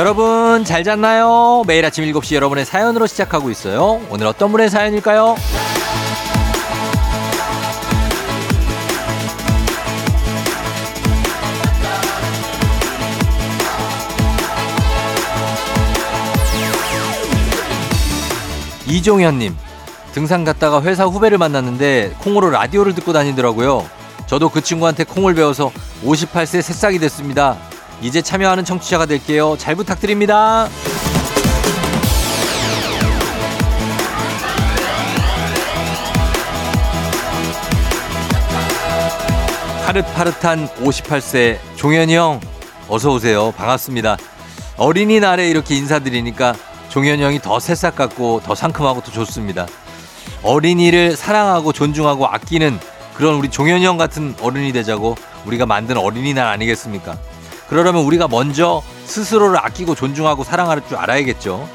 [0.00, 1.62] 여러분 잘 잤나요?
[1.66, 4.00] 매일 아침 7시 여러분의 사연으로 시작하고 있어요.
[4.08, 5.36] 오늘 어떤 분의 사연일까요?
[18.86, 19.54] 이종현님
[20.12, 23.86] 등산 갔다가 회사 후배를 만났는데 콩으로 라디오를 듣고 다니더라고요.
[24.24, 25.70] 저도 그 친구한테 콩을 배워서
[26.02, 27.58] 58세 새싹이 됐습니다.
[28.02, 29.56] 이제 참여하는 청취자가 될게요.
[29.58, 30.68] 잘 부탁드립니다.
[39.86, 42.40] 파릇파릇한 58세 종현이 형
[42.88, 43.52] 어서 오세요.
[43.56, 44.16] 반갑습니다.
[44.76, 46.54] 어린이날에 이렇게 인사드리니까
[46.90, 49.66] 종현이 형이 더 새싹 같고 더 상큼하고 더 좋습니다.
[50.42, 52.78] 어린이를 사랑하고 존중하고 아끼는
[53.14, 57.18] 그런 우리 종현이 형 같은 어른이 되자고 우리가 만든 어린이날 아니겠습니까?
[57.70, 61.68] 그러려면 우리가 먼저 스스로를 아끼고 존중하고 사랑할 줄 알아야겠죠.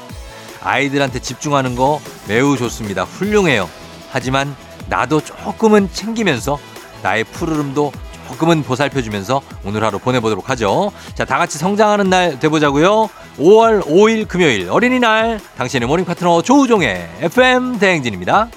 [0.62, 3.04] 아이들한테 집중하는 거 매우 좋습니다.
[3.04, 3.68] 훌륭해요.
[4.10, 4.54] 하지만
[4.90, 6.58] 나도 조금은 챙기면서
[7.02, 7.92] 나의 푸르름도
[8.28, 10.92] 조금은 보살펴주면서 오늘 하루 보내보도록 하죠.
[11.14, 13.08] 자, 다 같이 성장하는 날 돼보자고요.
[13.38, 18.48] 5월 5일 금요일 어린이날 당신의 morning 파트너 조우종의 FM 대행진입니다.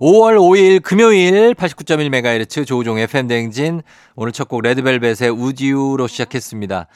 [0.00, 3.82] 5월 5일 금요일 89.1MHz 조우종의 FM 대행진
[4.14, 6.86] 오늘 첫 곡 레드벨벳의 우지우로 시작했습니다.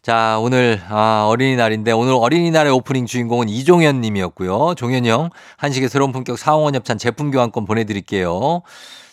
[0.00, 4.74] 자, 오늘 아, 어린이날인데 오늘 어린이날의 오프닝 주인공은 이종현 님이었고요.
[4.76, 8.62] 종현 형 한식의 새로운 품격 사홍원 협찬 제품 교환권 보내드릴게요.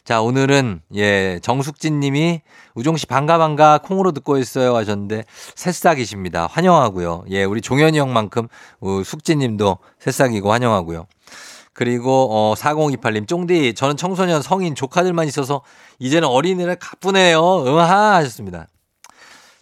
[0.06, 2.42] 자, 오늘은, 예, 정숙진 님이
[2.76, 5.24] 우종 씨 반가 반가 콩으로 듣고 있어요 하셨는데
[5.56, 6.48] 새싹이십니다.
[6.48, 7.26] 환영하고요.
[7.30, 8.48] 예, 우리 종현이 형만큼
[8.80, 11.08] 어, 숙진 님도 새싹이고 환영하고요.
[11.74, 15.62] 그리고 어 4028님 쫑디 저는 청소년 성인 조카들만 있어서
[16.00, 17.66] 이제는 어린이날 가쁘네요.
[17.66, 18.68] 응하 하셨습니다.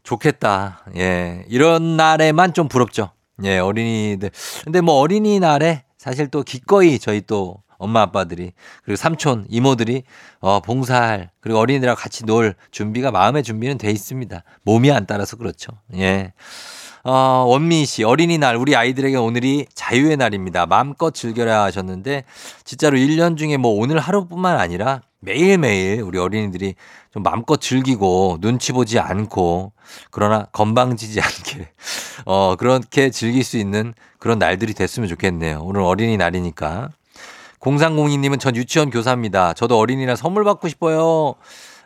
[0.04, 0.84] 좋겠다.
[0.98, 1.46] 예.
[1.48, 3.12] 이런 날에만 좀 부럽죠.
[3.44, 4.30] 예, 어린이들.
[4.64, 8.52] 근데 뭐 어린이날에 사실 또 기꺼이 저희 또 엄마 아빠들이
[8.84, 10.04] 그리고 삼촌 이모들이
[10.40, 14.44] 어 봉사할 그리고 어린이들하고 같이 놀 준비가 마음의 준비는 돼 있습니다.
[14.64, 15.72] 몸이 안 따라서 그렇죠.
[15.96, 16.34] 예.
[17.03, 20.66] 어, 원미 씨, 어린이날, 우리 아이들에게 오늘이 자유의 날입니다.
[20.67, 22.25] 마음껏 즐겨라 하셨는데,
[22.63, 26.75] 진짜로 1년 중에 뭐 오늘 하루뿐만 아니라 매일매일 우리 어린이들이
[27.13, 29.72] 좀 마음껏 즐기고 눈치 보지 않고
[30.09, 31.69] 그러나 건방지지 않게
[32.25, 35.62] 어 그렇게 즐길 수 있는 그런 날들이 됐으면 좋겠네요.
[35.63, 36.89] 오늘 어린이날이니까.
[37.59, 39.53] 0302님은 전 유치원 교사입니다.
[39.53, 41.35] 저도 어린이날 선물 받고 싶어요.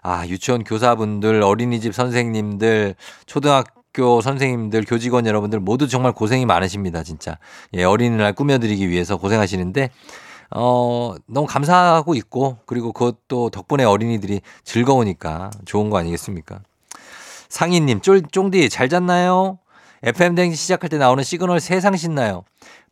[0.01, 2.95] 아, 유치원 교사분들, 어린이집 선생님들,
[3.25, 3.74] 초등학교
[4.21, 7.37] 선생님들, 교직원 여러분들 모두 정말 고생이 많으십니다, 진짜.
[7.73, 9.89] 예, 어린이날 꾸며드리기 위해서 고생하시는데,
[10.51, 16.59] 어, 너무 감사하고 있고, 그리고 그것도 덕분에 어린이들이 즐거우니까 좋은 거 아니겠습니까?
[17.49, 19.59] 상희님, 쫄, 쫑디 잘 잤나요?
[20.03, 22.43] FM댕지 시작할 때 나오는 시그널 세상 신나요.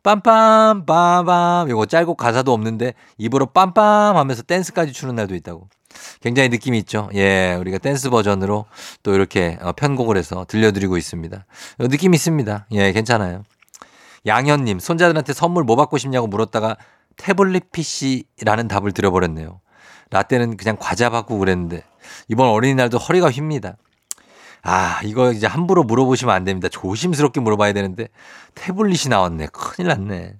[0.04, 1.70] 빰빰, 빠밤.
[1.70, 5.68] 요거 짧고 가사도 없는데 입으로 빰빰 하면서 댄스까지 추는 날도 있다고.
[6.22, 7.10] 굉장히 느낌이 있죠.
[7.14, 8.66] 예, 우리가 댄스 버전으로
[9.04, 11.46] 또 이렇게 어, 편곡을 해서 들려드리고 있습니다.
[11.90, 12.68] 느낌 있습니다.
[12.72, 13.44] 예, 괜찮아요.
[14.26, 16.78] 양현님, 손자들한테 선물 뭐 받고 싶냐고 물었다가
[17.18, 19.60] 태블릿 PC라는 답을 드려버렸네요.
[20.12, 21.84] 라떼는 그냥 과자 받고 그랬는데
[22.28, 23.76] 이번 어린이날도 허리가 휩니다.
[24.62, 26.70] 아, 이거 이제 함부로 물어보시면 안 됩니다.
[26.70, 28.08] 조심스럽게 물어봐야 되는데
[28.56, 29.48] 태블릿이 나왔네.
[29.52, 30.36] 큰일 났네.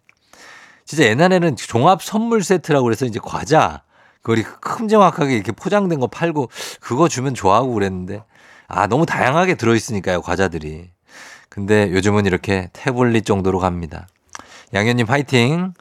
[0.86, 3.84] 진짜 옛날에는 종합 선물 세트라고 그래서 이제 과자
[4.24, 8.24] 그걸 큼정확하게 이렇게 포장된 거 팔고 그거 주면 좋아하고 그랬는데
[8.68, 10.90] 아, 너무 다양하게 들어있으니까요, 과자들이.
[11.50, 14.08] 근데 요즘은 이렇게 태블릿 정도로 갑니다.
[14.74, 15.74] 양현님 화이팅.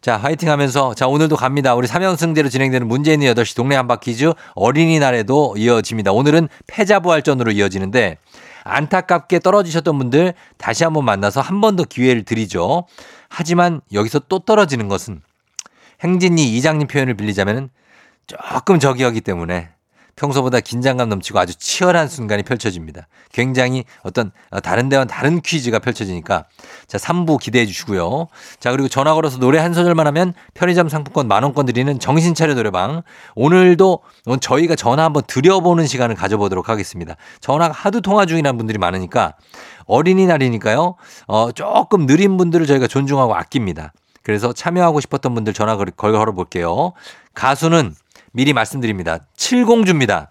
[0.00, 1.76] 자, 화이팅 하면서 자, 오늘도 갑니다.
[1.76, 6.10] 우리 3연승제로 진행되는 있는 8시 동네 한바퀴즈 어린이날에도 이어집니다.
[6.10, 8.18] 오늘은 패자부활전으로 이어지는데
[8.64, 12.86] 안타깝게 떨어지셨던 분들 다시 한번 만나서 한 번 더 기회를 드리죠.
[13.28, 15.20] 하지만 여기서 또 떨어지는 것은
[16.02, 17.70] 행진이 이장님 표현을 빌리자면
[18.26, 19.70] 조금 저기하기 때문에
[20.16, 23.08] 평소보다 긴장감 넘치고 아주 치열한 순간이 펼쳐집니다.
[23.32, 24.30] 굉장히 어떤
[24.62, 26.44] 다른 데와 다른 퀴즈가 펼쳐지니까
[26.86, 28.28] 자 3부 기대해 주시고요.
[28.60, 33.02] 자 그리고 전화 걸어서 노래 한 소절만 하면 편의점 상품권 만 원권 드리는 정신차려 노래방
[33.34, 34.00] 오늘도
[34.40, 37.16] 저희가 전화 한번 드려보는 시간을 가져보도록 하겠습니다.
[37.40, 39.34] 전화가 하도 통화 중이라는 분들이 많으니까
[39.86, 40.96] 어린이날이니까요.
[41.26, 43.92] 어 조금 느린 분들을 저희가 존중하고 아낍니다.
[44.22, 46.92] 그래서 참여하고 싶었던 분들 전화 걸 걸어 볼게요.
[47.34, 47.94] 가수는
[48.32, 49.18] 미리 말씀드립니다.
[49.36, 50.30] 칠공주입니다.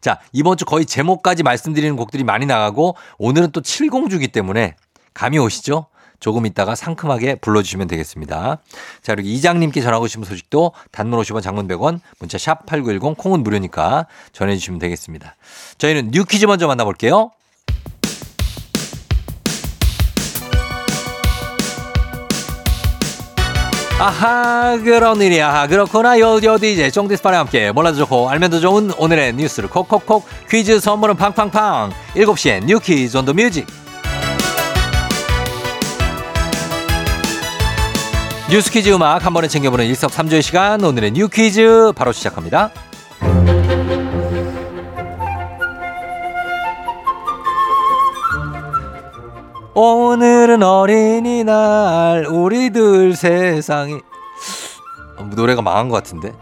[0.00, 4.76] 자, 이번 주 거의 제목까지 말씀드리는 곡들이 많이 나가고 오늘은 또 칠공주기 때문에
[5.14, 5.86] 감이 오시죠?
[6.20, 8.58] 조금 있다가 상큼하게 불러주시면 되겠습니다.
[9.02, 14.06] 자, 그리고 이장님께 전하고 싶은 소식도 단문 50원 장문 100원 문자 샵 8910 콩은 무료니까
[14.32, 15.36] 전해주시면 되겠습니다.
[15.78, 17.32] 저희는 new 퀴즈 먼저 만나볼게요.
[23.98, 25.66] 아하 그런 일이야.
[25.68, 26.18] 그렇구나.
[26.18, 31.92] 요요 DJ 쫑디스파랑 함께 몰라도 좋고 알면 더 좋은 오늘의 뉴스를 콕콕콕 퀴즈 선물은 팡팡팡.
[32.14, 33.66] 7시엔 new 퀴즈 on the music.
[38.50, 40.84] 뉴스 퀴즈 음악 한 번에 챙겨보는 일석삼조의 시간.
[40.84, 42.70] 오늘의 new 퀴즈 바로 시작합니다
[49.78, 54.00] 오늘은 어린이날 우리들 세상이.
[55.18, 56.32] 어, 노래가 망한 것 같은데?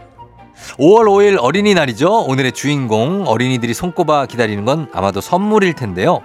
[0.79, 2.27] 5월 5일 어린이날이죠.
[2.27, 6.21] 오늘의 주인공 어린이들이 손꼽아 기다리는 건 아마도 선물일 텐데요.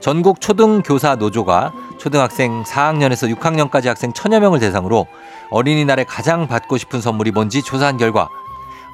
[0.00, 5.06] 전국 초등교사 노조가 초등학생 4학년에서 6학년까지 학생 천여 명을 대상으로
[5.50, 8.30] 어린이날에 가장 받고 싶은 선물이 뭔지 조사한 결과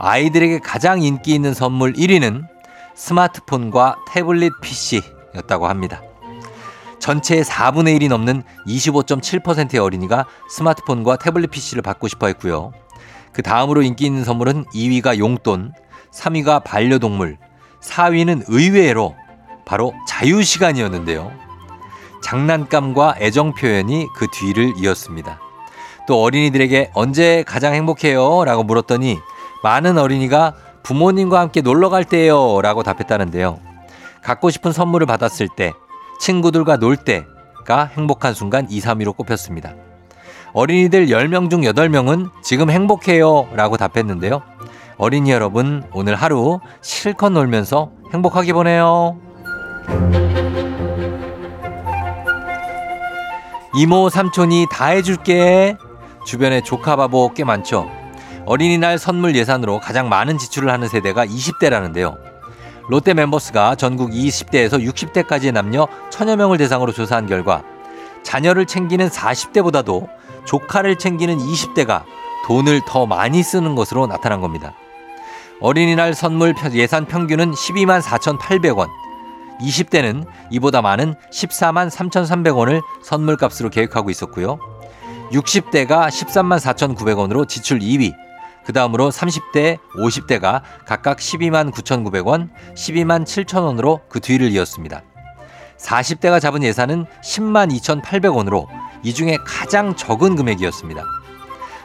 [0.00, 2.42] 아이들에게 가장 인기 있는 선물 1위는
[2.96, 6.02] 스마트폰과 태블릿 PC였다고 합니다.
[7.02, 12.72] 전체의 4분의 1이 넘는 25.7%의 어린이가 스마트폰과 태블릿 PC를 받고 싶어 했고요.
[13.32, 15.72] 그 다음으로 인기 있는 선물은 2위가 용돈,
[16.12, 17.38] 3위가 반려동물,
[17.80, 19.16] 4위는 의외로
[19.64, 21.32] 바로 자유시간이었는데요.
[22.22, 25.40] 장난감과 애정 표현이 그 뒤를 이었습니다.
[26.06, 28.44] 또 어린이들에게 언제 가장 행복해요?
[28.44, 29.18] 라고 물었더니
[29.64, 30.54] 많은 어린이가
[30.84, 32.60] 부모님과 함께 놀러 갈 때요.
[32.62, 33.58] 라고 답했다는데요.
[34.22, 35.72] 갖고 싶은 선물을 받았을 때
[36.22, 39.74] 친구들과 놀 때가 행복한 순간 2, 3위로 꼽혔습니다.
[40.52, 44.40] 어린이들 10명 중 8명은 지금 행복해요 라고 답했는데요.
[44.98, 49.18] 어린이 여러분, 오늘 하루 실컷 놀면서 행복하게 보내요.
[53.74, 55.76] 이모, 삼촌이 다 해줄게.
[56.24, 57.90] 주변에 조카 바보 꽤 많죠.
[58.46, 62.31] 어린이날 선물 예산으로 가장 많은 지출을 하는 세대가 20대라는데요.
[62.88, 67.62] 롯데 멤버스가 전국 20대에서 60대까지의 남녀 천여 명을 대상으로 조사한 결과
[68.22, 70.08] 자녀를 챙기는 40대보다도
[70.44, 72.04] 조카를 챙기는 20대가
[72.46, 74.74] 돈을 더 많이 쓰는 것으로 나타난 겁니다.
[75.60, 78.88] 어린이날 선물 예산 평균은 12만 4,800원.
[79.60, 84.58] 20대는 이보다 많은 14만 3,300원을 선물값으로 계획하고 있었고요.
[85.30, 88.12] 60대가 13만 4,900원으로 지출 2위.
[88.64, 95.02] 그 다음으로 30대, 50대가 각각 12만 9,900원, 12만 7,000원으로 그 뒤를 이었습니다.
[95.78, 98.66] 40대가 잡은 예산은 10만 2,800원으로
[99.02, 101.02] 이 중에 가장 적은 금액이었습니다.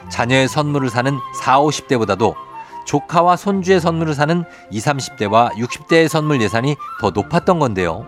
[0.09, 2.35] 자녀의 선물을 사는 4, 50대보다도
[2.85, 8.05] 조카와 손주의 선물을 사는 20, 30대와 60대의 선물 예산이 더 높았던 건데요.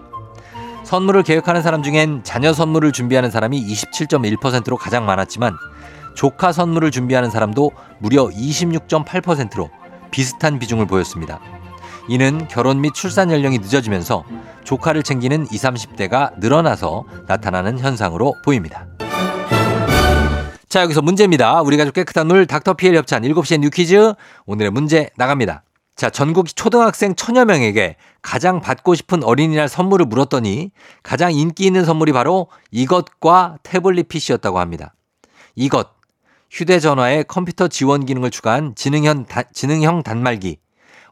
[0.86, 5.56] 선물을 계획하는 사람 중엔 자녀 선물을 준비하는 사람이 27.1%로 가장 많았지만
[6.20, 9.70] 조카 선물을 준비하는 사람도 무려 26.8%로
[10.12, 11.40] 비슷한 비중을 보였습니다.
[12.10, 14.26] 이는 결혼 및 출산 연령이 늦어지면서
[14.66, 18.86] 조카를 챙기는 20, 30대가 늘어나서 나타나는 현상으로 보입니다.
[20.68, 21.62] 자, 여기서 문제입니다.
[21.62, 24.14] 우리 가족 깨끗한 물 닥터피엘 협찬 7시에 new 퀴즈.
[24.46, 25.64] 오늘의 문제 나갑니다.
[25.96, 32.12] 자, 전국 초등학생 천여 명에게 가장 받고 싶은 어린이날 선물을 물었더니 가장 인기 있는 선물이
[32.12, 34.94] 바로 이것과 태블릿 PC였다고 합니다.
[35.56, 35.99] 이것.
[36.50, 40.58] 휴대전화에 컴퓨터 지원 기능을 추가한 지능형, 다, 지능형 단말기.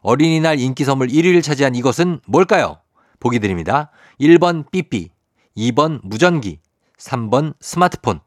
[0.00, 2.78] 어린이날 인기 선물 1위를 차지한 이것은 뭘까요?
[3.20, 3.90] 보기 드립니다.
[4.20, 5.10] 1번 삐삐,
[5.56, 6.60] 2번 무전기,
[6.98, 8.20] 3번 스마트폰.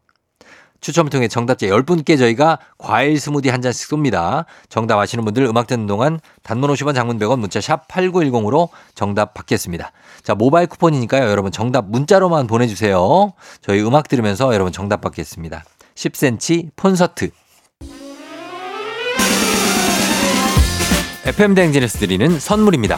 [0.82, 4.46] 추첨을 통해 정답자 10분께 저희가 과일 스무디 한 잔씩 쏩니다.
[4.68, 9.92] 정답 아시는 분들 음악 듣는 동안 단문 50원 장문 100원 문자 샵 8910으로 정답 받겠습니다.
[10.24, 11.30] 자, 모바일 쿠폰이니까요.
[11.30, 13.34] 여러분 정답 문자로만 보내주세요.
[13.62, 15.64] 저희 음악 들으면서 여러분 정답 받겠습니다.
[16.02, 17.30] 10cm 콘서트.
[21.26, 22.98] FM 댕진에서 드리는 선물입니다.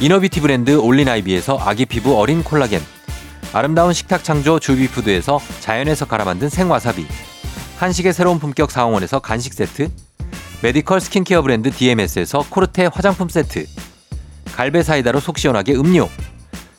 [0.00, 2.80] 이너비티 브랜드 올린아이비에서 아기 피부 어린 콜라겐.
[3.52, 7.06] 아름다운 식탁 창조 주비푸드에서 자연에서 갈아 만든 생와사비.
[7.76, 9.90] 한식의 새로운 품격 사홍원에서 간식 세트.
[10.62, 13.66] medical 스킨케어 브랜드 DMS에서 코르테 화장품 세트.
[14.54, 16.08] 갈배 사이다로 속 시원하게 음료.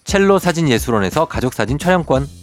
[0.03, 2.42] 첼로 사진 예술원에서 가족 사진 촬영권.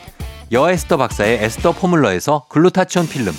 [0.51, 3.33] 여에스터 박사의 에스터 포뮬러에서 글루타치온 필름.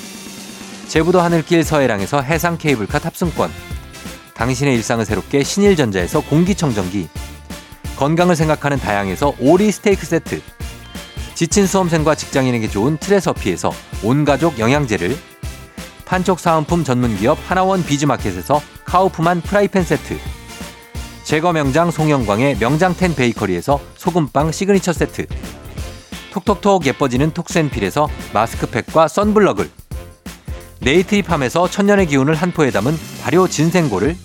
[0.89, 3.51] 제부도 하늘길 서해랑에서 해상 케이블카 탑승권.
[4.35, 7.09] 당신의 일상을 새롭게 신일전자에서 공기청정기.
[7.99, 10.41] 건강을 생각하는 다향에서 오리 스테이크 세트.
[11.35, 15.15] 지친 수험생과 직장인에게 좋은 트레서피에서 온가족 영양제를
[16.07, 20.19] 판촉 사은품 전문기업 하나원 비즈마켓에서 카우프만 프라이팬 세트
[21.25, 25.27] 제과 명장 송영광의 명장텐 베이커리에서 소금빵 시그니처 세트
[26.33, 29.71] 톡톡톡 예뻐지는 톡센필에서 마스크팩과 선블럭을.
[30.81, 34.17] 네이트리팜에서 천년의 기운을 한 포에 담은 발효 진생고를.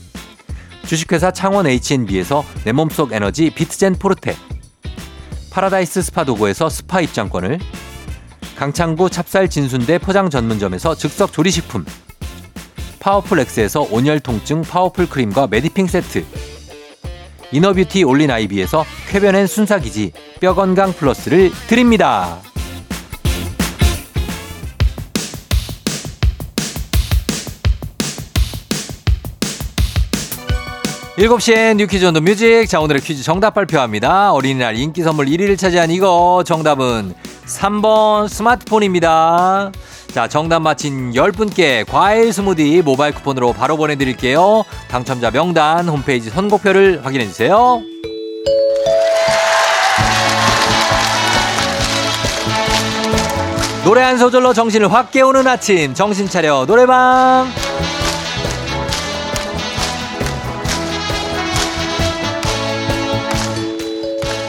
[0.86, 4.36] 주식회사 창원 H&B에서 내 몸속 에너지 비트젠 포르테.
[5.52, 7.60] 파라다이스 스파 도고에서 스파 입장권을.
[8.56, 11.86] 강창구 찹쌀 진순대 포장 전문점에서 즉석 조리식품.
[13.00, 16.26] 파워풀 엑스에서 온열 통증 파워풀 크림과 메디핑 세트
[17.52, 22.40] inner beauty 올린 아이비에서 쾌변엔 순삭이지 뼈 건강 플러스를 드립니다.
[31.20, 32.68] 일곱 시에 new 퀴즈 on the music.
[32.68, 34.34] 자, 오늘의 퀴즈 정답 발표합니다.
[34.34, 37.16] 어린이날 인기 선물 1위를 차지한 이거 정답은
[37.48, 39.72] 3번 스마트폰입니다.
[40.12, 44.64] 자, 정답 맞힌 10분께 과일 스무디 모바일 쿠폰으로 바로 보내드릴게요.
[44.88, 47.82] 당첨자 명단 홈페이지 선곡표를 확인해주세요.
[53.84, 57.48] 노래 한 소절로 정신을 확 깨우는 아침 정신 차려 노래방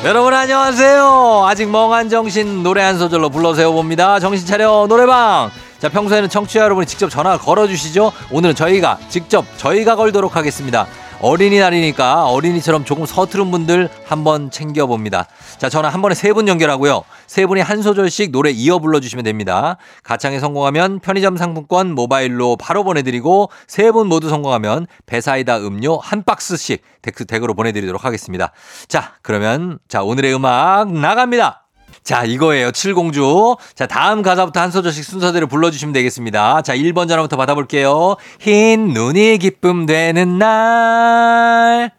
[0.09, 1.45] 여러분 안녕하세요.
[1.47, 4.19] 아직 멍한 정신 노래 한 소절로 불러 세워 봅니다.
[4.19, 5.50] 정신 차려 노래방.
[5.81, 8.12] 자 평소에는 청취자 여러분이 직접 전화 걸어주시죠.
[8.31, 10.87] 오늘은 저희가 직접 저희가 걸도록 하겠습니다.
[11.21, 15.27] 어린이날이니까 어린이처럼 조금 서투른 분들 한번 챙겨봅니다.
[15.59, 17.03] 자, 전화 한 번에 세 분 연결하고요.
[17.29, 19.77] 세 분이 한 소절씩 노래 이어 불러주시면 됩니다.
[20.03, 26.83] 가창에 성공하면 편의점 상품권 모바일로 바로 보내드리고 세 분 모두 성공하면 배사이다 음료 한 박스씩
[27.29, 28.53] 댁으로 보내드리도록 하겠습니다.
[28.89, 31.65] 자, 그러면 자, 오늘의 음악 나갑니다.
[32.03, 32.71] 자, 이거예요.
[32.73, 33.57] 칠공주.
[33.75, 36.63] 자, 다음 가사부터 한 소절씩 순서대로 불러주시면 되겠습니다.
[36.63, 38.17] 자, 1번 전화부터 받아볼게요.
[38.41, 41.98] 흰 눈이 기쁨 되는 날.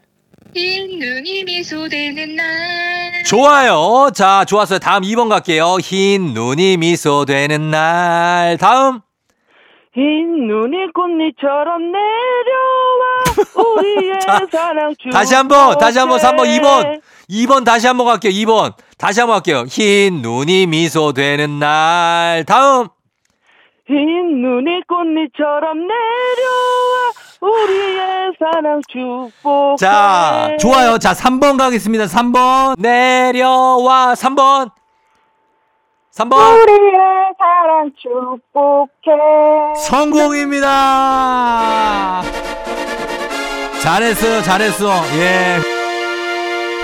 [0.54, 2.46] 흰 눈이 미소되는 날.
[3.24, 4.10] 좋아요.
[4.14, 4.78] 자, 좋았어요.
[4.78, 5.76] 다음 2번 갈게요.
[5.80, 8.56] 흰 눈이 미소되는 날.
[8.58, 9.00] 다음.
[9.94, 16.46] 흰 눈이 꽃잎처럼 내려와 우리의 자, 사랑 주 다시 한 번, 다시 한 번, 3번,
[16.60, 17.00] 2번.
[17.28, 18.32] 2번 다시 한번 갈게요.
[18.32, 18.74] 2번.
[18.98, 19.64] 다시 한번 갈게요.
[19.68, 22.44] 흰 눈이 미소되는 날.
[22.44, 22.88] 다음.
[23.88, 23.96] 흰
[24.42, 30.98] 눈이 꽃잎처럼 내려와 우리의 사랑 축복해 자, 좋아요.
[30.98, 32.04] 자, 3번 가겠습니다.
[32.04, 32.74] 3번.
[32.78, 34.12] 내려와.
[34.14, 34.70] 3번.
[36.14, 36.34] 3번.
[36.36, 37.00] 우리의
[37.38, 39.16] 사랑 축복해
[39.76, 40.70] 성공입니다.
[43.82, 44.42] 잘했어요.
[44.42, 44.90] 잘했어.
[45.16, 45.56] 예.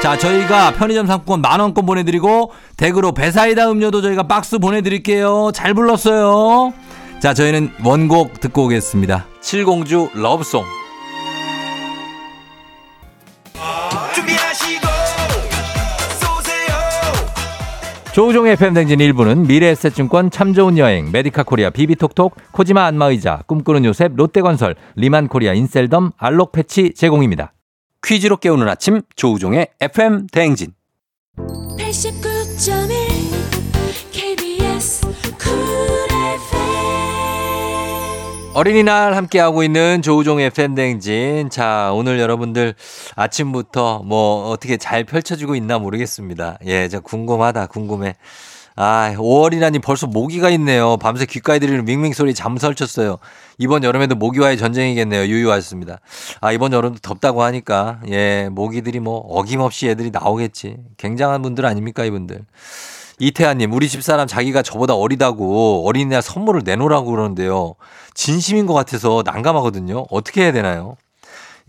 [0.02, 5.50] 자, 저희가 편의점 상품권 만원권 보내드리고, 댁으로 갈배사이다 음료도 저희가 박스 보내드릴게요.
[5.52, 6.72] 잘 불렀어요.
[7.20, 9.26] 자, 저희는 원곡 듣고 오겠습니다.
[9.40, 10.64] 칠공주 러브송.
[18.12, 24.12] 조우종의 FM 대행진 1부는 미래에셋증권 참 좋은 여행, 메디카 코리아 비비톡톡, 코지마 안마의자, 꿈꾸는 요셉,
[24.16, 27.52] 롯데건설, 리만 코리아 인셀덤, 알록 패치 제공입니다.
[28.02, 30.72] 퀴즈로 깨우는 아침 조우종의 FM 대행진.
[31.36, 32.95] 89.1
[38.56, 41.50] 어린이날 함께하고 있는 조우종의 팬댕진.
[41.50, 42.72] 자, 오늘 여러분들
[43.14, 46.56] 아침부터 뭐 어떻게 잘 펼쳐지고 있나 모르겠습니다.
[46.64, 48.14] 예, 저 궁금하다, 궁금해.
[48.74, 50.96] 아, 5월이라니 벌써 모기가 있네요.
[50.96, 53.18] 밤새 귓가에 들리는 밍밍 소리 잠 설쳤어요.
[53.58, 55.26] 이번 여름에도 모기와의 전쟁이겠네요.
[55.26, 56.00] 유유하셨습니다.
[56.40, 60.78] 아, 이번 여름도 덥다고 하니까, 예, 모기들이 뭐 어김없이 애들이 나오겠지.
[60.96, 62.46] 굉장한 분들 아닙니까, 이분들.
[63.18, 67.74] 이태아님, 우리 집사람 자기가 저보다 어리다고 어린이날 선물을 내놓으라고 그러는데요.
[68.16, 70.06] 진심인 것 같아서 난감하거든요.
[70.10, 70.96] 어떻게 해야 되나요?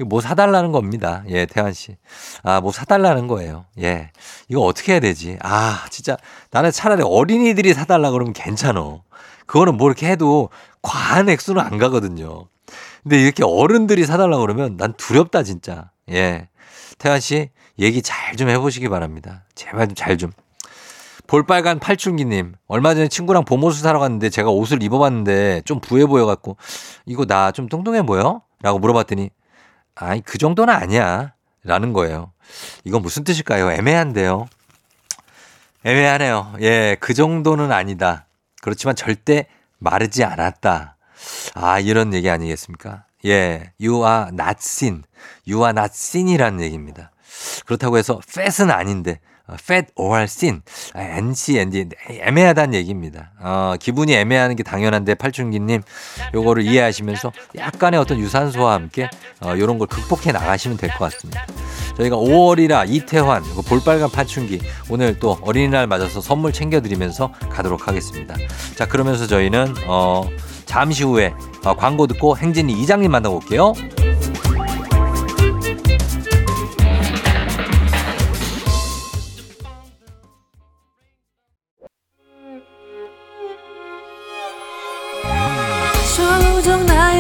[0.06, 1.24] 뭐 사달라는 겁니다.
[1.28, 1.98] 예, 태환 씨.
[2.44, 3.66] 아, 뭐 사달라는 거예요.
[3.82, 4.12] 예.
[4.48, 5.38] 이거 어떻게 해야 되지?
[5.42, 6.18] 아, 진짜
[6.52, 9.04] 나는 차라리 어린이들이 사달라 그러면 괜찮어.
[9.46, 10.50] 그거는 뭐 이렇게 해도
[10.82, 12.46] 과한 액수는 안 가거든요.
[13.04, 15.90] 근데 이렇게 어른들이 사달라 그러면 난 두렵다, 진짜.
[16.12, 16.48] 예.
[17.00, 17.50] 태환 씨,
[17.80, 19.44] 얘기 잘 좀 해보시기 바랍니다.
[19.56, 20.32] 제발 좀 잘 좀.
[21.28, 26.58] 볼빨간 팔춘기님, 얼마 전에 친구랑 봄옷을 사러 갔는데 제가 옷을 입어봤는데 좀 부해 보여갖고,
[27.06, 28.42] 이거 나 좀 뚱뚱해 보여?
[28.62, 29.30] 라고 물어봤더니,
[29.96, 31.34] 아니, 그 정도는 아니야.
[31.64, 32.32] 라는 거예요.
[32.86, 33.72] 이건 무슨 뜻일까요?
[33.72, 34.48] 애매한데요.
[35.84, 36.54] 애매하네요.
[36.62, 38.26] 예, 그 정도는 아니다.
[38.62, 39.48] 그렇지만 절대
[39.80, 40.96] 마르지 않았다.
[41.56, 43.04] 아, 이런 얘기 아니겠습니까?
[43.26, 45.04] 예, you are not sin.
[45.48, 47.12] you are not sin이라는 얘기입니다.
[47.66, 50.62] 그렇다고 해서 fat은 아닌데, 어, fat or thin.
[50.94, 51.86] 아, NC, ND.
[52.10, 53.32] 애매하다는 얘기입니다.
[53.40, 55.82] 어, 기분이 애매하는 게 당연한데, 팔춘기님,
[56.34, 59.10] 요거를 이해하시면서 약간의 어떤 유산소와 함께,
[59.42, 61.46] 어, 요런 걸 극복해 나가시면 될 것 같습니다.
[61.98, 68.36] 저희가 5월이라 이태환, 그 볼빨간 파춘기, 오늘 또 어린이날 맞아서 선물 챙겨드리면서 가도록 하겠습니다.
[68.76, 70.28] 자, 그러면서 저희는, 어,
[70.66, 73.74] 잠시 후에 어, 광고 듣고 행진이 이장님 만나고 올게요.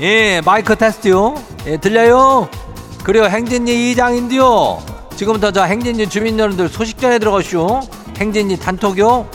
[0.00, 1.34] 예, 마이크 테스트요.
[1.66, 2.48] 예, 들려요?
[3.04, 4.82] 그래요, 행진이 이장인데요.
[5.14, 7.80] 지금부터 저 행진이 주민 여러분들 소식 전해 들어가시오.
[8.16, 9.28] 행진이 단톡요.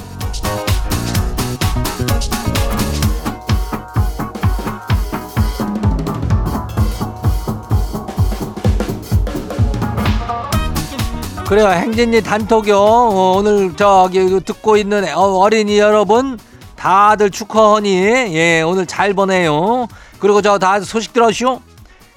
[11.48, 12.76] 그래요, 행진이 단톡요.
[12.76, 16.40] 어, 오늘 저기 듣고 있는 어, 어린이 여러분
[16.76, 17.90] 다들 축하하니
[18.36, 19.88] 예 오늘 잘 보내요.
[20.20, 21.62] 그리고 저 다 소식 들었쇼?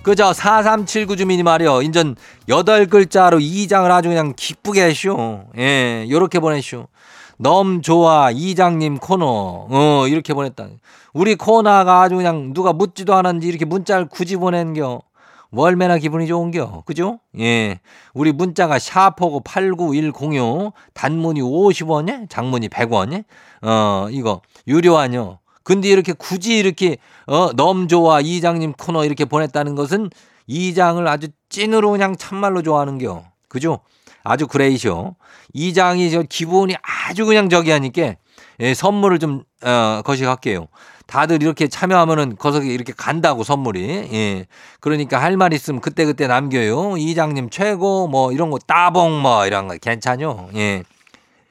[0.02, 1.82] 그저 4379 주민이 말이요.
[1.82, 2.16] 인전
[2.48, 5.44] 여덟 글자로 이장을 아주 그냥 기쁘게 했쇼.
[5.58, 6.86] 예, 요렇게 보냈쇼.
[7.38, 9.66] 너무 좋아 이장님 코너.
[9.70, 10.68] 어, 이렇게 보냈다.
[11.12, 15.02] 우리 코너가 아주 그냥 누가 묻지도 않았는지 이렇게 문자를 굳이 보낸겨.
[15.50, 16.82] 월매나 기분이 좋은겨.
[16.86, 17.20] 그죠?
[17.38, 17.80] 예.
[18.14, 23.24] 우리 문자가 샤퍼고 89106 단문이 50원에 장문이 100원에
[23.62, 25.38] 어, 이거 유료하뇨.
[25.68, 30.08] 근데 이렇게 굳이 이렇게 어, 너무 좋아 이장님 코너 이렇게 보냈다는 것은
[30.46, 33.22] 이장을 아주 찐으로 그냥 참말로 좋아하는겨.
[33.48, 33.80] 그죠?
[34.24, 35.14] 아주 그레이쇼.
[35.52, 38.14] 이장이 저 기분이 아주 그냥 저기 하니까
[38.60, 40.68] 예, 선물을 좀 어, 거시할게요.
[41.06, 44.08] 다들 이렇게 참여하면은 거기 이렇게 간다고 선물이.
[44.10, 44.46] 예.
[44.80, 46.96] 그러니까 할 말 있으면 그때그때 남겨요.
[46.96, 50.48] 이장님 최고 뭐 이런 거 따봉 뭐 이런 거 괜찮요.
[50.56, 50.82] 예.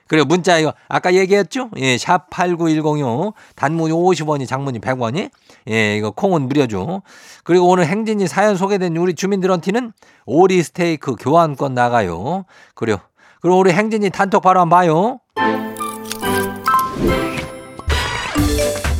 [0.07, 1.69] 그리고 문자 이거 아까 얘기했죠?
[1.77, 3.33] 예, 샵 8910요.
[3.55, 5.29] 단문이 50원이 장문이 100원이.
[5.69, 7.01] 예, 이거 콩은 무료죠.
[7.43, 9.91] 그리고 오늘 행진이 사연 소개된 우리 주민들한테는
[10.25, 12.45] 오리 스테이크 교환권 나가요.
[12.73, 12.97] 그래요.
[13.41, 15.19] 그리고 우리 행진이 단톡 바로 한번 봐요.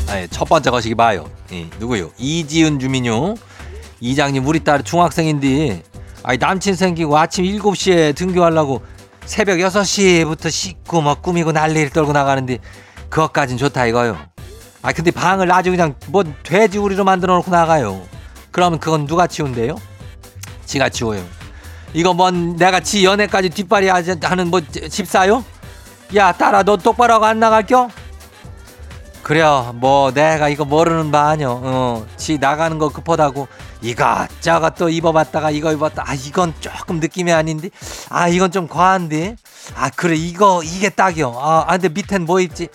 [0.09, 1.25] 아, 예, 첫 번째 거시기 봐요.
[1.51, 2.11] 예, 누구요?
[2.17, 3.35] 이지은 주민요.
[3.99, 5.83] 이장님 우리 딸 중학생인데
[6.23, 8.81] 아이 남친 생기고 아침 7시에 등교하려고
[9.27, 12.59] 새벽 6시부터 씻고 막 꾸미고 난리를 떨고 나가는데
[13.09, 14.17] 그것까진 좋다 이거요.
[14.81, 18.01] 아 근데 방을 아주 그냥 뭐 돼지 우리로 만들어 놓고 나가요.
[18.51, 19.75] 그러면 그건 누가 치운대요?
[20.65, 21.23] 지가 치워요.
[21.93, 25.43] 이거 뭔 내가 지 연애까지 뒷발이 하는 뭐 집사요?
[26.15, 27.89] 야 딸아 너 똑바로 하고 안 나갈겨?
[29.23, 33.49] 그래요 뭐 내가 이거 모르는 바 아니여 어, 지 나가는 거 급하다고
[33.81, 36.03] 이것저것 또 입어봤다가 이거 입었다.
[36.05, 37.69] 아 이건 조금 느낌이 아닌데.
[38.09, 39.35] 아 이건 좀 과한데.
[39.75, 41.37] 아 그래 이거 이게 딱이요.
[41.37, 42.69] 아 아, 근데 밑엔 뭐 있지?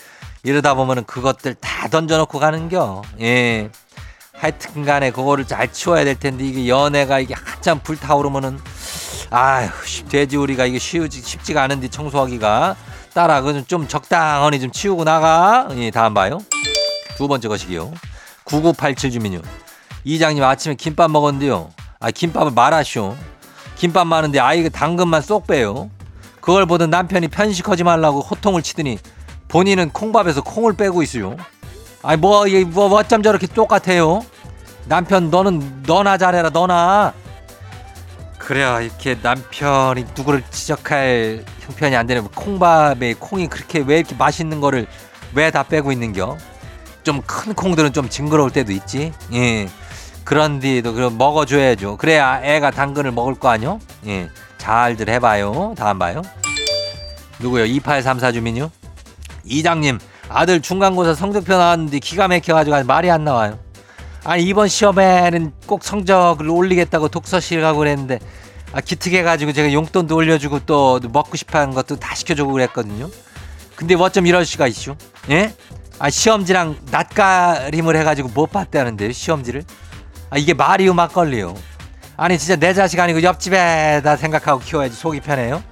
[0.44, 3.02] 이러다 보면은 그것들 다 던져놓고 가는겨.
[3.20, 3.70] 예.
[4.34, 8.58] 하여튼 간에 그거를 잘 치워야 될 텐데 이게 연애가 이게 한참 불타오르면은
[9.30, 12.76] 아휴 씨, 돼지 우리가 이게 쉬우지 쉽지가 않은데 청소하기가.
[13.14, 15.68] 따라 그좀 좀 적당히 좀 치우고 나가.
[15.76, 16.38] 예 다음 봐요.
[17.16, 17.92] 두 번째 것이기요.
[18.44, 19.40] 9987 주민요
[20.04, 23.16] 이장님 아침에 김밥 먹었는데요 아 김밥을 말하쇼
[23.76, 25.90] 김밥 많은데 아이가 당근만 쏙 빼요
[26.40, 28.98] 그걸 보던 남편이 편식하지 말라고 호통을 치더니
[29.48, 31.36] 본인은 콩밥에서 콩을 빼고 있어요
[32.02, 34.24] 아니 뭐, 뭐 어쩜 저렇게 똑같아요
[34.86, 37.12] 남편 너는 너나 잘해라 너나
[38.38, 44.86] 그래야 이렇게 남편이 누구를 지적할 형편이 안 되는 콩밥에 콩이 그렇게 왜 이렇게 맛있는 거를
[45.34, 46.36] 왜 다 빼고 있는겨?
[47.04, 49.12] 좀 큰 콩들은 좀 징그러울 때도 있지.
[49.32, 49.68] 예.
[50.24, 51.96] 그런데도 그럼 먹어줘야죠.
[51.96, 53.80] 그래야 애가 당근을 먹을 거 아니요?
[54.06, 54.28] 예.
[54.58, 55.74] 잘들 해봐요.
[55.76, 56.22] 다음 봐요.
[57.40, 57.64] 누구요?
[57.64, 58.70] 2834 주민요?
[59.44, 63.58] 이장님 아들 중간고사 성적표 나왔는데 기가 막혀가지고 말이 안 나와요.
[64.24, 68.20] 아니 이번 시험에는 꼭 성적을 올리겠다고 독서실 가고 그랬는데
[68.72, 73.10] 아 기특해가지고 제가 용돈도 올려주고 또 먹고 싶어 하는 것도 다 시켜주고 그랬거든요.
[73.74, 74.94] 근데 어쩜 이럴 수가 있슈?
[75.30, 75.54] 예?
[75.98, 79.64] 아 시험지랑 낯가림을 해가지고 못 봤다는데요 시험지를?
[80.32, 81.54] 아 이게 말이요 막걸리요?
[82.16, 85.62] 아니 진짜 내 자식 아니고 옆집에다 생각하고 키워야지 속이 편해요?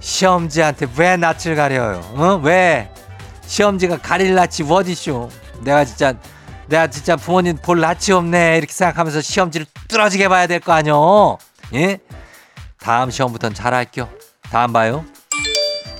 [0.00, 2.00] 시험지한테 왜 낯을 가려요?
[2.14, 2.40] 어?
[2.42, 2.90] 왜?
[3.46, 5.28] 시험지가 가릴 낯이 어디쇼?
[5.60, 6.14] 내가 진짜
[6.68, 11.36] 내가 진짜 부모님 볼 낯이 없네 이렇게 생각하면서 시험지를 뚫어지게 봐야 될 거 아니요?
[11.74, 11.98] 예?
[12.80, 14.08] 다음 시험부터는 잘할게요.
[14.50, 15.04] 다음 봐요.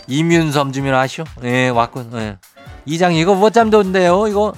[0.07, 1.25] 이윤섬 주민 아시오?
[1.45, 2.11] 예, 왔군.
[2.15, 2.39] 예.
[2.87, 4.29] 이장 이거 못 잠도는데요.
[4.29, 4.55] 이거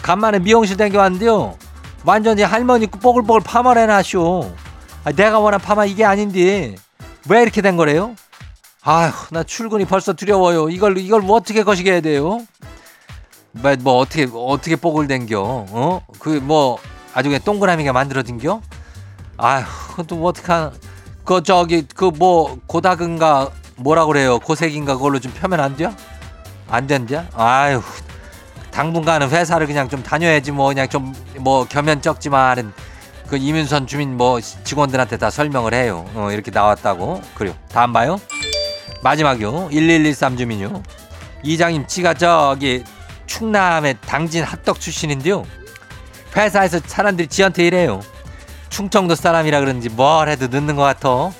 [0.00, 1.58] 간만에 미용실 댕겨 왔는데요.
[2.04, 4.52] 완전히 할머니 뽀글뽀글 파마를 해놨쇼.
[5.04, 6.76] 아, 내가 원한 파마 이게 아닌데
[7.28, 8.14] 왜 이렇게 된 거래요?
[8.82, 10.68] 아휴 나 출근이 벌써 두려워요.
[10.68, 12.40] 이걸 이걸 뭐 어떻게 거시게 해야 돼요?
[13.52, 15.40] 뭐, 뭐 어떻게 어떻게 뽀글 댕겨?
[15.42, 16.02] 어?
[16.18, 16.78] 그 뭐
[17.14, 18.60] 아주 그냥 동그라미가 만들어진겨?
[19.36, 19.64] 아휴
[19.96, 20.72] 그것도 뭐 어떡하
[21.24, 24.38] 그 저기 그 뭐 고다근가 뭐라 그래요?
[24.40, 25.94] 고색인가 그걸로 좀 펴면 안 돼요?
[26.68, 27.26] 안 된대?
[27.34, 27.80] 아휴
[28.74, 32.72] 당분간은 회사를 그냥 좀 다녀야지 뭐 그냥 좀 뭐 겸연 적지만은
[33.28, 36.04] 그 이민선 주민 뭐 직원들한테 다 설명을 해요.
[36.14, 37.22] 어, 이렇게 나왔다고.
[37.34, 37.54] 그래요.
[37.70, 38.20] 다음 봐요.
[39.02, 39.68] 마지막이요.
[39.72, 40.82] 1113 주민요.
[41.42, 42.84] 이장님 지가 저기
[43.26, 45.44] 충남의 당진 합덕 출신인데요.
[46.36, 48.00] 회사에서 사람들이 지한테 이래요.
[48.70, 51.30] 충청도 사람이라 그런지 뭘 해도 늦는 것 같아.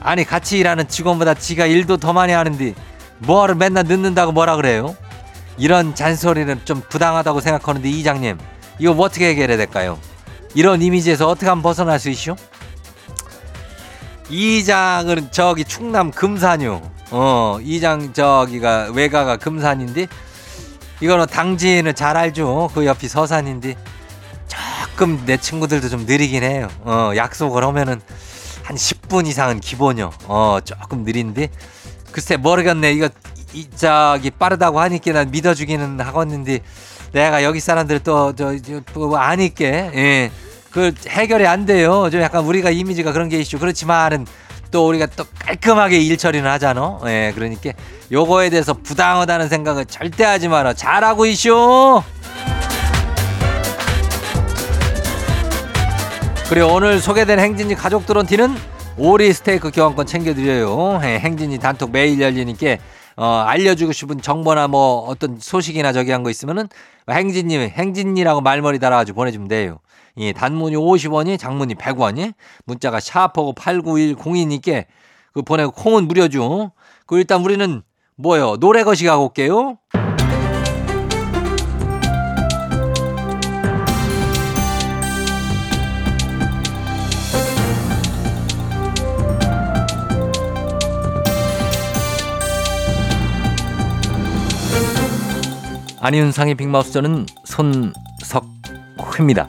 [0.00, 2.74] 아니 같이 일하는 직원보다 지가 일도 더 많이 하는데
[3.18, 4.96] 뭐를 맨날 늦는다고 뭐라 그래요?
[5.58, 8.38] 이런 잔소리는 좀 부당하다고 생각하는데 이장님
[8.78, 9.98] 이거 뭐 어떻게 해결해야 될까요?
[10.54, 12.36] 이런 이미지에서 어떻게 하면 벗어날 수 있쇼?
[14.30, 16.82] 이장은 저기 충남 금산요.
[17.10, 20.06] 어 이장 저기가 외가가 금산인데
[21.00, 22.70] 이거는 당진을 잘 알죠.
[22.74, 23.76] 그 옆이 서산인데
[24.46, 26.68] 조금 내 친구들도 좀 느리긴 해요.
[26.80, 28.00] 어 약속을 하면은
[28.62, 30.12] 한 10분 이상은 기본이요.
[30.26, 31.48] 어 조금 느린데
[32.12, 32.92] 글쎄 모르겠네.
[32.92, 33.08] 이거
[33.54, 36.60] 이 저기 빠르다고 하니까 난 믿어주기는 하겠는데
[37.12, 40.30] 내가 여기 사람들 또저또 아니께 예.
[40.70, 42.08] 그 해결이 안 돼요.
[42.10, 43.58] 좀 약간 우리가 이미지가 그런 게 있죠.
[43.58, 44.26] 그렇지만은
[44.70, 46.98] 또 우리가 또 깔끔하게 일 처리는 하잖아.
[47.06, 47.72] 예, 그러니까
[48.12, 50.74] 요거에 대해서 부당하다는 생각을 절대 하지 마라.
[50.74, 52.02] 잘하고 있쇼.
[56.50, 58.56] 그리고 오늘 소개된 행진이 가족들한테는
[58.96, 61.00] 오리 스테이크 교환권 챙겨드려요.
[61.04, 62.76] 예, 행진이 단톡 매일 열리니까
[63.18, 66.68] 어, 알려주고 싶은 정보나 뭐 어떤 소식이나 저기 한 거 있으면은
[67.10, 69.80] 행진님, 행진이라고 말머리 달아가지고 보내주면 돼요.
[70.18, 74.84] 예, 단문이 50원이, 장문이 100원이, 문자가 샤프고 89102니까
[75.32, 76.72] 그 보내고 콩은 무료죠.
[77.06, 77.82] 그 일단 우리는
[78.16, 78.56] 뭐요?
[78.58, 79.78] 노래 거시 가고 올게요.
[96.00, 99.48] 안윤상의 빅마우스 저는 손석회입니다.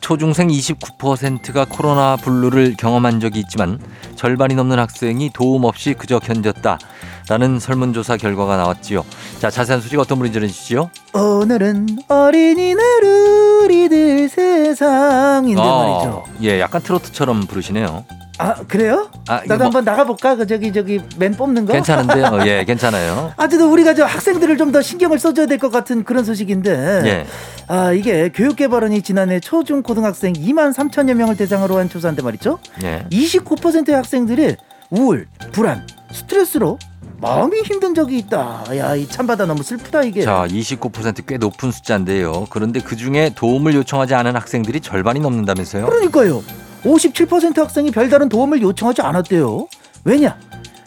[0.00, 3.78] 초중생 29%가 코로나 블루를 경험한 적이 있지만
[4.16, 9.04] 절반이 넘는 학생이 도움 없이 그저 견뎠다라는 설문조사 결과가 나왔지요.
[9.38, 10.88] 자, 자세한 소식 어떤 분이 전해주시죠?
[11.12, 16.24] 오늘은 어린이날 우리들 세상인데 말이죠.
[16.42, 18.04] 예, 약간 트로트처럼 부르시네요.
[18.38, 19.10] 아 그래요?
[19.28, 20.36] 아, 나도 뭐- 한번 나가볼까?
[20.36, 21.72] 그 저기 저기 맨 뽑는 거.
[21.74, 22.40] 괜찮은데요?
[22.48, 23.32] 예, 괜찮아요.
[23.36, 27.02] 아무튼 우리가 저 학생들을 좀 더 신경을 써줘야 될 것 같은 그런 소식인데.
[27.04, 27.26] 예.
[27.68, 32.58] 아 이게 교육개발원이 지난해 초중 고등학생 2만 3천여 명을 대상으로 한 조사인데 말이죠.
[32.84, 33.04] 예.
[33.10, 34.56] 29%의 학생들이
[34.90, 36.78] 우울, 불안, 스트레스로
[37.20, 38.64] 마음이 힘든 적이 있다.
[38.76, 40.22] 야, 이 참바다 너무 슬프다 이게.
[40.22, 42.46] 자, 29%꽤 높은 숫자인데요.
[42.50, 45.86] 그런데 그 중에 도움을 요청하지 않은 학생들이 절반이 넘는다면서요?
[45.86, 46.42] 그러니까요.
[46.82, 49.68] 57% 학생이 별다른 도움을 요청하지 않았대요.
[50.04, 50.38] 왜냐?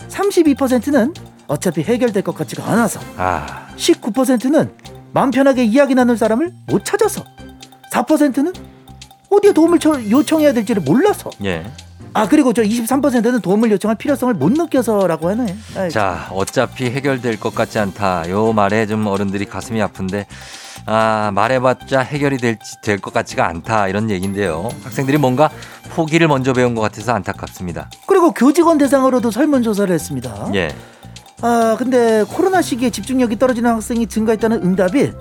[0.10, 1.14] 32%는
[1.48, 4.72] 어차피 해결될 것 같지가 않아서, 아, 19%는
[5.14, 7.24] 마음 편하게 이야기 나눌 사람을 못 찾아서,
[7.92, 8.54] 4%는
[9.30, 9.80] 어디에 도움을
[10.10, 11.66] 요청해야 될지를 몰라서, 예.
[12.14, 15.56] 아 그리고 저 23%는 도움을 요청할 필요성을 못 느껴서라고 하네.
[15.78, 18.30] 아이, 자, 어차피 해결될 것 같지 않다.
[18.30, 20.26] 요 말에 좀 어른들이 가슴이 아픈데,
[20.86, 22.38] 아, 말해봤자 해결이
[22.84, 23.88] 될 것 같지가 않다.
[23.90, 24.70] 이런 얘기인데요.
[24.84, 25.50] 학생들이 뭔가
[25.94, 27.90] 포기를 먼저 배운 것 같아서 안타깝습니다.
[28.08, 30.50] 그리고 교직원 대상으로도 설문조사를 했습니다.
[30.54, 30.74] 예.
[31.42, 35.12] 아 근데 코로나 시기에 집중력이 떨어지는 학생이 증가했다는 응답이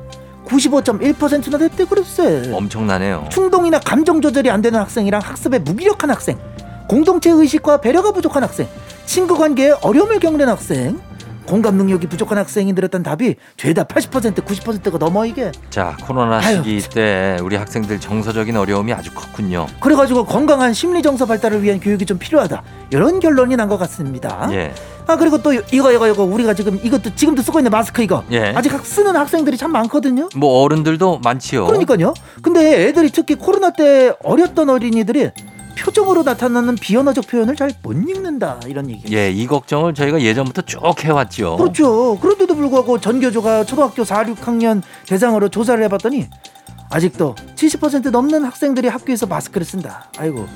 [0.47, 2.51] 95.1%나 됐대 글쎄.
[2.53, 3.27] 엄청나네요.
[3.31, 6.39] 충동이나 감정 조절이 안 되는 학생이랑 학습에 무기력한 학생,
[6.89, 8.67] 공동체 의식과 배려가 부족한 학생,
[9.07, 11.01] 친구 관계에 어려움을 겪는 학생,
[11.47, 15.53] 공감 능력이 부족한 학생이 늘었던 답이 죄다 80% 90%가 넘어 이게.
[15.69, 19.67] 자, 코로나 아유, 시기 때 우리 학생들 정서적인 어려움이 아주 컸군요.
[19.81, 24.49] 그래가지고 건강한 심리 정서 발달을 위한 교육이 좀 필요하다 이런 결론이 난 것 같습니다.
[24.53, 24.73] 예.
[25.07, 28.55] 아 그리고 또 이거 이거 이거 우리가 지금 이것도 지금도 쓰고 있는 마스크 이거 예.
[28.57, 30.31] 아직 학- 쓰는 학생들이 참 많거든요.
[30.37, 31.67] 뭐 어른들도 많지요.
[31.67, 32.15] 그러니까요.
[32.41, 35.31] 근데 애들이 특히 코로나 때 어렸던 어린이들이
[35.79, 39.15] 표정으로 나타나는 비언어적 표현을 잘 못 읽는다 이런 얘기.
[39.15, 41.57] 예, 이 걱정을 저희가 예전부터 쭉 해왔죠.
[41.57, 42.19] 그렇죠.
[42.21, 46.29] 그런데도 불구하고 전교조가 초등학교 4, 6학년 대상으로 조사를 해봤더니
[46.91, 50.11] 아직도 70% 넘는 학생들이 학교에서 마스크를 쓴다.
[50.17, 50.47] 아이고.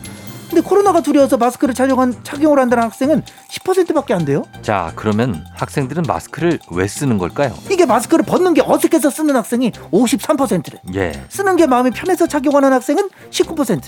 [0.49, 4.45] 근데 코로나가 두려워서 마스크를 착용한, 착용을 한다는 학생은 10%밖에 안 돼요.
[4.63, 7.53] 자, 그러면 학생들은 마스크를 왜 쓰는 걸까요?
[7.71, 10.81] 이게 마스크를 벗는 게 어색해서 쓰는 학생이 53%래.
[10.95, 11.13] 예.
[11.29, 13.83] 쓰는 게 마음이 편해서 착용하는 학생은 19%.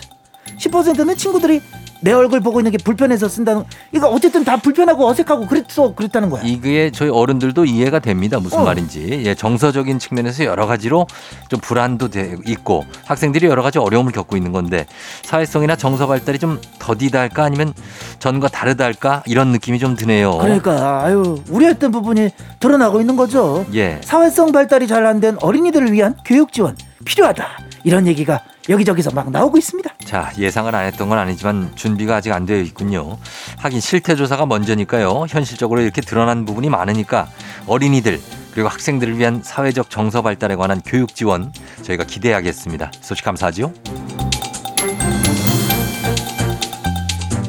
[0.58, 1.62] 10%는 친구들이
[2.02, 3.62] 내 얼굴 보고 있는 게 불편해서 쓴다는.
[3.92, 6.40] 이거 어쨌든 다 불편하고 어색하고 그랬어 그랬다는 거야.
[6.46, 8.40] 이게 저희 어른들도 이해가 됩니다.
[8.40, 8.64] 무슨 어.
[8.64, 9.22] 말인지.
[9.26, 11.06] 예, 정서적인 측면에서 여러 가지로
[11.50, 14.86] 좀 불안도 돼- 있고 학생들이 여러 가지 어려움을 겪고 있는 건데
[15.24, 17.74] 사회성이나 정서 발달이 좀 더디다 할까 아니면
[18.18, 20.38] 전과 다르다 할까 이런 느낌이 좀 드네요.
[20.38, 23.66] 그러니까 아유 우려했던 부분이 드러나고 있는 거죠.
[23.74, 24.00] 예.
[24.02, 27.46] 사회성 발달이 잘 안 된 어린이들을 위한 교육 지원 필요하다.
[27.84, 29.90] 이런 얘기가 여기저기서 막 나오고 있습니다.
[30.04, 33.18] 자, 예상을 안 했던 건 아니지만 준비가 아직 안 되어 있군요.
[33.58, 35.26] 하긴 실태 조사가 먼저니까요.
[35.28, 37.28] 현실적으로 이렇게 드러난 부분이 많으니까
[37.66, 38.20] 어린이들
[38.52, 42.90] 그리고 학생들을 위한 사회적 정서 발달에 관한 교육 지원 저희가 기대하겠습니다.
[43.00, 43.72] 소식 감사하지요.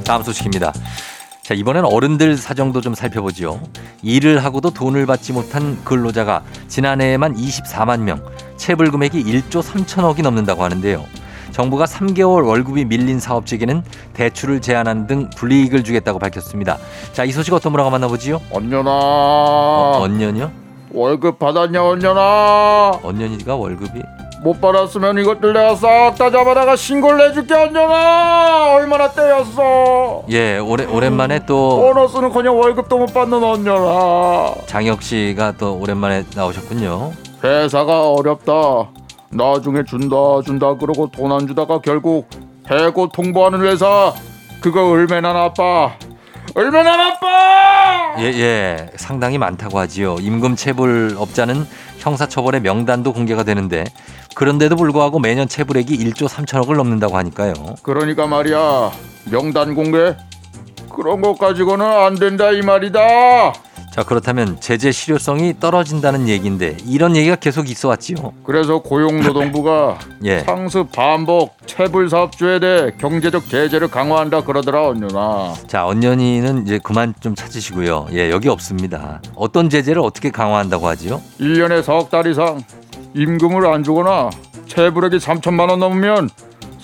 [0.04, 0.74] 다음 소식입니다.
[1.52, 3.60] 자, 이번엔 어른들 사정도 좀 살펴보지요.
[4.04, 8.24] 일을 하고도 돈을 받지 못한 근로자가 지난해에만 24만 명,
[8.56, 11.04] 체불 금액이 1조 3천억이 넘는다고 하는데요.
[11.52, 13.84] 정부가 3개월 월급이 밀린 사업주에게는
[14.14, 16.78] 대출을 제한하는 등 불이익을 주겠다고 밝혔습니다.
[17.12, 18.40] 자, 이 소식 어떤 분하고 만나보지요?
[18.50, 20.50] 언년아 어, 언년이요?
[20.94, 24.02] 월급 받았냐 언년아 언년이가 월급이
[24.44, 30.24] 못 받았으면 이것들 내가 싹 다 잡아다가 신고를 해줄게 언년아 얼마나 떼였어!
[30.30, 37.12] 예, 오래, 오랜만에 또 보너스는커녕 월급도 못 받는 언년아 장혁 씨가 또 오랜만에 나오셨군요.
[37.44, 38.90] 회사가 어렵다.
[39.30, 42.28] 나중에 준다 준다 그러고 돈 안 주다가 결국
[42.70, 44.14] 해고 통보하는 회사.
[44.62, 45.92] 그거 얼마나 나빠?
[46.56, 47.28] 얼마나 나빠
[48.20, 48.90] 예, 예.
[48.96, 50.18] 상당히 많다고 하지요.
[50.20, 51.66] 임금 체불 업자는
[52.00, 53.86] 형사처벌의 명단도 공개가 되는데
[54.36, 57.54] 그런데도 불구하고 매년 체불액이 1조 3천억을 넘는다고 하니까요.
[57.84, 58.92] 그러니까 말이야
[59.32, 60.16] 명단 공개
[60.94, 63.54] 그런 것 가지고는 안 된다 이 말이다
[63.92, 68.32] 자, 그렇다면 제재 실효성이 떨어진다는 얘기인데 이런 얘기가 계속 있어 왔지요.
[68.44, 70.40] 그래서 고용노동부가 예.
[70.40, 77.36] 상습 반복 체불 사업주에 대해 경제적 제재를 강화한다 그러더라 언유나 자, 언년이는 이제 그만 좀
[77.36, 78.08] 찾으시고요.
[78.14, 79.22] 예, 여기 없습니다.
[79.36, 81.22] 어떤 제재를 어떻게 강화한다고 하지요?
[81.42, 82.62] 1년에 석 달 이상
[83.14, 84.30] 임금을 안 주거나
[84.68, 86.30] 체불액이 3천만 원 넘으면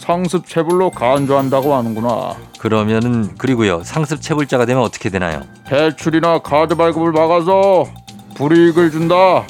[0.08, 3.84] 상습 체불로 간주한다고 하는구나 그러면은 그리고요.
[3.84, 5.41] 상습 체불자가 되면 어떻게 되나요?
[5.67, 7.84] 대출이나 카드 발급을 막아서
[8.36, 9.43] 불이익을 준다.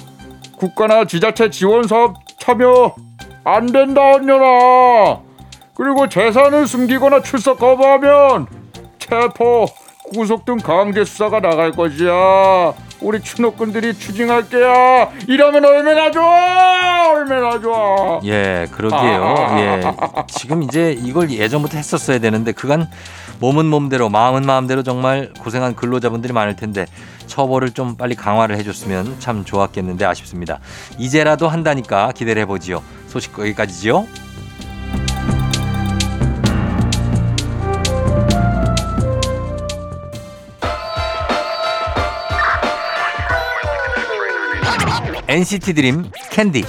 [0.57, 2.95] 국가나 지자체 지원 사업 참여
[3.43, 5.19] 안 된다 언녀라.
[5.75, 8.47] 그리고 재산을 숨기거나 출석 거부하면
[8.97, 9.67] 체포,
[10.11, 12.73] 구속 등 강제 수사가 나갈 것이야.
[13.01, 15.09] 우리 추노꾼들이 추징할게야.
[15.27, 18.19] 이러면 얼마나 좋아, 얼마나 좋아.
[18.23, 19.35] 예, 그러게요.
[19.59, 19.81] 예.
[20.27, 22.89] 지금 이제 이걸 예전부터 했었어야 되는데 그간
[23.39, 26.85] 몸은 몸대로 마음은 마음대로 정말 고생한 근로자분들이 많을 텐데
[27.27, 30.59] 처벌을 좀 빨리 강화를 해줬으면 참 좋았겠는데 아쉽습니다.
[30.97, 32.81] 이제라도 한다니까 기대를 해보지요.
[33.07, 34.07] 소식 여기까지지요.
[45.29, 46.63] NCT 드림 캔디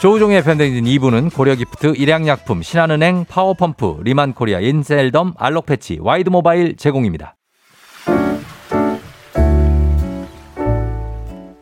[0.00, 7.34] 조우종의 팬데믹 2부는 고려기프트, 일양약품, 신한은행, 파워펌프, 리만코리아, 인셀덤, 알록패치, 와이드모바일 제공입니다.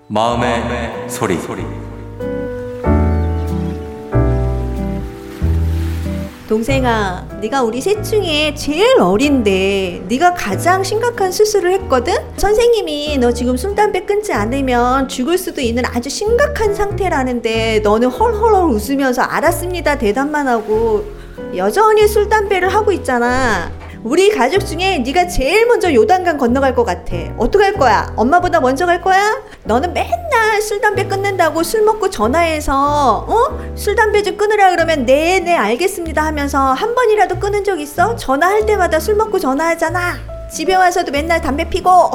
[0.09, 1.84] 마음의, 소리.
[6.49, 12.15] 동생아, 네가 우리 셋 중에 제일 어린데 네가 가장 심각한 수술을 했거든?
[12.37, 18.71] 선생님이 너 지금 술 담배 끊지 않으면 죽을 수도 있는 아주 심각한 상태라는데 너는 헐헐헐
[18.71, 21.05] 웃으면서 알았습니다 대답만 하고
[21.57, 23.73] 여전히 술 담배를 하고 있잖아.
[24.05, 27.17] 우리 가족 중에 네가 제일 먼저 요단강 건너갈 것 같아.
[27.39, 28.13] 어떡할 거야?
[28.17, 29.43] 엄마보다 먼저 갈 거야?
[29.65, 33.75] 너는 맨날 술 담배 끊는다고 술 먹고 전화해서 어?
[33.75, 38.15] 술 담배 좀 끊으라 그러면 네네 알겠습니다 하면서 한 번이라도 끊은 적 있어?
[38.15, 40.19] 전화할 때마다 술 먹고 전화하잖아.
[40.53, 42.11] 집에 와서도 맨날 담배 피고.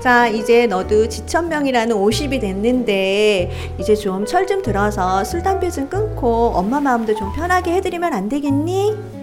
[0.00, 6.78] 자, 이제 너도 지천명이라는 50이 됐는데 이제 좀 철좀 들어서 술 담배 좀 끊고 엄마
[6.78, 9.15] 마음도 좀 편하게 해드리면 안 되겠니?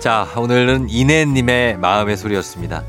[0.00, 2.84] 자, 오늘은 이내님의 마음의 소리였습니다.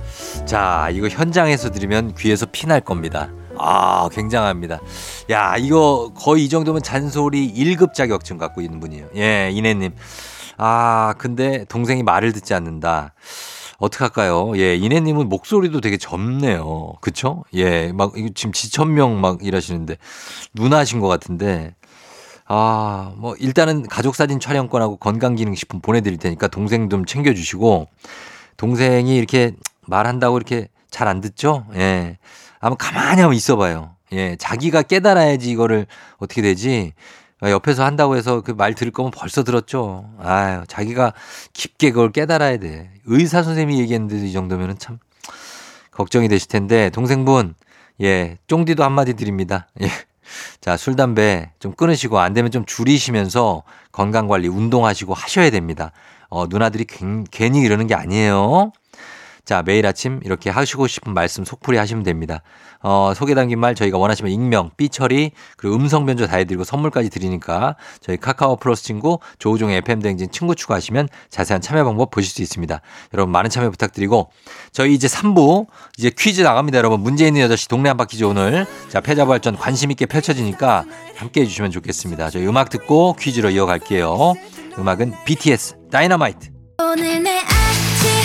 [0.46, 3.30] 자, 이거 현장에서 들으면 귀에서 피 날 겁니다.
[3.58, 4.82] 아, 굉장합니다.
[5.30, 9.08] 야, 이거 거의 이 정도면 잔소리 1급 자격증 갖고 있는 분이에요.
[9.16, 9.96] 예, 이내님.
[10.58, 13.14] 아, 근데 동생이 말을 듣지 않는다.
[13.78, 14.58] 어떡할까요?
[14.58, 16.96] 예, 이내님은 목소리도 되게 젊네요.
[17.00, 17.46] 그쵸?
[17.54, 19.98] 예, 막, 지금 지천명 막 일하시는데,
[20.54, 21.76] 누나신 것 같은데,
[22.48, 27.88] 아, 뭐, 일단은 가족사진 촬영권하고 건강기능식품 보내드릴 테니까 동생 좀 챙겨주시고,
[28.58, 29.52] 동생이 이렇게
[29.88, 31.66] 말한다고 이렇게 잘 안 듣죠?
[31.76, 32.18] 예.
[32.60, 33.96] 아마 가만히 한번 있어 봐요.
[34.14, 34.36] 예.
[34.38, 36.94] 자기가 깨달아야지 이거를 어떻게 되지?
[37.42, 40.10] 아, 옆에서 한다고 해서 그 말 들을 거면 벌써 들었죠.
[40.20, 41.14] 아유, 자기가
[41.54, 42.92] 깊게 그걸 깨달아야 돼.
[43.06, 45.00] 의사 선생님이 얘기했는데도 이 정도면은 참
[45.92, 47.56] 걱정이 되실 텐데, 동생분,
[48.02, 49.68] 예, 쫑디도 한마디 드립니다.
[49.82, 49.90] 예.
[50.62, 55.92] 자, 술, 담배 좀 끊으시고 안 되면 좀 줄이시면서 건강 관리, 운동하시고 하셔야 됩니다.
[56.30, 58.72] 어, 누나들이 괜- 괜히 이러는 게 아니에요.
[59.46, 62.42] 자, 매일 아침 이렇게 하시고 싶은 말씀 속풀이 하시면 됩니다.
[62.82, 67.76] 어, 소개 담긴 말 저희가 원하시면 익명, 삐처리, 그리고 음성 변조 다 해드리고 선물까지 드리니까
[68.02, 72.82] 저희 카카오 플러스 친구, 조우종의 FM대행진 친구 추가하시면 자세한 참여 방법 보실 수 있습니다.
[73.14, 74.32] 여러분 많은 참여 부탁드리고
[74.72, 76.80] 저희 이제 3부 이제 퀴즈 나갑니다.
[76.80, 81.72] 여러분 문제 있는 8시 동네 한 바퀴즈 오늘 자, 패자부활전 관심 있게 펼쳐지니까 함께 해주시면
[81.72, 82.32] 좋겠습니다.
[82.32, 84.34] 저희 음악 듣고 퀴즈로 이어갈게요.
[84.78, 86.50] 음악은 BTS, 다이너마이트.
[86.80, 88.25] 오늘 내 아침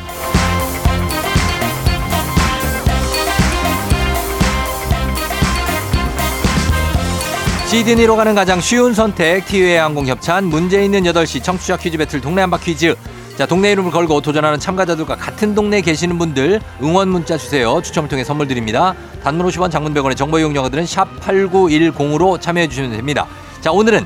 [7.71, 12.41] 시드니로 가는 가장 쉬운 선택 티웨이 항공 협찬 문제 있는 8시 청취자 퀴즈 배틀 동네
[12.41, 12.95] 한바 퀴즈.
[13.37, 17.81] 자 동네 이름을 걸고 도전하는 참가자들과 같은 동네에 계시는 분들 응원 문자 주세요.
[17.81, 18.93] 추첨을 통해 선물 드립니다.
[19.23, 23.25] 단문 50원 장문 100원의 정보 이용료들은 샵 8910으로 참여해 주시면 됩니다.
[23.61, 24.05] 자 오늘은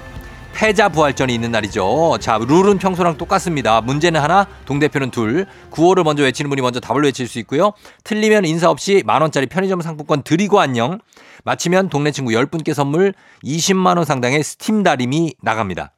[0.55, 2.17] 패자 부활전이 있는 날이죠.
[2.21, 3.81] 자, 룰은 평소랑 똑같습니다.
[3.81, 5.45] 문제는 하나, 동대표는 둘.
[5.69, 7.73] 구호를 먼저 외치는 분이 먼저 답을 외칠 수 있고요.
[8.05, 10.99] 틀리면 인사 없이 만원짜리 편의점 상품권 드리고 안녕.
[11.43, 13.13] 마치면 동네 친구 10분께 선물
[13.43, 15.91] 20만원 상당의 스팀 다림이 나갑니다.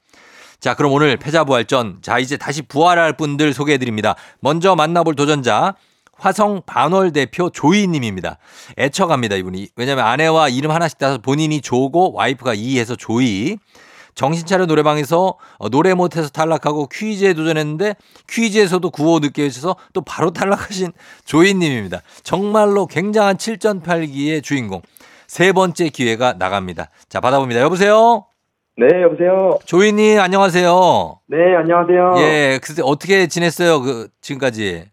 [0.59, 1.99] 자, 그럼 오늘 패자 부활전.
[2.01, 4.15] 자, 이제 다시 부활할 분들 소개해 드립니다.
[4.39, 5.75] 먼저 만나볼 도전자.
[6.17, 8.39] 화성 반월 대표 조이님입니다.
[8.79, 9.69] 애처갑니다, 이분이.
[9.75, 13.57] 왜냐면 아내와 이름 하나씩 따서 본인이 조고 와이프가 이해서 조이.
[14.17, 17.95] 정신차려 노래방에서 어, 노래 못해서 탈락하고 퀴즈에 도전했는데
[18.27, 20.91] 퀴즈에서도 구호 늦게 외쳐서 또 바로 탈락하신
[21.25, 22.01] 조이님입니다.
[22.23, 24.81] 정말로 굉장한 7전8기의 주인공.
[25.27, 26.89] 세 번째 기회가 나갑니다.
[27.09, 27.61] 자, 받아봅니다.
[27.61, 28.25] 여보세요?
[28.77, 29.59] 네, 여보세요.
[29.65, 31.19] 조이님, 안녕하세요.
[31.27, 32.15] 네, 안녕하세요.
[32.17, 33.81] 예, 그때 어떻게 지냈어요?
[33.81, 34.85] 그, 지금까지.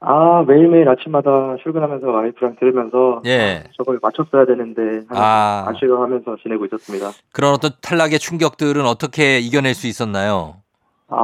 [0.00, 3.64] 아, 매일매일 아침마다 출근하면서 와이프랑 들으면서 예.
[3.76, 5.66] 저걸 맞췄어야 되는데 아.
[5.68, 7.10] 아쉬워하면서 지내고 있었습니다.
[7.32, 10.62] 그런 어떤 탈락의 충격들은 어떻게 이겨낼 수 있었나요?
[11.08, 11.16] 아,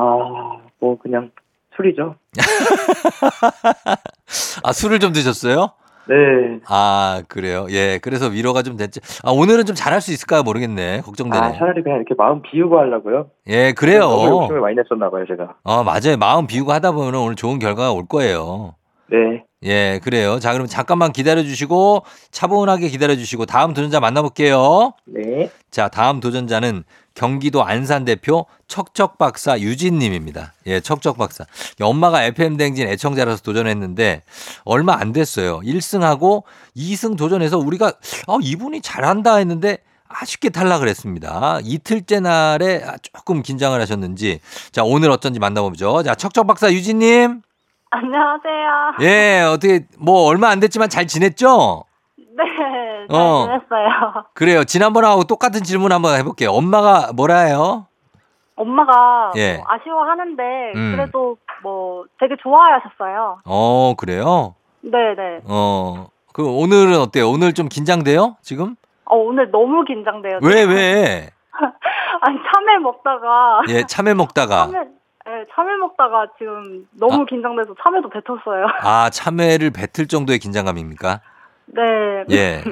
[0.80, 1.30] 뭐 그냥
[1.76, 2.16] 술이죠.
[4.64, 5.70] 아, 술을 좀 드셨어요?
[6.09, 6.61] 네.
[6.68, 7.66] 아, 그래요?
[7.70, 9.00] 예, 그래서 위로가 좀 됐지.
[9.22, 11.00] 아, 오늘은 좀 잘할 수 있을까 모르겠네.
[11.00, 11.44] 걱정되네.
[11.44, 13.26] 아, 차라리 그냥 이렇게 마음 비우고 하려고요.
[13.48, 14.02] 예, 너무 그래요.
[14.02, 15.55] 욕심을 많이 냈었나 봐요, 제가.
[15.64, 16.16] 어, 맞아요.
[16.18, 18.74] 마음 비우고 하다 보면 오늘 좋은 결과가 올 거예요.
[19.11, 19.44] 네.
[19.64, 20.38] 예, 그래요.
[20.40, 24.92] 자, 그럼 잠깐만 기다려 주시고 차분하게 기다려 주시고 다음 도전자 만나볼게요.
[25.06, 25.50] 네.
[25.70, 26.84] 자, 다음 도전자는
[27.14, 30.52] 경기도 안산 대표 척척 박사 유진 님입니다.
[30.66, 31.46] 예, 척척 박사.
[31.80, 34.22] 엄마가 FM 댕진 애청자라서 도전했는데
[34.64, 35.60] 얼마 안 됐어요.
[35.60, 36.42] 1승하고
[36.76, 37.92] 2승 도전해서 우리가
[38.26, 41.60] 어, 이분이 잘한다 했는데 아쉽게 탈락을 했습니다.
[41.64, 44.40] 이틀째 날에 조금 긴장을 하셨는지
[44.72, 46.02] 자, 오늘 어쩐지 만나보죠.
[46.02, 47.42] 자, 척척 박사 유진 님.
[47.95, 48.95] 안녕하세요.
[49.03, 51.84] 예, 어떻게 뭐 얼마 안 됐지만 잘 지냈죠?
[52.16, 53.45] 네, 잘 어.
[53.47, 54.24] 지냈어요.
[54.34, 54.64] 그래요.
[54.64, 56.51] 지난번하고 똑같은 질문 한번 해볼게요.
[56.51, 57.86] 엄마가 뭐라 해요?
[58.57, 59.57] 엄마가 예.
[59.59, 60.42] 뭐 아쉬워하는데
[60.74, 60.97] 음.
[60.97, 63.42] 그래도 뭐 되게 좋아하셨어요.
[63.45, 64.57] 어, 그래요?
[64.80, 65.40] 네, 네.
[65.49, 67.30] 어, 그 오늘은 어때요?
[67.30, 68.36] 오늘 좀 긴장돼요?
[68.42, 68.74] 지금?
[69.05, 70.40] 어, 오늘 너무 긴장돼요.
[70.42, 71.30] 왜, 왜?
[72.22, 73.62] 아니, 참외 먹다가.
[73.68, 74.66] 예, 참외 먹다가.
[74.66, 74.88] 참외,
[75.27, 77.25] 네, 참외 먹다가 지금 너무 아.
[77.25, 78.66] 긴장돼서 참외도 뱉었어요.
[78.83, 81.20] 아, 참외를 뱉을 정도의 긴장감입니까?
[81.66, 81.83] 네.
[82.31, 82.64] 예.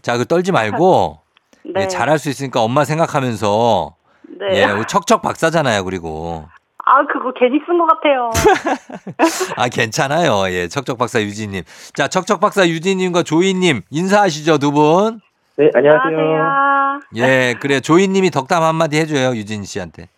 [0.00, 1.20] 자, 그 떨지 말고
[1.74, 1.82] 네.
[1.82, 3.96] 예, 잘할 수 있으니까 엄마 생각하면서
[4.40, 4.46] 네.
[4.62, 6.46] 예, 우리 척척 박사잖아요, 그리고.
[6.86, 8.30] 아, 그거 괜히 쓴 것 같아요.
[9.56, 10.50] 아, 괜찮아요.
[10.52, 11.64] 예, 척척 박사 유진님.
[11.94, 15.20] 자, 척척 박사 유진님과 조이님 인사하시죠, 두 분.
[15.56, 16.18] 네, 안녕하세요.
[16.18, 17.00] 안녕하세요.
[17.16, 17.80] 예, 그래.
[17.80, 20.08] 조이님이 덕담 한마디 해줘요, 유진 씨한테.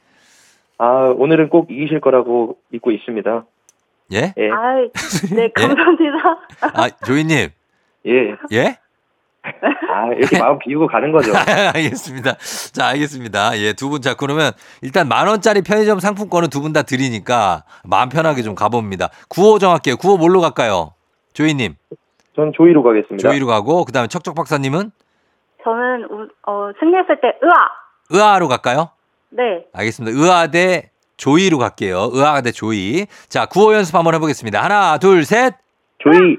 [0.79, 3.45] 아, 오늘은 꼭 이기실 거라고 믿고 있습니다.
[4.13, 4.35] 예?
[4.37, 4.51] 예.
[4.51, 4.91] 아이,
[5.35, 6.39] 네, 감사합니다.
[6.75, 7.49] 아, 조이님.
[8.07, 8.37] 예.
[8.53, 8.79] 예?
[9.43, 11.33] 아, 이렇게 마음 비우고 가는 거죠.
[11.75, 12.35] 알겠습니다.
[12.73, 13.59] 자, 알겠습니다.
[13.59, 14.03] 예, 두 분.
[14.03, 14.53] 자, 그러면
[14.83, 19.09] 일단 만 원짜리 편의점 상품권은 두 분 다 드리니까 마음 편하게 좀 가봅니다.
[19.29, 19.97] 구호 정할게요.
[19.97, 20.95] 구호 뭘로 갈까요?
[21.33, 21.75] 조이님.
[22.35, 23.29] 전 조이로 가겠습니다.
[23.29, 24.91] 조이로 가고, 그 다음에 척척 박사님은
[25.65, 27.71] 저는, 우, 어, 승리했을 때, 으아!
[28.11, 28.91] 의아로 갈까요?
[29.37, 29.65] 네.
[29.73, 30.19] 알겠습니다.
[30.19, 32.11] 의아 대 조이로 갈게요.
[32.13, 33.07] 의아 대 조이.
[33.29, 34.63] 자, 구호 연습 한번 해보겠습니다.
[34.63, 35.55] 하나, 둘, 셋.
[35.99, 36.37] 조이.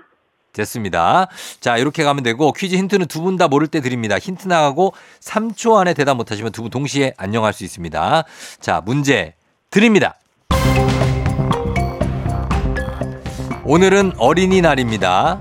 [0.54, 1.28] 됐습니다.
[1.60, 4.18] 자, 이렇게 가면 되고 퀴즈 힌트는 두 분 다 모를 때 드립니다.
[4.18, 8.24] 힌트 나가고 3초 안에 대답 못 하시면 두 분 동시에 안녕할 수 있습니다.
[8.60, 9.36] 자, 문제
[9.70, 10.16] 드립니다.
[13.66, 15.40] 오늘은 어린이날입니다.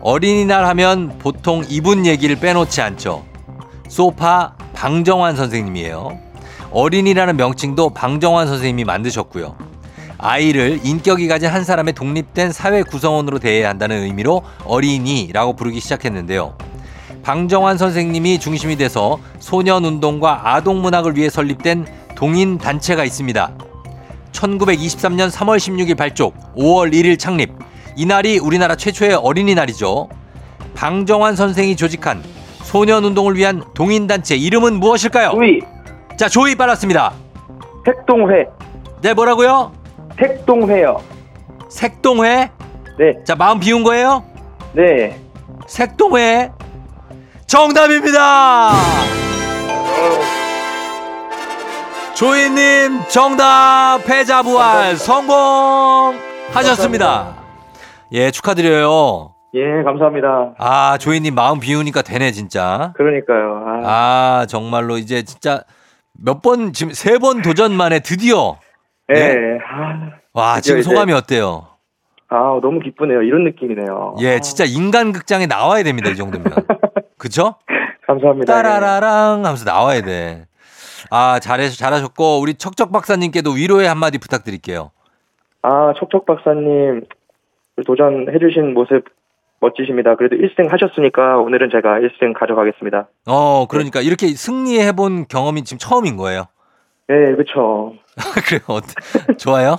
[0.00, 3.24] 어린이날 하면 보통 이분 얘기를 빼놓지 않죠.
[3.88, 6.18] 소파 방정환 선생님이에요.
[6.76, 9.56] 어린이라는 명칭도 방정환 선생님이 만드셨고요.
[10.18, 16.58] 아이를 인격이 가진 한 사람의 독립된 사회 구성원으로 대해야 한다는 의미로 어린이라고 부르기 시작했는데요.
[17.22, 23.52] 방정환 선생님이 중심이 돼서 소년 운동과 아동 문학을 위해 설립된 동인 단체가 있습니다.
[24.32, 27.52] 1923년 3월 16일 발족, 5월 1일 창립.
[27.96, 30.10] 이날이 우리나라 최초의 어린이날이죠.
[30.74, 32.22] 방정환 선생이 조직한
[32.64, 35.30] 소년 운동을 위한 동인 단체 이름은 무엇일까요?
[35.30, 35.75] 조이.
[36.16, 37.12] 자, 조이 빨았습니다.
[37.84, 38.46] 색동회.
[39.02, 39.72] 네, 뭐라고요?
[40.18, 41.02] 색동회요.
[41.68, 42.50] 색동회.
[42.98, 43.14] 네.
[43.24, 44.24] 자, 마음 비운 거예요?
[44.72, 45.20] 네.
[45.66, 46.50] 색동회.
[47.46, 48.70] 정답입니다.
[52.14, 57.36] 조이님 정답 패자 부활 성공하셨습니다.
[58.12, 59.34] 예, 축하드려요.
[59.52, 60.54] 예, 감사합니다.
[60.58, 62.94] 아, 조이님 마음 비우니까 되네, 진짜.
[62.96, 63.64] 그러니까요.
[63.84, 65.62] 아, 아, 정말로 이제 진짜
[66.22, 68.58] 몇 번, 지금 세 번 도전 만에 드디어.
[69.10, 69.14] 예.
[69.14, 69.58] 네?
[69.70, 71.68] 아, 와, 지금 소감이 어때요?
[72.28, 73.22] 아, 너무 기쁘네요.
[73.22, 74.16] 이런 느낌이네요.
[74.20, 76.52] 예, 아, 진짜 인간 극장에 나와야 됩니다, 이 정도면.
[77.18, 77.54] 그쵸?
[78.06, 78.52] 감사합니다.
[78.52, 78.62] 예.
[78.62, 80.46] 따라라랑 하면서 나와야 돼.
[81.10, 84.90] 아, 잘해, 잘하셨고, 우리 척척 박사님께도 위로의 한마디 부탁드릴게요.
[85.62, 87.04] 아, 척척 박사님
[87.86, 89.04] 도전해주신 모습
[89.60, 90.16] 멋지십니다.
[90.16, 93.08] 그래도 1승 하셨으니까 오늘은 제가 1승 가져가겠습니다.
[93.26, 96.46] 어, 그러니까 이렇게 승리해 본 경험이 지금 처음인 거예요.
[97.08, 97.94] 네, 그쵸.
[98.46, 98.60] 그래요.
[98.66, 98.94] 어때?
[99.38, 99.76] 좋아요?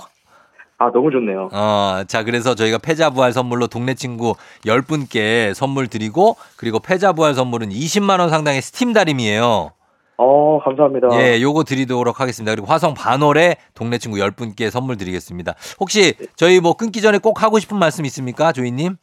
[0.78, 1.48] 아, 너무 좋네요.
[1.52, 8.30] 어, 자, 그래서 저희가 패자부활 선물로 동네 친구 10분께 선물 드리고, 그리고 패자부활 선물은 20만원
[8.30, 9.72] 상당의 스팀 다림이에요.
[10.18, 11.08] 어, 감사합니다.
[11.12, 12.52] 예, 요거 드리도록 하겠습니다.
[12.52, 15.54] 그리고 화성 반월에 동네 친구 10분께 선물 드리겠습니다.
[15.80, 18.52] 혹시 저희 뭐 끊기 전에 꼭 하고 싶은 말씀 있습니까?
[18.52, 18.96] 조이님?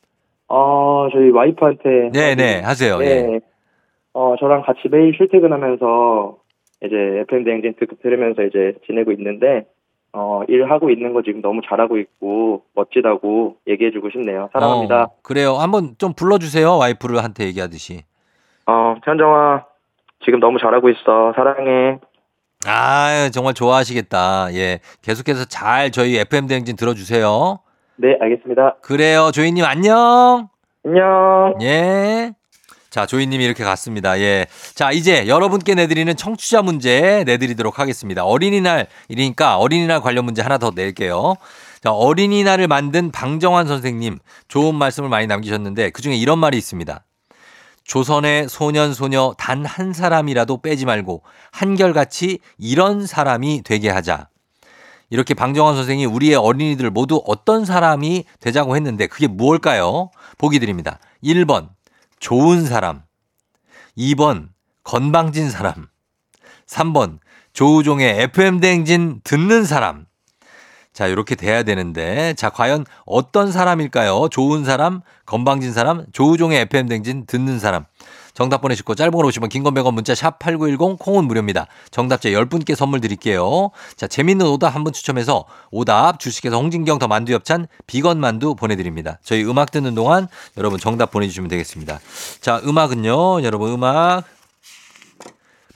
[0.47, 2.11] 아, 저희 와이프한테.
[2.13, 2.97] 네네, 하세요.
[2.99, 3.05] 네.
[3.05, 3.39] 예.
[4.13, 6.37] 어, 저랑 같이 매일 출퇴근하면서
[6.85, 6.95] 이제
[7.29, 9.65] FM 대행진 듣- 들으면서 이제 지내고 있는데,
[10.13, 14.49] 어, 일하고 있는 거 지금 너무 잘하고 있고, 멋지다고 얘기해주고 싶네요.
[14.53, 15.03] 사랑합니다.
[15.03, 15.55] 어, 그래요.
[15.55, 16.77] 한번 좀 불러주세요.
[16.77, 18.03] 와이프를 한테 얘기하듯이.
[18.67, 19.65] 어, 현정아,
[20.23, 21.33] 지금 너무 잘하고 있어.
[21.35, 21.99] 사랑해.
[22.67, 24.53] 아, 정말 좋아하시겠다.
[24.53, 24.79] 예.
[25.01, 27.59] 계속해서 잘 저희 FM 대행진 들어주세요.
[27.97, 28.77] 네, 알겠습니다.
[28.81, 29.31] 그래요.
[29.31, 30.49] 조이님 안녕.
[30.85, 31.53] 안녕.
[31.61, 32.33] 예.
[32.89, 34.19] 자, 조이님이 이렇게 갔습니다.
[34.19, 34.47] 예.
[34.73, 38.23] 자, 이제 여러분께 내드리는 청취자 문제 내드리도록 하겠습니다.
[38.23, 41.35] 어린이날이니까 어린이날 관련 문제 하나 더 낼게요.
[41.81, 47.03] 자, 어린이날을 만든 방정환 선생님 좋은 말씀을 많이 남기셨는데 그 중에 이런 말이 있습니다.
[47.83, 51.21] 조선의 소년, 소녀 단 한 사람이라도 빼지 말고
[51.51, 54.27] 한결같이 이런 사람이 되게 하자.
[55.15, 60.11] 이렇게 방정환 선생이 우리의 어린이들 모두 어떤 사람이 되자고 했는데 그게 무엇일까요?
[60.37, 60.99] 보기 드립니다.
[61.23, 61.69] 1번,
[62.19, 63.03] 좋은 사람.
[63.97, 64.49] 2번,
[64.83, 65.87] 건방진 사람.
[66.67, 67.19] 3번,
[67.53, 70.05] 조우종의 FM대행진 듣는 사람.
[70.91, 74.27] 자, 이렇게 돼야 되는데, 자, 과연 어떤 사람일까요?
[74.29, 77.85] 좋은 사람, 건방진 사람, 조우종의 FM대행진 듣는 사람.
[78.35, 81.65] 정답 보내시고 짧은 걸 오시면 긴건 100원 문자 샵 8910 콩은 무료입니다.
[81.89, 83.71] 정답자 10분께 선물 드릴게요.
[83.95, 89.17] 자, 재밌는 오답 한 분 추첨해서 오답 주식회사 홍진경 더 만두 엽찬 비건 만두 보내드립니다.
[89.23, 90.27] 저희 음악 듣는 동안
[90.57, 91.99] 여러분 정답 보내주시면 되겠습니다.
[92.41, 93.41] 자, 음악은요.
[93.41, 94.25] 여러분 음악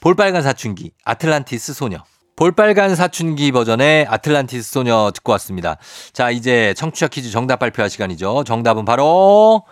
[0.00, 2.04] 볼빨간 사춘기 아틀란티스 소녀.
[2.36, 5.76] 볼빨간 사춘기 버전의 아틀란티스 소녀 듣고 왔습니다.
[6.12, 8.44] 자, 이제 청취자 퀴즈 정답 발표할 시간이죠.
[8.44, 9.64] 정답은 바로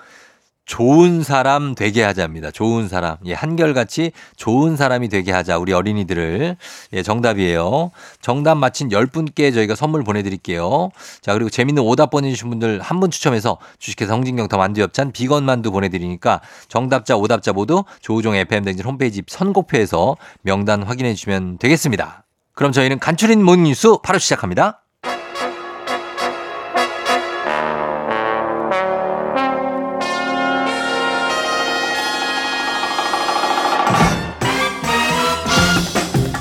[0.69, 2.51] 좋은 사람 되게 하자입니다.
[2.51, 3.16] 좋은 사람.
[3.25, 5.57] 예, 한결같이 좋은 사람이 되게 하자.
[5.57, 6.57] 우리 어린이들을.
[6.93, 7.91] 예, 정답이에요.
[8.21, 10.91] 정답 맞힌 10분께 저희가 선물 보내드릴게요.
[11.23, 15.45] 자, 그리고 재밌는 오답 보내주신 분들 한 분 추첨해서 주식회사 홍진경 더 만두 엽찬 비건
[15.45, 22.25] 만두 보내드리니까 정답자, 오답자 모두 조우종 FM대행진 홈페이지 선곡표에서 명단 확인해 주시면 되겠습니다.
[22.55, 24.83] 그럼 저희는 간추린 모닝 뉴스 바로 시작합니다.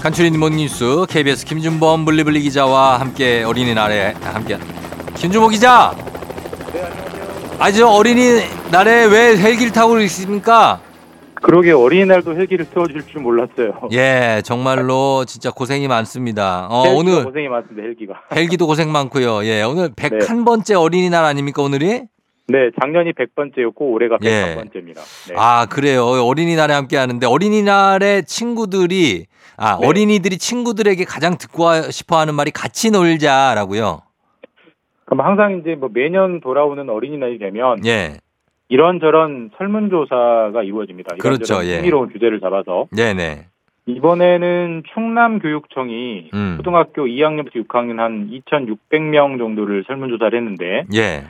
[0.07, 4.57] 간추린 morning 뉴스 KBS 김준범 블리블리 기자와 함께 어린이날에 함께
[5.17, 5.93] 김준범 기자.
[7.59, 10.79] 아저 어린이날에 왜 헬기를 타고 있습니까?
[11.33, 13.89] 그러게 어린이날도 헬기를 태워줄 줄 몰랐어요.
[13.91, 16.67] 예, 정말로 진짜 고생이 많습니다.
[16.69, 17.83] 어, 오늘 고생이 많습니다.
[17.83, 18.13] 헬기가.
[18.33, 19.43] 헬기도 고생 많고요.
[19.43, 22.03] 예, 오늘 101번째 어린이날 아닙니까, 오늘이?
[22.49, 24.55] 네, 작년이 100번째였고 올해가 예.
[24.55, 25.01] 101번째입니다.
[25.27, 25.35] 네.
[25.35, 26.05] 아, 그래요.
[26.05, 29.25] 어린이날에 함께 하는데 어린이날에 친구들이
[29.57, 29.87] 아, 네.
[29.87, 34.01] 어린이들이 친구들에게 가장 듣고 싶어 하는 말이 같이 놀자라고요.
[35.05, 38.17] 그럼 항상 이제 뭐 매년 돌아오는 어린이날이 되면 예.
[38.69, 41.15] 이런저런 설문조사가 이루어집니다.
[41.17, 41.77] 그렇죠, 예.
[41.77, 43.47] 흥미로운 주제를 잡아서 네, 네.
[43.87, 46.55] 이번에는 충남교육청이 음.
[46.57, 51.23] 초등학교 2학년부터 6학년 한 2,600명 정도를 설문조사를 했는데 예.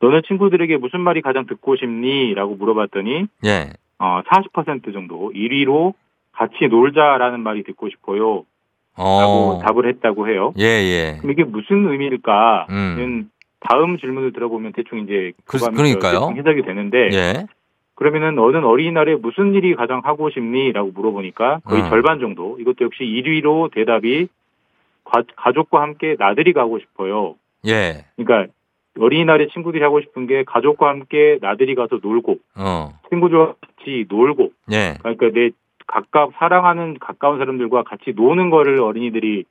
[0.00, 2.34] 너네 친구들에게 무슨 말이 가장 듣고 싶니?
[2.34, 3.70] 라고 물어봤더니 예.
[4.00, 5.94] 어, 40% 정도 1위로
[6.32, 8.44] 같이 놀자라는 말이 듣고 싶어요.
[8.96, 9.60] 라고 어.
[9.64, 10.52] 답을 했다고 해요.
[10.58, 11.16] 예, 예.
[11.18, 12.66] 그럼 이게 무슨 의미일까는
[12.98, 13.30] 음.
[13.60, 16.34] 다음 질문을 들어보면 대충 이제 그- 그러니까요.
[16.36, 17.46] 해석이 되는데 예.
[17.94, 21.88] 그러면은 너는 어린이날에 무슨 일이 가장 하고 싶니?라고 물어보니까 거의 음.
[21.88, 24.28] 절반 정도 이것도 역시 1위로 대답이
[25.04, 27.36] 가, 가족과 함께 나들이 가고 싶어요.
[27.66, 28.04] 예.
[28.16, 28.52] 그러니까
[28.98, 32.92] 어린이날에 친구들이 하고 싶은 게 가족과 함께 나들이 가서 놀고 어.
[33.08, 34.94] 친구들과 같이 놀고 예.
[35.00, 35.50] 그러니까 내
[35.86, 39.44] 가까 사랑하는 가까운 사람들과 같이 노는 거를 어린이들이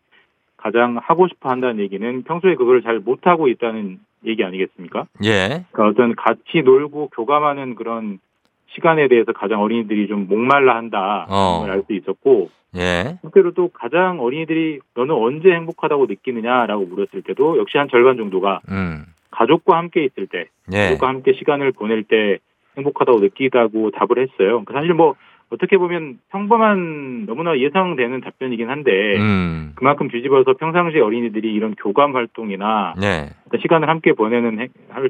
[0.58, 5.08] 가장 하고 싶어 한다는 얘기는 평소에 그걸 잘 못하고 있다는 얘기 아니겠습니까?
[5.24, 5.66] 예.
[5.72, 8.20] 그러니까 어떤 같이 놀고 교감하는 그런
[8.68, 11.26] 시간에 대해서 가장 어린이들이 좀 목말라 한다.
[11.30, 11.62] 어.
[11.62, 13.18] 걸알수 있었고, 예.
[13.22, 19.06] 한편으로 또 가장 어린이들이 너는 언제 행복하다고 느끼느냐라고 물었을 때도 역시 한 절반 정도가 음.
[19.32, 20.90] 가족과 함께 있을 때, 예.
[20.90, 22.38] 가족과 함께 시간을 보낼 때
[22.78, 24.64] 행복하다고 느끼다고 답을 했어요.
[24.64, 25.16] 그러니까 사실 뭐
[25.52, 29.74] 어떻게 보면 평범한 너무나 예상되는 답변이긴 한데 음.
[29.76, 33.30] 그만큼 뒤집어서 평상시 어린이들이 이런 교감 활동이나 예.
[33.48, 34.70] 어떤 시간을 함께 보내는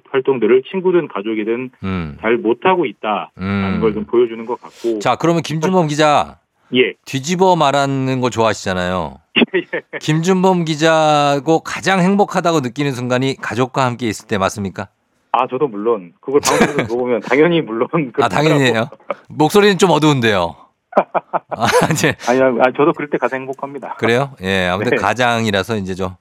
[0.09, 2.17] 활동들을 친구든 가족이든 음.
[2.21, 3.79] 잘 못하고 있다라는 음.
[3.81, 6.39] 걸좀 보여주는 것 같고 자, 그러면 김준범 기자
[6.73, 6.93] 예.
[7.05, 9.17] 뒤집어 말하는 거 좋아하시잖아요.
[10.01, 14.87] 김준범 기자고 가장 행복하다고 느끼는 순간이 가족과 함께 있을 때 맞습니까?
[15.33, 17.87] 아 저도 물론 그걸 방송에서 들어보면 당연히 물론
[18.21, 18.89] 아, 당연히요.
[19.29, 20.55] 목소리는 좀 어두운데요.
[21.55, 23.95] 아, 이제 아니 아 저도 그럴 때 가장 행복합니다.
[23.97, 24.31] 그래요?
[24.43, 24.95] 예, 아무튼 네.
[24.97, 26.11] 가장이라서 이제 좀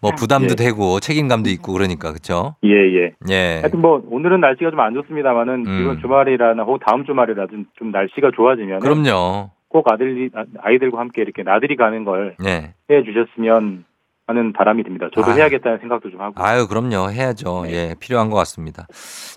[0.00, 0.54] 뭐 부담도 예.
[0.54, 2.54] 되고 책임감도 있고 그러니까 그렇죠.
[2.62, 3.12] 예 예.
[3.30, 3.58] 예.
[3.62, 5.80] 하여튼 뭐 오늘은 날씨가 좀 안 좋습니다만은 음.
[5.82, 9.50] 이번 주말이라나 혹은 다음 주말이라 좀, 좀 날씨가 좋아지면 그럼요.
[9.70, 12.74] 꼭 아들이 아- 아이들과 함께 이렇게 나들이 가는 걸 예.
[12.90, 13.84] 해 주셨으면
[14.28, 15.08] 하는 바람이 듭니다.
[15.14, 15.34] 저도 아.
[15.34, 16.34] 해야겠다는 생각도 좀 하고.
[16.36, 17.10] 아유, 그럼요.
[17.10, 17.62] 해야죠.
[17.64, 17.72] 네.
[17.72, 18.86] 예, 필요한 것 같습니다.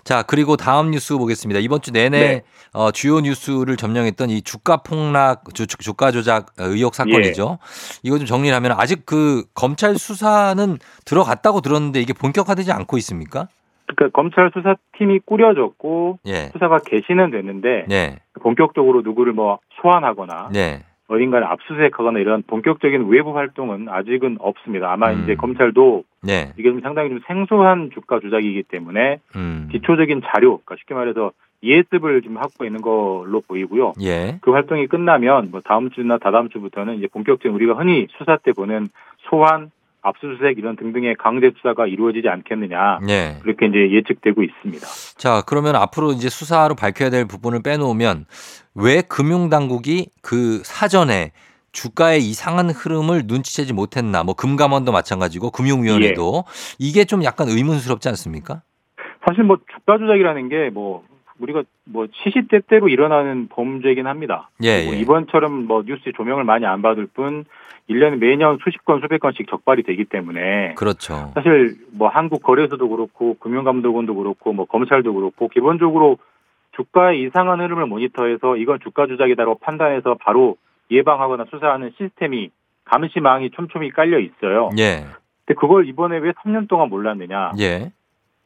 [0.04, 1.60] 자, 그리고 다음 뉴스 보겠습니다.
[1.60, 2.42] 이번 주 내내 네.
[2.74, 7.58] 어, 주요 뉴스를 점령했던 이 주가 폭락, 주, 주가 조작 의혹 사건이죠.
[7.58, 8.00] 예.
[8.02, 10.76] 이거 좀 정리를 하면 아직 그 검찰 수사는
[11.06, 13.48] 들어갔다고 들었는데 이게 본격화되지 않고 있습니까?
[13.86, 16.50] 그러니까 검찰 수사팀이 꾸려졌고 예.
[16.52, 18.18] 수사가 개시는 됐는데 네.
[18.42, 20.84] 본격적으로 누구를 뭐 소환하거나 네.
[21.12, 24.92] 어딘가를 압수수색하거나 이런 본격적인 외부 활동은 아직은 없습니다.
[24.92, 25.22] 아마 음.
[25.22, 26.52] 이제 검찰도 네.
[26.56, 29.68] 이게 좀 상당히 좀 생소한 주가 조작이기 때문에 음.
[29.70, 31.32] 기초적인 자료, 그러니까 쉽게 말해서
[31.62, 33.92] 예습을 좀 하고 있는 걸로 보이고요.
[34.02, 34.38] 예.
[34.40, 38.88] 그 활동이 끝나면 뭐 다음 주나 다다음 주부터는 이제 본격적인 우리가 흔히 수사 때 보는
[39.30, 39.70] 소환,
[40.02, 43.36] 압수수색 이런 등등의 강제 수사가 이루어지지 않겠느냐 예.
[43.42, 44.84] 그렇게 이제 예측되고 있습니다.
[45.16, 48.26] 자, 그러면 앞으로 이제 수사로 밝혀야 될 부분을 빼놓으면
[48.74, 51.32] 왜 금융당국이 그 사전에
[51.72, 54.24] 주가의 이상한 흐름을 눈치채지 못했나?
[54.24, 56.44] 뭐 금감원도 마찬가지고 금융위원회도
[56.78, 58.62] 이게 좀 약간 의문스럽지 않습니까?
[59.26, 61.04] 사실 뭐 주가 조작이라는 게 뭐
[61.42, 64.50] 우리가 뭐 시시때때로 일어나는 범죄이긴 합니다.
[64.62, 64.98] 예, 뭐 예.
[64.98, 67.44] 이번처럼 뭐 뉴스 조명을 많이 안 받을 뿐
[67.90, 71.32] 1년에 매년 수십 건 수백 건씩 적발이 되기 때문에 그렇죠.
[71.34, 76.18] 사실 뭐 한국 거래소도 그렇고 금융감독원도 그렇고 뭐 검찰도 그렇고 기본적으로
[76.76, 80.56] 주가의 이상한 흐름을 모니터해서 이건 주가 조작이다라고 판단해서 바로
[80.90, 82.50] 예방하거나 수사하는 시스템이
[82.84, 84.70] 감시망이 촘촘히 깔려 있어요.
[84.78, 85.04] 예.
[85.44, 87.52] 근데 그걸 이번에 왜 3년 동안 몰랐느냐?
[87.60, 87.92] 예.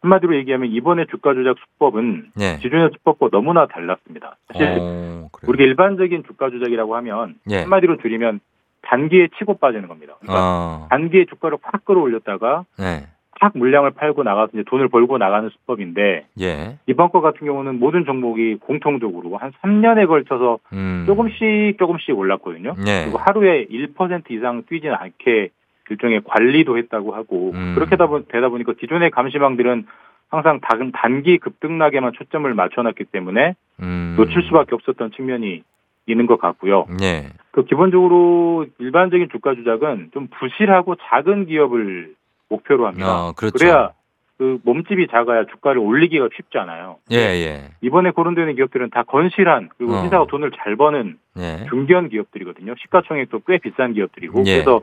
[0.03, 2.59] 한마디로 얘기하면 이번에 주가 조작 수법은 예.
[2.59, 4.37] 기존의 수법과 너무나 달랐습니다.
[4.49, 5.49] 사실 어, 그래요.
[5.49, 7.61] 우리가 일반적인 주가 조작이라고 하면 예.
[7.61, 8.41] 한마디로 줄이면
[8.83, 10.15] 단기에 치고 빠지는 겁니다.
[10.21, 10.87] 그러니까 어.
[10.91, 13.07] 단기에 주가를 확 끌어올렸다가 네.
[13.41, 16.79] 확 물량을 팔고 나가서 이제 돈을 벌고 나가는 수법인데 예.
[16.87, 21.05] 이번 거 같은 경우는 모든 종목이 공통적으로 한 3년에 걸쳐서 음.
[21.07, 22.75] 조금씩 조금씩 올랐거든요.
[22.87, 23.03] 예.
[23.05, 25.51] 그리고 하루에 1% 이상 뛰지는 않게
[25.91, 27.75] 일종의 관리도 했다고 하고 음.
[27.75, 29.87] 그렇게 되다, 보, 보니까 기존의 감시망들은
[30.29, 34.15] 항상 단, 단기 급등락에만 초점을 맞춰놨기 때문에 음.
[34.17, 35.63] 놓칠 수밖에 없었던 측면이
[36.07, 36.87] 있는 것 같고요.
[37.03, 37.29] 예.
[37.51, 42.15] 그 기본적으로 일반적인 주가 조작은 좀 부실하고 작은 기업을
[42.49, 43.29] 목표로 합니다.
[43.29, 43.59] 어, 그렇죠.
[43.59, 43.93] 그래야
[44.39, 46.99] 그 몸집이 작아야 주가를 올리기가 쉽잖아요.
[47.11, 47.71] 예, 예.
[47.81, 50.03] 이번에 거론되는 기업들은 다 건실한 그리고 어.
[50.03, 51.67] 회사가 돈을 잘 버는 예.
[51.71, 52.75] 중견 기업들이거든요.
[52.83, 54.55] 시가총액도 꽤 비싼 기업들이고 예.
[54.55, 54.83] 그래서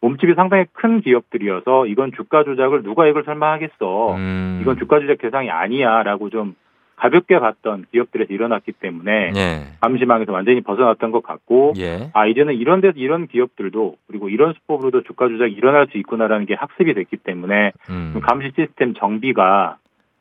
[0.00, 4.14] 몸집이 상당히 큰 기업들이어서 이건 주가 조작을 누가 이걸 설마 하겠어.
[4.14, 4.58] 음.
[4.62, 6.54] 이건 주가 조작 대상이 아니야라고 좀
[6.98, 9.66] 가볍게 봤던 기업들에서 일어났기 때문에 예.
[9.80, 12.10] 감시망에서 완전히 벗어났던 것 같고 예.
[12.12, 16.54] 아 이제는 이런 데서 이런 기업들도 그리고 이런 수법으로도 주가 조작이 일어날 수 있구나라는 게
[16.54, 18.10] 학습이 됐기 때문에 음.
[18.12, 19.76] 좀 감시 시스템 정비가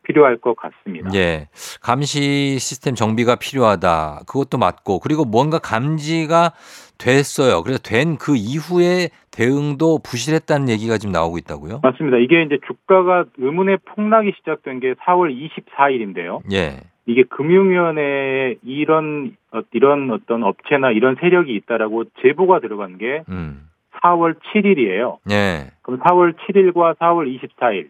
[0.08, 1.10] 필요할 것 같습니다.
[1.14, 1.50] 예.
[1.82, 4.22] 감시 시스템 정비가 필요하다.
[4.28, 6.54] 그것도 맞고 그리고 뭔가 감지가
[6.98, 7.62] 됐어요.
[7.64, 11.82] 그래서 된 그 이후에 대응도 부실했다는 얘기가 지금 나오고 있다고요?
[11.84, 12.18] 맞습니다.
[12.18, 15.30] 이게 이제 주가가 의문의 폭락이 시작된 게 4월
[15.78, 16.40] 24일인데요.
[16.52, 16.80] 예.
[17.06, 23.68] 이게 금융위원회에 이런 어, 이런 어떤 업체나 이런 세력이 있다라고 제보가 들어간 게 음.
[24.04, 25.18] 4월 7일이에요.
[25.32, 25.72] 예.
[25.84, 27.90] 그럼 4월 7일과 4월 24일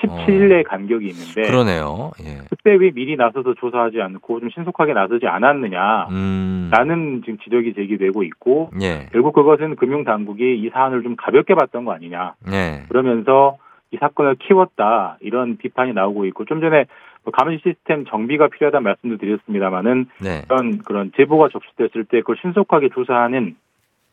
[0.00, 1.50] 17일의 간격이 있는데 어.
[1.50, 2.10] 그러네요.
[2.24, 2.38] 예.
[2.48, 6.70] 그때 왜 미리 나서서 조사하지 않고 좀 신속하게 나서지 않았느냐 음.
[6.72, 9.06] 라는 지금 지적이 제기되고 있고 예.
[9.12, 12.84] 결국 그것은 금융 당국이 이 사안을 좀 가볍게 봤던 거 아니냐 예.
[12.88, 13.58] 그러면서
[13.92, 16.86] 이 사건을 키웠다 이런 비판이 나오고 있고 좀 전에
[17.24, 20.42] 뭐 감시 시스템 정비가 필요하다는 말씀도 드렸습니다만은 네.
[20.48, 23.56] 그런 그런 제보가 접수됐을 때 그걸 신속하게 조사하는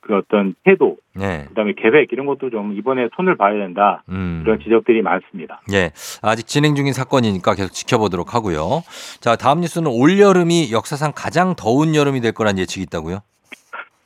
[0.07, 1.45] 그 어떤 태도 예.
[1.49, 4.41] 그다음에 계획 이런 것도 좀 이번에 손을 봐야 된다 음.
[4.45, 5.61] 이런 지적들이 많습니다.
[5.73, 5.91] 예.
[6.21, 8.83] 아직 진행 중인 사건이니까 계속 지켜보도록 하고요.
[9.19, 13.19] 자, 다음 뉴스는 올 여름이 역사상 가장 더운 여름이 될 거란 예측이 있다고요?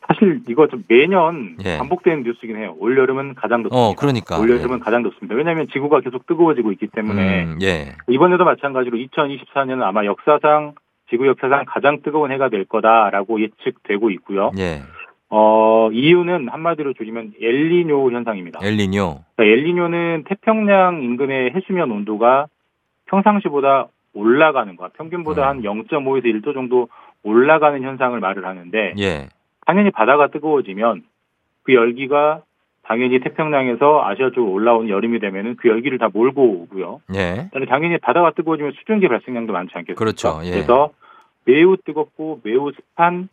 [0.08, 1.78] 사실 이거 좀 매년 예.
[1.78, 2.76] 반복되는 뉴스긴 해요.
[2.80, 3.78] 올 여름은 가장 덥습니다.
[3.78, 4.40] 어, 그러니까.
[4.40, 5.36] 올 여름은 가장 덥습니다.
[5.36, 7.96] 왜냐하면 지구가 계속 뜨거워지고 있기 때문에 음, 예.
[8.10, 10.74] 이번에도 마찬가지로 2024년은 아마 역사상
[11.12, 14.52] 지구 역사상 가장 뜨거운 해가 될 거다라고 예측되고 있고요.
[14.58, 14.82] 예.
[15.34, 18.60] 어, 이유는 한마디로 줄이면 엘니뇨 현상입니다.
[18.62, 19.22] 엘니뇨.
[19.36, 22.48] 그러니까 엘니뇨는 태평양 인근의 해수면 온도가
[23.06, 26.90] 평상시보다 올라가는 것, 평균보다 한 0.5에서 1도 정도
[27.24, 29.30] 올라가는 현상을 말을 하는데 예.
[29.66, 31.04] 당연히 바다가 뜨거워지면
[31.64, 32.42] 그 열기가
[32.84, 37.00] 당연히 태평양에서 아시아 쪽으로 올라오는 여름이 되면은 그 열기를 다 몰고 오고요.
[37.16, 37.50] 예.
[37.70, 39.98] 당연히 바다가 뜨거워지면 수증기 발생량도 많지 않겠습니까?
[39.98, 40.42] 그렇죠.
[40.44, 40.52] 예.
[40.52, 40.90] 그래서
[41.46, 43.30] 매우 뜨겁고 매우 습한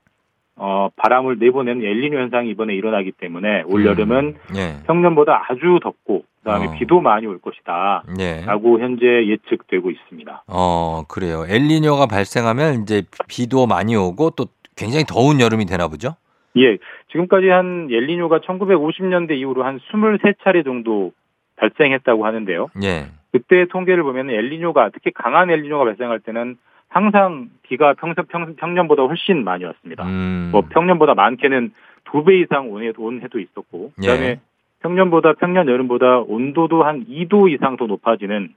[0.58, 3.86] 어, 바람을 내보내는 엘니뇨 현상이 이번에 일어나기 때문에 올 음.
[3.86, 4.84] 여름은 예.
[4.86, 6.74] 평년보다 아주 덥고 그다음에 어.
[6.78, 8.02] 비도 많이 올 것이다.
[8.18, 8.44] 예.
[8.44, 10.44] 라고 현재 예측되고 있습니다.
[10.48, 11.44] 어, 그래요.
[11.48, 14.46] 엘니뇨가 발생하면 이제 비도 많이 오고 또
[14.76, 16.16] 굉장히 더운 여름이 되나 보죠?
[16.56, 16.78] 예,
[17.12, 21.12] 지금까지 한 엘니뇨가 1950년대 이후로 한 23차례 정도
[21.56, 22.68] 발생했다고 하는데요.
[22.82, 23.06] 예.
[23.30, 26.56] 그때 통계를 보면 엘니뇨가 특히 강한 엘니뇨가 발생할 때는
[26.88, 30.04] 항상 비가 평소 평, 평년보다 훨씬 많이 왔습니다.
[30.06, 30.48] 음.
[30.52, 31.72] 뭐 평년보다 많게는
[32.04, 34.40] 두 배 이상 온 온 해도 있었고 그다음에 예.
[34.80, 38.48] 평년보다 평년 여름보다 온도도 한 2도 이상 더 높아지는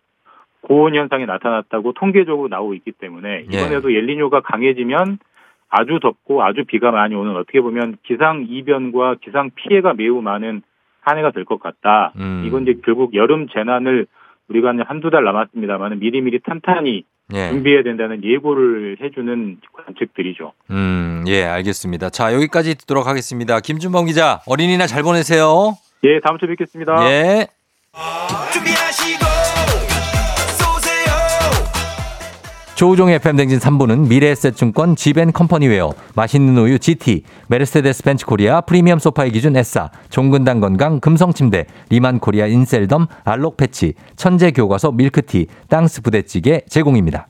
[0.61, 3.57] 고온 현상이 나타났다고 통계적으로 나오고 있기 때문에 예.
[3.57, 5.17] 이번에도 엘니뇨가 강해지면
[5.69, 10.61] 아주 덥고 아주 비가 많이 오는 어떻게 보면 기상 이변과 기상 피해가 매우 많은
[11.01, 12.13] 한 해가 될 것 같다.
[12.17, 12.43] 음.
[12.45, 14.05] 이건 이제 결국 여름 재난을
[14.49, 17.03] 우리가 이제 한두 달 남았습니다만 미리미리 탄탄히
[17.33, 17.49] 예.
[17.49, 20.53] 준비해야 된다는 예고를 해주는 관측들이죠.
[20.71, 22.09] 음, 예, 알겠습니다.
[22.09, 23.59] 자, 여기까지 듣도록 하겠습니다.
[23.59, 25.77] 김준범 기자, 어린이날 잘 보내세요.
[26.03, 27.09] 예, 다음 주에 뵙겠습니다.
[27.11, 27.47] 예.
[28.53, 29.30] 준비하시고
[32.81, 39.91] 조우종의 FM대행진 3부는 미래에셋증권 지벤컴퍼니웨어, 맛있는 우유 GT, 메르세데스 벤츠 코리아 프리미엄 소파의 기준 에싸,
[40.09, 47.27] 종근당 건강 금성침대, 리만 코리아 인셀덤 알록 패치, 천재 교과서 밀크티, 땅스 부대찌개 제공입니다.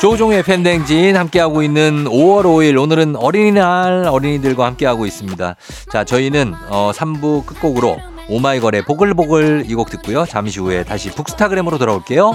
[0.00, 5.54] 조종의 FM댕진 함께하고 있는 5월 5일 오늘은 어린이날 어린이들과 함께하고 있습니다.
[5.92, 7.98] 자 저희는 어, 3부 끝곡으로
[8.30, 10.24] 오마이걸의 보글보글 이 곡 듣고요.
[10.26, 12.32] 잠시 후에 다시 북스타그램으로 돌아올게요.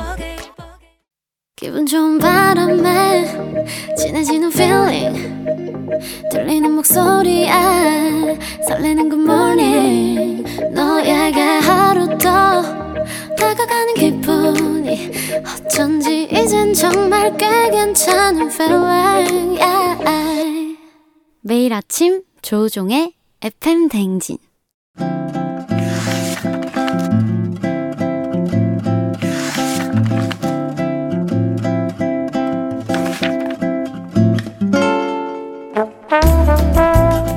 [1.55, 3.55] 기분 좋은 바람에
[3.97, 5.45] 진해지는 feeling
[6.31, 7.49] 들리는 목소리에
[8.67, 10.43] 설레는 good morning
[10.73, 12.61] 너에게 하루 더
[13.37, 15.11] 다가가는 기분이
[15.65, 20.77] 어쩐지 이젠 정말 꽤 괜찮은 feeling yeah.
[21.41, 24.37] 매일 아침 조종의 FM 댕진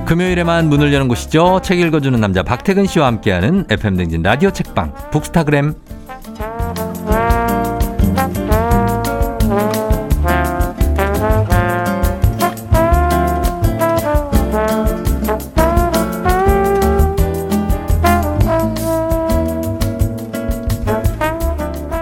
[0.08, 1.60] 금요일에만 문을 여는 곳이죠.
[1.62, 5.74] 책 읽어주는 남자 박태근 씨와 함께하는 FM 댕진 라디오 책방 북스타그램.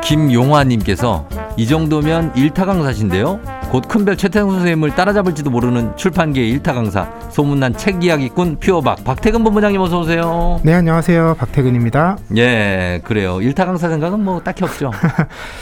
[0.05, 3.41] 김용화님께서 이 정도면 일타 강사신데요.
[3.71, 9.81] 곧 큰별 최태성 선생님을 따라잡을지도 모르는 출판계의 일타 강사 소문난 책 이야기꾼 퓨어박 박태근 본부장님
[9.81, 10.61] 어서 오세요.
[10.63, 11.35] 네, 안녕하세요.
[11.39, 12.17] 박태근입니다.
[12.37, 13.41] 예, 그래요.
[13.43, 14.93] 일타 강사 생각은 뭐 딱히 없죠.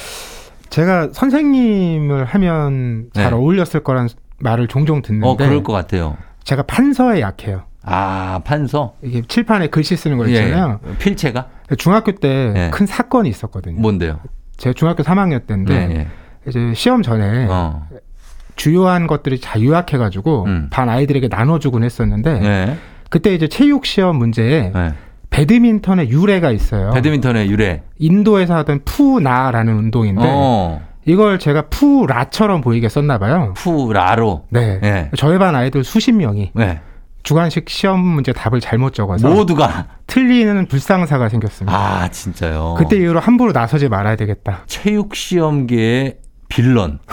[0.71, 3.37] 제가 선생님을 하면 잘 네.
[3.37, 6.17] 어울렸을 거란 말을 종종 듣는데 어, 그럴 것 같아요.
[6.45, 7.63] 제가 판서에 약해요.
[7.83, 8.95] 아, 판서?
[9.03, 10.81] 이게 칠판에 글씨 쓰는 거 있잖아요.
[10.87, 11.49] 예, 필체가?
[11.79, 12.71] 중학교 때 예.
[12.73, 13.81] 큰 사건이 있었거든요.
[13.81, 14.21] 뭔데요?
[14.59, 16.09] 제가 중학교 3학년 때인데 예, 예.
[16.47, 17.87] 이제 시험 전에 어.
[18.57, 20.69] 주요한 것들이 다 요약해가지고 음.
[20.71, 22.77] 반 아이들에게 나눠주곤 했었는데 예.
[23.11, 24.93] 그때 이제 체육 시험 문제에 예.
[25.31, 26.91] 배드민턴의 유래가 있어요.
[26.93, 27.83] 배드민턴의 유래.
[27.99, 30.81] 인도에서 하던 푸나라는 운동인데 어.
[31.07, 33.53] 이걸 제가 푸라처럼 보이게 썼나 봐요.
[33.57, 34.45] 푸라로.
[34.51, 34.81] 네.
[34.83, 35.11] 예.
[35.17, 36.81] 저희 반 아이들 수십 명이 네.
[37.25, 41.77] 주관식 시험 문제 답을 잘못 적어서 모두가 틀리는 불상사가 생겼습니다.
[41.77, 42.75] 아, 진짜요.
[42.79, 44.63] 그때 이후로 함부로 나서지 말아야 되겠다.
[44.67, 46.19] 체육 시험계의
[46.49, 46.99] 빌런.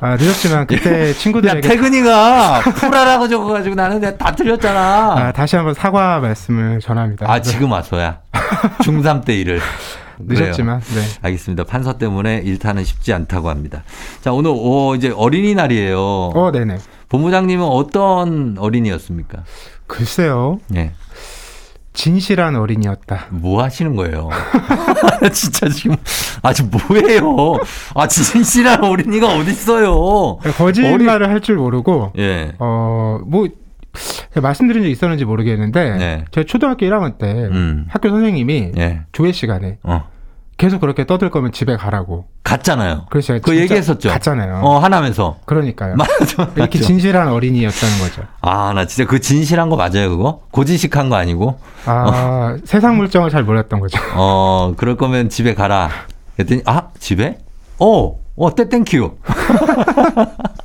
[0.00, 5.14] 아, 늦었지만 그때 야, 친구들에게 태근이가 푸라라고 적어가지고 나는 내가 다 틀렸잖아.
[5.28, 7.30] 아, 다시 한번 사과 말씀을 전합니다.
[7.30, 8.20] 아, 지금 와서야.
[8.82, 9.60] 중3 때 일을.
[10.18, 10.80] 늦었지만.
[10.80, 11.02] 네.
[11.22, 11.64] 알겠습니다.
[11.64, 13.82] 판서 때문에 일타는 쉽지 않다고 합니다.
[14.20, 15.98] 자, 오늘 오, 이제 어린이날이에요.
[15.98, 16.78] 어, 네네.
[17.08, 19.44] 본부장님은 어떤 어린이였습니까?
[19.86, 20.60] 글쎄요.
[20.76, 20.92] 예.
[22.00, 23.26] 진실한 어린이였다.
[23.28, 24.30] 뭐 하시는 거예요?
[25.34, 25.96] 진짜 지금
[26.40, 27.58] 아주 뭐예요?
[27.94, 30.38] 아 진실한 어린이가 어디 있어요?
[30.56, 32.52] 거짓말을 할줄 모르고 예.
[32.58, 33.46] 어, 뭐
[34.32, 36.24] 제가 말씀드린 적 있었는지 모르겠는데 네.
[36.30, 37.84] 제가 초등학교 1학년 때 음.
[37.90, 39.02] 학교 선생님이 예.
[39.12, 40.08] 조회 시간에 어.
[40.60, 42.26] 계속 그렇게 떠들 거면 집에 가라고.
[42.44, 43.06] 갔잖아요.
[43.08, 44.10] 그래서 그 얘기했었죠.
[44.10, 44.60] 갔잖아요.
[44.62, 45.38] 어, 하나면서.
[45.46, 45.96] 그러니까요.
[45.96, 46.50] 맞아.
[46.54, 46.78] 이렇게.
[46.78, 48.22] 진실한 어린이였다는 거죠.
[48.42, 50.42] 아, 나 진짜 그 진실한 거 맞아요, 그거?
[50.50, 51.58] 고지식한 거 아니고?
[51.86, 53.98] 아, 세상 물정을 잘 몰랐던 거죠.
[54.14, 55.88] 어, 그럴 거면 집에 가라.
[56.36, 57.38] 그랬더니, 아, 집에?
[57.78, 59.16] 어, 어, thank you.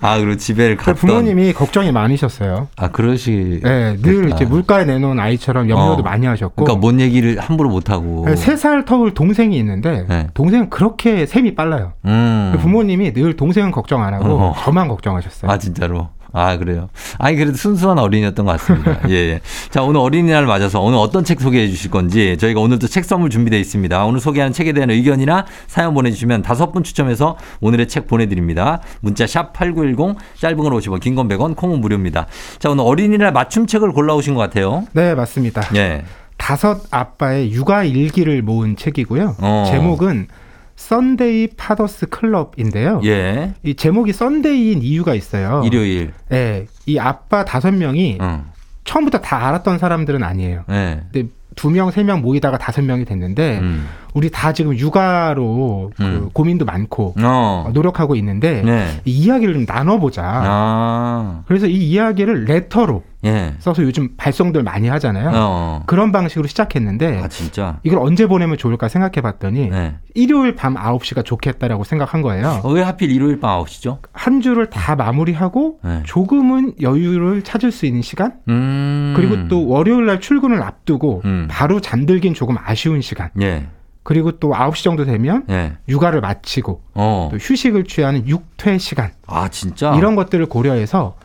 [0.00, 0.94] 아, 그리고 집에를 갔던.
[0.94, 2.68] 부모님이 걱정이 많으셨어요.
[2.76, 3.60] 아, 그러시.
[3.62, 6.02] 네, 늘 이제 물가에 내놓은 아이처럼 염려도 어.
[6.02, 6.64] 많이 하셨고.
[6.64, 8.26] 그러니까 뭔 얘기를 함부로 못 하고.
[8.36, 10.26] 세 살 터울 동생이 있는데 네.
[10.34, 11.92] 동생은 그렇게 셈이 빨라요.
[12.06, 12.56] 음.
[12.60, 14.62] 부모님이 늘 동생은 걱정 안 하고 어허.
[14.64, 15.50] 저만 걱정하셨어요.
[15.50, 16.08] 아, 진짜로.
[16.32, 16.88] 아, 그래요.
[17.18, 19.00] 아니, 그래도 순수한 어린이였던 것 같습니다.
[19.08, 19.40] 예, 예.
[19.70, 23.58] 자, 오늘 어린이날 맞아서 오늘 어떤 책 소개해 주실 건지 저희가 오늘도 책 선물 준비되어
[23.58, 24.04] 있습니다.
[24.04, 28.80] 오늘 소개하는 책에 대한 의견이나 사연 보내주시면 다섯 분 추첨해서 오늘의 책 보내드립니다.
[29.00, 32.26] 문자 샵 8910, 짧은 건 50원, 긴 건 100원, 콩은 무료입니다.
[32.58, 34.86] 자, 오늘 어린이날 맞춤책을 골라오신 것 같아요.
[34.92, 35.62] 네, 맞습니다.
[35.74, 36.04] 예.
[36.36, 39.36] 다섯 아빠의 육아 일기를 모은 책이고요.
[39.40, 39.64] 어.
[39.70, 40.28] 제목은
[40.76, 43.00] Sunday Fathers Club인데요.
[43.04, 43.54] 예.
[43.62, 45.62] 이 제목이 Sunday인 이유가 있어요.
[45.64, 46.12] 일요일.
[46.28, 48.44] 네, 이 아빠 다섯 명이 어.
[48.84, 50.64] 처음부터 다 알았던 사람들은 아니에요.
[50.70, 51.00] 예.
[51.10, 53.88] 근데 두 명, 세 명 모이다가 다섯 명이 됐는데 음.
[54.12, 56.28] 우리 다 지금 육아로 그 음.
[56.34, 57.70] 고민도 많고 어.
[57.72, 59.00] 노력하고 있는데 네.
[59.06, 60.22] 이 이야기를 좀 나눠보자.
[60.24, 61.42] 아.
[61.46, 63.54] 그래서 이 이야기를 letter로 예.
[63.58, 65.30] 써서 요즘 발송들 많이 하잖아요.
[65.34, 65.82] 어.
[65.86, 67.78] 그런 방식으로 시작했는데 아, 진짜.
[67.82, 69.96] 이걸 언제 보내면 좋을까 생각해 봤더니 네.
[70.14, 72.60] 일요일 밤 9시가 좋겠다라고 생각한 거예요.
[72.62, 73.98] 어, 왜 하필 일요일 밤 9시죠?
[74.12, 76.02] 한 주를 다 마무리하고 네.
[76.04, 78.34] 조금은 여유를 찾을 수 있는 시간?
[78.48, 79.14] 음.
[79.16, 81.46] 그리고 또 월요일 날 출근을 앞두고 음.
[81.50, 83.30] 바로 잠들긴 조금 아쉬운 시간.
[83.40, 83.66] 예.
[84.06, 85.78] 그리고 또 9시 정도 되면 예.
[85.88, 87.28] 육아를 마치고 어.
[87.32, 89.10] 또 휴식을 취하는 육퇴 시간.
[89.26, 89.96] 아, 진짜?
[89.96, 91.16] 이런 것들을 고려해서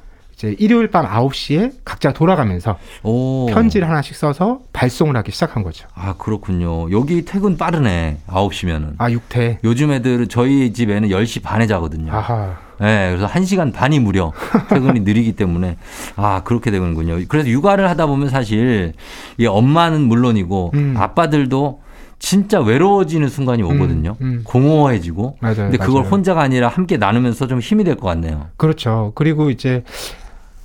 [0.42, 3.46] 이제 일요일 밤 9시에 각자 돌아가면서 오.
[3.48, 5.88] 편지를 하나씩 써서 발송을 하기 시작한 거죠.
[5.94, 6.90] 아, 그렇군요.
[6.92, 8.18] 여기 퇴근 빠르네.
[8.28, 8.96] 9시면은.
[8.98, 9.60] 아, 육퇴.
[9.64, 12.12] 요즘 애들은 저희 집에는 10시 반에 자거든요.
[12.12, 12.56] 아하.
[12.80, 14.32] 네, 그래서 1시간 반이 무려
[14.70, 15.78] 퇴근이 느리기 때문에
[16.16, 17.20] 아, 그렇게 되는군요.
[17.28, 18.94] 그래서 육아를 하다 보면 사실
[19.38, 20.96] 이 엄마는 물론이고 음.
[20.98, 21.82] 아빠들도
[22.18, 24.16] 진짜 외로워지는 순간이 오거든요.
[24.22, 24.42] 음.
[24.44, 25.38] 공허해지고.
[25.40, 25.56] 맞아요.
[25.56, 26.12] 근데 그걸 맞아요.
[26.12, 28.48] 혼자가 아니라 함께 나누면서 좀 힘이 될 것 같네요.
[28.58, 29.12] 그렇죠.
[29.16, 29.84] 그리고 이제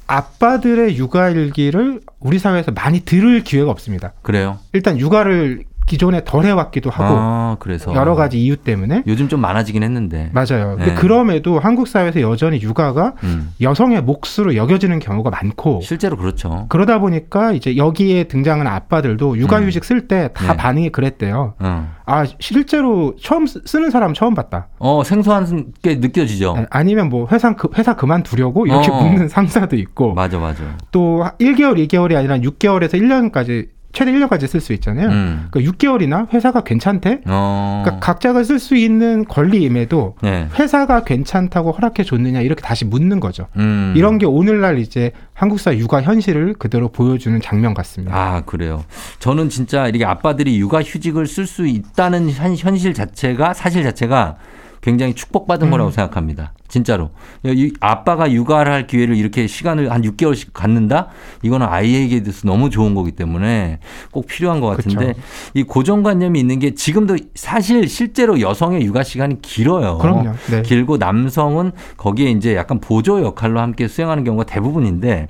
[0.06, 4.12] 아빠들의 육아 일기를 우리 사회에서 많이 들을 기회가 없습니다.
[4.22, 4.58] 그래요?
[4.72, 9.82] 일단 육아를 기존에 덜 해왔기도 하고 아, 그래서 여러 가지 이유 때문에 요즘 좀 많아지긴
[9.82, 10.30] 했는데.
[10.34, 10.76] 맞아요.
[10.78, 10.94] 네.
[10.94, 13.52] 그럼에도 한국 사회에서 여전히 육아가 음.
[13.60, 16.66] 여성의 몫으로 여겨지는 경우가 많고 실제로 그렇죠.
[16.68, 20.56] 그러다 보니까 이제 여기에 등장하는 아빠들도 육아휴직 쓸때다 네.
[20.56, 21.54] 반응이 그랬대요.
[21.60, 21.92] 어.
[22.04, 24.68] 아 실제로 처음 쓰- 쓰는 사람 처음 봤다.
[24.78, 26.54] 어, 생소한 게 느껴지죠.
[26.56, 29.00] 네, 아니면 뭐 회사 그- 회사 그만두려고 이렇게 어.
[29.02, 30.62] 묻는 상사도 있고 맞아, 맞아.
[30.90, 35.08] 또 1개월, 2개월이 아니라 6개월에서 1년까지 최대 1년까지 쓸 수 있잖아요.
[35.08, 35.46] 음.
[35.50, 37.22] 그러니까 6개월이나 회사가 괜찮대?
[37.24, 37.80] 어.
[37.82, 40.48] 그러니까 각자가 쓸 수 있는 권리임에도 네.
[40.58, 43.46] 회사가 괜찮다고 허락해 줬느냐 이렇게 다시 묻는 거죠.
[43.56, 43.94] 음.
[43.96, 48.14] 이런 게 오늘날 이제 한국 사회 육아 현실을 그대로 보여주는 장면 같습니다.
[48.14, 48.84] 아, 그래요.
[49.18, 54.36] 저는 진짜 이렇게 아빠들이 육아 휴직을 쓸 수 있다는 현- 현실 자체가 사실 자체가
[54.86, 55.70] 굉장히 축복받은 음.
[55.72, 56.52] 거라고 생각합니다.
[56.68, 57.10] 진짜로.
[57.44, 61.08] 이 아빠가 육아를 할 기회를 이렇게 시간을 한 6개월씩 갖는다?
[61.42, 63.80] 이거는 아이에게 대해서 너무 좋은 거기 때문에
[64.12, 65.20] 꼭 필요한 것 같은데 그쵸.
[65.54, 69.98] 이 고정관념이 있는 게 지금도 사실 실제로 여성의 육아 시간이 길어요.
[69.98, 70.34] 그럼요.
[70.52, 70.62] 네.
[70.62, 75.26] 길고 남성은 거기에 이제 약간 보조 역할로 함께 수행하는 경우가 대부분인데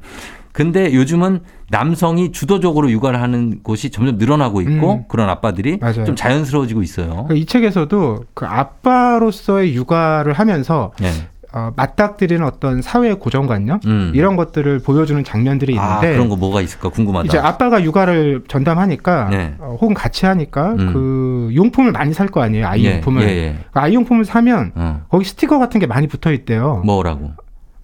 [0.56, 5.04] 근데 요즘은 남성이 주도적으로 육아를 하는 곳이 점점 늘어나고 있고 음.
[5.06, 6.06] 그런 아빠들이 맞아요.
[6.06, 7.08] 좀 자연스러워지고 있어요.
[7.10, 11.10] 그러니까 이 책에서도 그 아빠로서의 육아를 하면서 네.
[11.52, 14.12] 어, 맞닥뜨리는 어떤 사회 고정관념 음.
[14.14, 17.26] 이런 것들을 보여주는 장면들이 아, 있는데 그런 거 뭐가 있을까 궁금하다.
[17.26, 19.54] 이제 아빠가 육아를 전담하니까 네.
[19.58, 20.92] 어, 혹은 같이 하니까 음.
[20.94, 23.56] 그 용품을 많이 살 거 아니에요 아이 예, 용품을 예, 예.
[23.72, 25.02] 그 아이 용품을 사면 어.
[25.10, 27.32] 거기 스티커 같은 게 많이 붙어 있대요 뭐라고?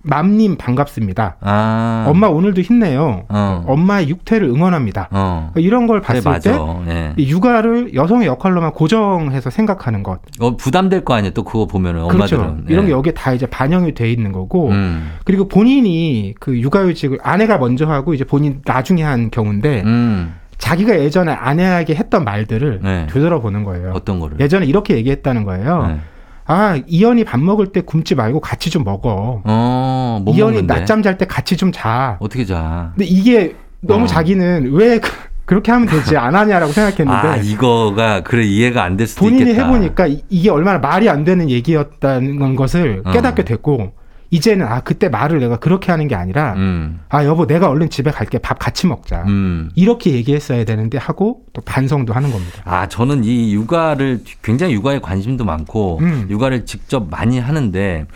[0.02, 2.04] 맘님 반갑습니다 아.
[2.08, 3.64] 엄마 오늘도 힘내요 어.
[3.66, 5.52] 엄마의 육퇴를 응원합니다 어.
[5.56, 6.82] 이런 걸 그래, 봤을 때 맞아.
[6.88, 7.12] 예.
[7.16, 11.32] 이 육아를 여성의 역할로만 고정해서 생각하는 것 어, 부담될 거 아니에요.
[11.34, 12.64] 또 그거 보면은 그렇죠 엄마들은.
[12.68, 12.88] 이런 예.
[12.88, 15.12] 게 여기에 다 이제 반영이 돼 있는 거고 음.
[15.24, 20.34] 그리고 본인이 그 육아휴직을 아내가 먼저 하고 이제 본인 나중에 한 경우인데 음.
[20.58, 23.06] 자기가 예전에 아내에게 했던 말들을 네.
[23.10, 23.92] 되돌아보는 거예요.
[23.94, 24.38] 어떤 거를?
[24.40, 25.98] 예전에 이렇게 얘기했다는 거예요.
[26.48, 26.52] 네.
[26.54, 29.42] 아 이현이 밥 먹을 때 굶지 말고 같이 좀 먹어.
[29.44, 30.74] 어, 못 이현이 먹는데.
[30.74, 32.16] 낮잠 잘 때 같이 좀 자.
[32.20, 32.92] 어떻게 자?
[32.94, 34.06] 근데 이게 너무 어.
[34.06, 35.10] 자기는 왜 그-
[35.44, 39.66] 그렇게 하면 되지 안 하냐라고 생각했는데 아, 이거가 그래 이해가 안 될 수도 본인이 있겠다.
[39.66, 43.10] 해보니까 이- 이게 얼마나 말이 안 되는 얘기였다는 것을 어.
[43.12, 43.92] 깨닫게 됐고
[44.32, 47.00] 이제는 아 그때 말을 내가 그렇게 하는 게 아니라 음.
[47.10, 49.70] 아 여보 내가 얼른 집에 갈게 밥 같이 먹자 음.
[49.74, 52.62] 이렇게 얘기했어야 되는데 하고 또 반성도 하는 겁니다.
[52.64, 56.26] 아, 저는 이 육아를 굉장히 육아에 관심도 많고 음.
[56.30, 58.06] 육아를 직접 많이 하는데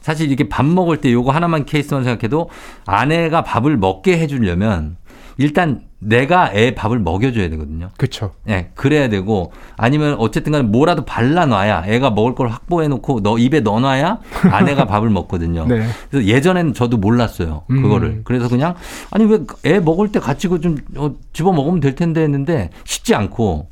[0.00, 2.48] 사실 이렇게 밥 먹을 때 요거 하나만 케이스만 생각해도
[2.86, 4.96] 아내가 밥을 먹게 해주려면
[5.38, 7.88] 일단 내가 애 밥을 먹여줘야 되거든요.
[7.96, 8.32] 그렇죠.
[8.48, 13.60] 예, 그래야 되고 아니면 어쨌든 간에 뭐라도 발라놔야 애가 먹을 걸 확보해 놓고 너 입에
[13.60, 14.18] 넣어놔야
[14.50, 15.66] 아내가 밥을 먹거든요.
[15.66, 15.86] 네.
[16.10, 17.62] 그래서 예전에는 저도 몰랐어요.
[17.70, 17.82] 음.
[17.82, 18.20] 그거를.
[18.24, 18.74] 그래서 그냥
[19.10, 23.68] 아니 왜 애 먹을 때 같이 그좀 어, 집어 먹으면 될 텐데 했는데 쉽지 않고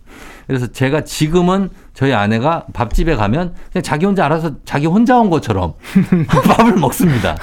[0.47, 5.75] 그래서 제가 지금은 저희 아내가 밥집에 가면 그냥 자기 혼자 알아서 자기 혼자 온 것처럼
[6.49, 7.37] 밥을 먹습니다.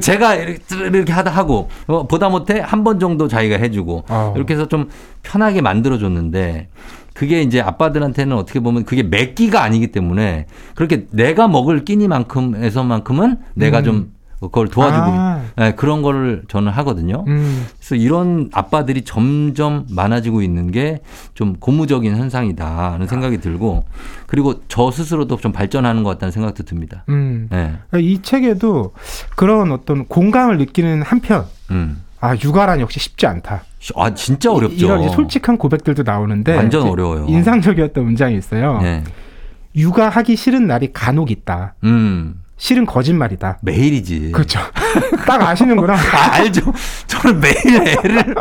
[0.00, 4.32] 제가 이렇게, 하다 하고 어, 보다 못해 한 번 정도 자기가 해주고 아.
[4.36, 4.88] 이렇게 해서 좀
[5.22, 6.68] 편하게 만들어줬는데
[7.14, 13.80] 그게 이제 아빠들한테는 어떻게 보면 그게 몇 끼가 아니기 때문에 그렇게 내가 먹을 끼니만큼에서만큼은 내가
[13.80, 13.84] 음.
[13.84, 15.42] 좀 그걸 도와주고 아.
[15.56, 17.24] 네, 그런 거를 저는 하거든요.
[17.26, 17.66] 음.
[17.76, 21.00] 그래서 이런 아빠들이 점점 많아지고 있는 게
[21.34, 23.84] 좀 고무적인 현상이다 하는 생각이 들고
[24.26, 27.04] 그리고 저 스스로도 좀 발전하는 것 같다는 생각도 듭니다.
[27.08, 27.48] 음.
[27.50, 27.74] 네.
[28.00, 28.92] 이 책에도
[29.36, 32.02] 그런 어떤 공감을 느끼는 한편 음.
[32.20, 33.62] 아 육아란 역시 쉽지 않다.
[33.94, 34.74] 아 진짜 어렵죠.
[34.84, 37.26] 이런 솔직한 고백들도 나오는데 완전 어려워요.
[37.28, 38.80] 인상적이었던 문장이 있어요.
[38.82, 39.04] 네.
[39.76, 41.74] 육아하기 싫은 날이 간혹 있다.
[41.84, 42.40] 음.
[42.58, 43.58] 실은 거짓말이다.
[43.62, 44.32] 매일이지.
[44.32, 44.58] 그렇죠.
[45.26, 45.94] 딱 아시는구나.
[45.94, 46.60] 아, 알죠.
[47.06, 48.34] 저는 매일 애를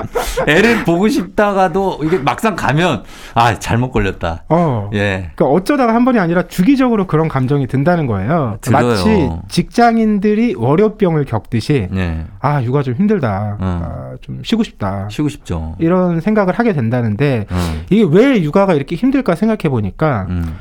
[0.47, 3.03] 애를 보고 싶다가도 이게 막상 가면
[3.35, 4.43] 아 잘못 걸렸다.
[4.49, 4.89] 어.
[4.93, 5.29] 예.
[5.35, 8.57] 그러니까 어쩌다가 한 번이 아니라 주기적으로 그런 감정이 든다는 거예요.
[8.61, 8.87] 들어요.
[8.87, 12.25] 마치 직장인들이 월요병을 겪듯이 예.
[12.39, 13.57] 아 육아 좀 힘들다.
[13.59, 13.81] 어.
[13.83, 15.07] 아, 좀 쉬고 싶다.
[15.11, 15.75] 쉬고 싶죠.
[15.77, 17.81] 이런 생각을 하게 된다는데 어.
[17.91, 20.55] 이게 왜 육아가 이렇게 힘들까 생각해 보니까 음.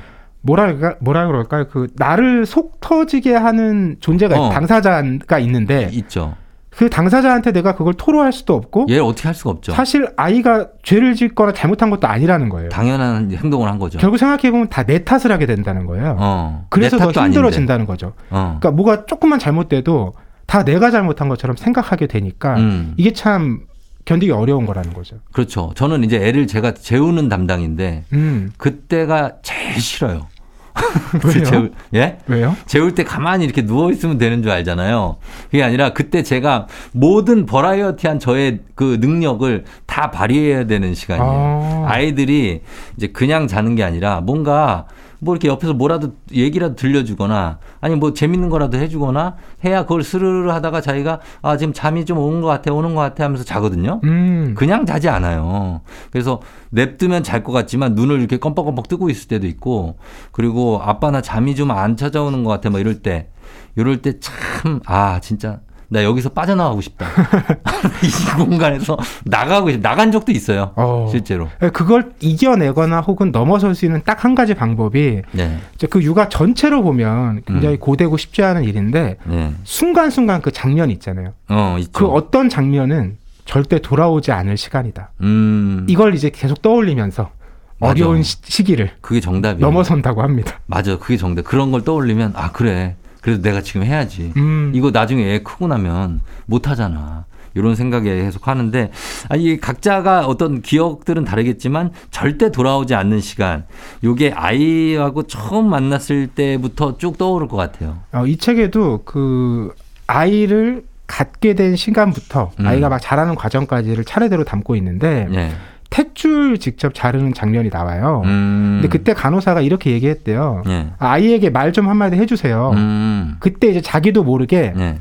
[0.47, 1.67] 뭐랄까 뭐라 그럴까요?
[1.69, 4.51] 그 나를 속 터지게 하는 존재가 어.
[4.51, 6.35] 당사자가 있는데 있죠.
[6.71, 9.73] 그 당사자한테 내가 그걸 토로할 수도 없고 얘를 어떻게 할 수가 없죠.
[9.73, 12.69] 사실 아이가 죄를 짓거나 잘못한 것도 아니라는 거예요.
[12.69, 13.99] 당연한 행동을 한 거죠.
[13.99, 16.17] 결국 생각해 보면 다 내 탓을 하게 된다는 거예요.
[16.19, 16.67] 어.
[16.69, 18.07] 그래서 내더 힘들어진다는 거죠.
[18.09, 18.25] 아닌데.
[18.31, 18.59] 어.
[18.61, 20.13] 그러니까 뭐가 조금만 잘못돼도
[20.47, 22.95] 다 내가 잘못한 것처럼 생각하게 되니까 음.
[22.99, 23.63] 이게 참
[24.05, 25.17] 견디기 어려운 거라는 거죠.
[25.33, 25.73] 그렇죠.
[25.75, 28.53] 저는 이제 애를 제가 재우는 담당인데 음.
[28.59, 30.29] 그때가 제일 싫어요.
[31.25, 31.45] 왜요?
[31.45, 32.19] 재울, 예?
[32.27, 32.57] 왜요?
[32.67, 35.17] 재울 때 가만히 이렇게 누워 있으면 되는 줄 알잖아요.
[35.51, 41.85] 그게 아니라 그때 제가 모든 버라이어티한 저의 그 능력을 다 발휘해야 되는 시간이에요.
[41.87, 41.93] 아.
[41.93, 42.63] 아이들이
[42.97, 44.87] 이제 그냥 자는 게 아니라 뭔가
[45.27, 50.81] 뭐 이렇게 옆에서 뭐라도 얘기라도 들려주거나 아니 뭐 재밌는 거라도 해주거나 해야 그걸 스르르 하다가
[50.81, 54.01] 자기가 아 지금 잠이 좀 오는 것 같아 오는 것 같아 하면서 자거든요.
[54.05, 54.55] 음.
[54.57, 55.81] 그냥 자지 않아요.
[56.11, 59.99] 그래서 냅두면 잘 것 같지만 눈을 이렇게 껌뻑껌뻑 뜨고 있을 때도 있고
[60.33, 63.29] 그리고 아빠 나 잠이 좀 안 찾아오는 것 같아 막 이럴 때
[63.77, 67.07] 이럴 때 참 아 진짜 나 여기서 빠져나가고 싶다.
[68.03, 70.73] 이 공간에서 나가고 싶 나간 적도 있어요.
[70.77, 71.09] 어.
[71.11, 71.49] 실제로.
[71.73, 75.59] 그걸 이겨내거나 혹은 넘어설 수 있는 딱 한 가지 방법이 네.
[75.91, 77.79] 그 육아 전체로 보면 굉장히 음.
[77.79, 79.53] 고되고 쉽지 않은 일인데 네.
[79.63, 81.35] 순간순간 그 장면 있잖아요.
[81.49, 81.77] 어.
[81.93, 85.11] 그 어떤 장면은 절대 돌아오지 않을 시간이다.
[85.21, 85.87] 음.
[85.89, 87.31] 이걸 이제 계속 떠올리면서
[87.79, 87.91] 맞아.
[87.93, 89.61] 어려운 시, 시기를 그게 정답이에요.
[89.65, 90.59] 넘어선다고 합니다.
[90.67, 90.99] 맞아.
[90.99, 91.45] 그게 정답.
[91.45, 92.97] 그런 걸 떠올리면 아 그래.
[93.27, 94.33] 그래도 내가 지금 해야지.
[94.37, 94.71] 음.
[94.73, 97.25] 이거 나중에 애 크고 나면 못 하잖아.
[97.55, 98.93] 이런 생각에 계속 하는데
[99.29, 103.65] 아니 각자가 어떤 기억들은 다르겠지만 절대 돌아오지 않는 시간.
[104.05, 107.99] 요게 아이하고 처음 만났을 때부터 쭉 떠오를 것 같아요.
[108.13, 109.75] 어, 이 책에도 그
[110.07, 112.67] 아이를 갖게 된 시간부터 음.
[112.67, 115.51] 아이가 막 자라는 과정까지를 차례대로 담고 있는데 예.
[115.97, 118.23] 탯줄 직접 자르는 장면이 나와요.
[118.25, 118.79] 음.
[118.83, 120.63] 근데 그때 간호사가 이렇게 얘기했대요.
[120.69, 120.89] 예.
[120.99, 122.71] 아이에게 말 좀 한마디 해주세요.
[122.75, 123.37] 음.
[123.41, 124.97] 그때 이제 자기도 모르게 예.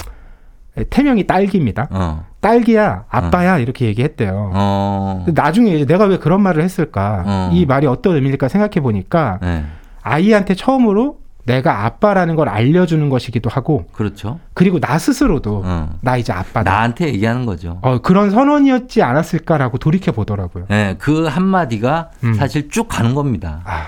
[0.89, 1.88] 태명이 딸기입니다.
[1.91, 2.26] 어.
[2.41, 4.52] 딸기야, 아빠야 이렇게 얘기했대요.
[4.54, 5.26] 어.
[5.34, 7.24] 나중에 내가 왜 그런 말을 했을까?
[7.26, 7.50] 어.
[7.54, 9.64] 이 말이 어떤 의미일까 생각해 보니까 예.
[10.02, 14.39] 아이한테 처음으로 내가 아빠라는 걸 알려주는 것이기도 하고 그렇죠.
[14.54, 16.00] 그리고 나 스스로도 어.
[16.02, 16.70] 나 이제 아빠다.
[16.70, 17.80] 나한테 얘기하는 거죠.
[17.82, 20.66] 어, 그런 선언이었지 않았을까라고 돌이켜 보더라고요.
[20.72, 22.34] 예, 그 한마디가 음.
[22.34, 23.62] 사실 쭉 가는 겁니다.
[23.66, 23.86] 아.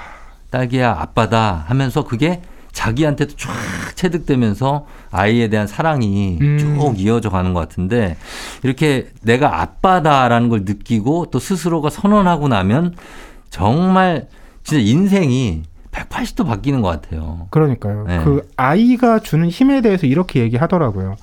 [0.51, 2.41] 딸기야, 아빠다 하면서 그게
[2.72, 3.51] 자기한테도 쫙
[3.95, 6.58] 체득되면서 아이에 대한 사랑이 음.
[6.60, 8.18] 쭉 이어져 가는 것 같은데
[8.62, 12.93] 이렇게 내가 아빠다라는 걸 느끼고 또 스스로가 선언하고 나면
[13.49, 14.28] 정말
[14.64, 15.64] 진짜 인생이
[15.98, 17.48] 180도 바뀌는 것 같아요.
[17.50, 18.06] 그러니까요.
[18.08, 18.20] 네.
[18.24, 21.16] 그 아이가 주는 힘에 대해서 이렇게 얘기하더라고요.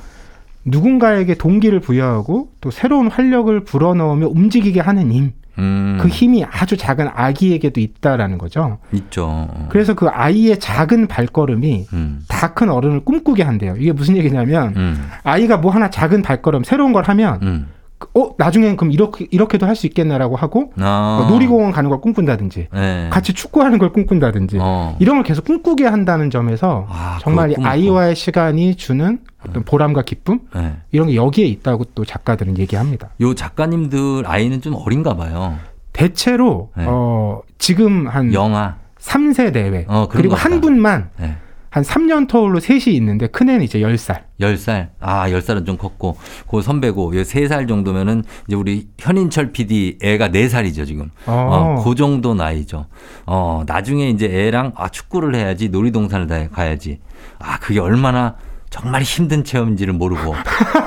[0.65, 5.33] 누군가에게 동기를 부여하고 또 새로운 활력을 불어넣으며 움직이게 하는 힘.
[5.57, 8.79] 음, 그 힘이 아주 작은 아기에게도 있다라는 거죠.
[8.93, 9.49] 있죠.
[9.69, 13.77] 그래서 그 아이의 작은 발걸음이 음, 다큰 어른을 꿈꾸게 한대요.
[13.79, 17.69] 이게 무슨 얘기냐면 음, 아이가 뭐 하나 작은 발걸음 새로운 걸 하면 음.
[18.15, 22.69] 어 나중엔 그럼 이렇게 이렇게도 할 수 있겠나라고 하고 아, 뭐 놀이공원 가는 걸 꿈꾼다든지
[22.73, 23.09] 네.
[23.11, 24.97] 같이 축구하는 걸 꿈꾼다든지 어.
[25.01, 27.55] 이런 걸 계속 꿈꾸게 한다는 점에서 아, 정말.
[27.61, 30.77] 아이와의 시간이 주는 어떤 보람과 기쁨 네.
[30.93, 33.11] 이런 게 여기에 있다고 또 작가들은 얘기합니다.
[33.21, 35.59] 요 작가님들 아이는 좀 어린가 봐요.
[35.93, 36.85] 대체로 네.
[36.87, 38.77] 어 지금 한 영아.
[39.01, 40.61] 3세 내외 어, 그리고 것 한.
[40.61, 41.37] 분만 네.
[41.75, 44.21] 한 3년 터울로 셋이 있는데 큰애는 이제 10살.
[44.41, 44.91] 10살.
[45.01, 46.17] 아, 10살은 좀 컸고.
[46.49, 51.11] 그 선배고, 3살 정도면은 이제 우리 현인철 PD 애가 4살이죠, 지금.
[51.27, 52.87] 어, 그 정도 나이죠.
[53.27, 57.01] 어, 나중에 이제 애랑 아, 축구를 해야지, 놀이동산을 다 가야지.
[57.41, 58.37] 아, 그게 얼마나
[58.71, 60.33] 정말 힘든 체험인지를 모르고.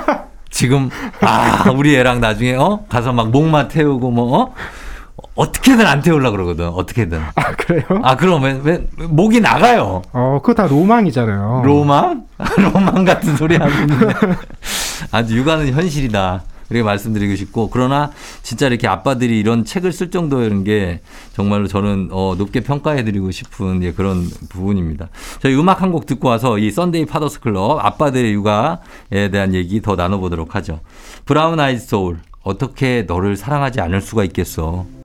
[0.48, 0.88] 지금,
[1.20, 2.86] 아, 우리 애랑 나중에, 어?
[2.88, 4.54] 가서 막 목마 태우고, 뭐, 어?
[5.38, 7.20] 어떻게든 안 태우려고 그러거든, 어떻게든.
[7.36, 7.84] 아 그래요?
[8.02, 10.02] 아, 그럼 왜, 왜, 목이 나가요.
[10.12, 11.62] 어 그거 다 로망이잖아요.
[11.64, 12.24] 로망?
[12.58, 14.14] 로망 같은 소리 하고 있는데.
[15.12, 16.42] 아주 육아는 현실이다.
[16.70, 18.10] 이렇게 말씀드리고 싶고 그러나
[18.42, 21.00] 진짜 이렇게 아빠들이 이런 책을 쓸 정도인 게
[21.34, 25.08] 정말로 저는 어, 높게 평가해드리고 싶은 예, 그런 부분입니다.
[25.40, 29.94] 저희 음악 한 곡 듣고 와서 이 Sunday Fathers Club 아빠들의 육아에 대한 얘기 더
[29.94, 30.80] 나눠보도록 하죠.
[31.24, 34.97] 브라운 아이드 소울 어떻게 너를 사랑하지 않을 수가 있겠어.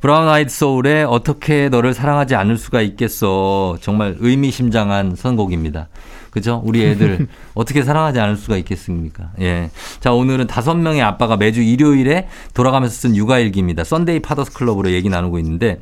[0.00, 3.76] 브라운 아이드 소울의 어떻게 너를 사랑하지 않을 수가 있겠어.
[3.80, 5.88] 정말 의미심장한 선곡입니다.
[6.30, 6.62] 그죠?
[6.64, 9.30] 우리 애들 어떻게 사랑하지 않을 수가 있겠습니까?
[9.40, 9.70] 예.
[9.98, 13.82] 자, 오늘은 다섯 명의 아빠가 매주 일요일에 돌아가면서 쓴 육아일기입니다.
[13.82, 15.80] Sunday Fathers Club으로 얘기 나누고 있는데,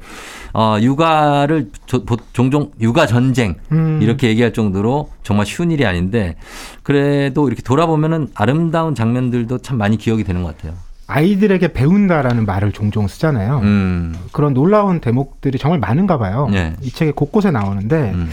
[0.55, 3.99] 어, 육아를 조- 보- 종종 육아 전쟁 음.
[4.01, 6.37] 이렇게 얘기할 정도로 정말 쉬운 일이 아닌데,
[6.83, 10.75] 그래도 이렇게 돌아보면은 아름다운 장면들도 참 많이 기억이 되는 것 같아요.
[11.07, 13.59] 아이들에게 배운다라는 말을 종종 쓰잖아요.
[13.63, 14.15] 음.
[14.33, 16.49] 그런 놀라운 대목들이 정말 많은가 봐요.
[16.51, 16.75] 네.
[16.83, 18.29] 이 책에 곳곳에 나오는데 음.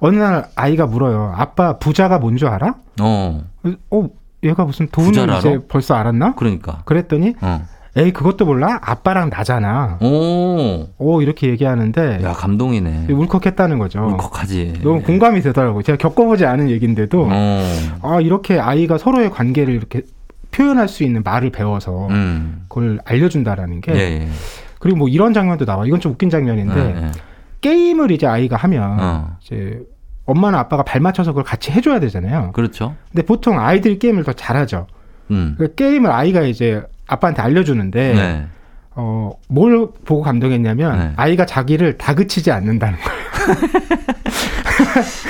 [0.00, 1.32] 어느 날 아이가 물어요.
[1.36, 2.74] 아빠 부자가 뭔 줄 알아?
[3.00, 3.44] 어,
[3.90, 4.08] 어,
[4.42, 5.58] 얘가 무슨 돈을 이제 알아?
[5.68, 6.34] 벌써 알았나?
[6.34, 6.82] 그러니까.
[6.84, 7.62] 그랬더니 어.
[7.96, 8.80] 에이 그것도 몰라?
[8.82, 9.98] 아빠랑 나잖아.
[10.02, 13.06] 오, 오 이렇게 얘기하는데 야, 감동이네.
[13.08, 14.00] 울컥했다는 거죠.
[14.00, 14.80] 울컥하지.
[14.82, 15.82] 너무 공감이 되더라고요.
[15.84, 17.62] 제가 겪어보지 않은 얘기인데도 어.
[18.02, 20.02] 아 이렇게 아이가 서로의 관계를 이렇게
[20.54, 22.64] 표현할 수 있는 말을 배워서 음.
[22.68, 24.28] 그걸 알려준다라는 게 예, 예.
[24.78, 25.86] 그리고 뭐 이런 장면도 나와.
[25.86, 27.10] 이건 좀 웃긴 장면인데 예, 예.
[27.60, 29.36] 게임을 이제 아이가 하면 어.
[29.42, 29.80] 이제
[30.26, 32.52] 엄마나 아빠가 발 맞춰서 그걸 같이 해줘야 되잖아요.
[32.52, 32.94] 그렇죠.
[33.10, 34.86] 근데 보통 아이들이 게임을 더 잘하죠.
[35.30, 35.56] 음.
[35.58, 38.46] 그 게임을 아이가 이제 아빠한테 알려주는데 네.
[38.96, 41.12] 어, 뭘 보고 감동했냐면 네.
[41.16, 43.24] 아이가 자기를 다그치지 않는다는 거예요.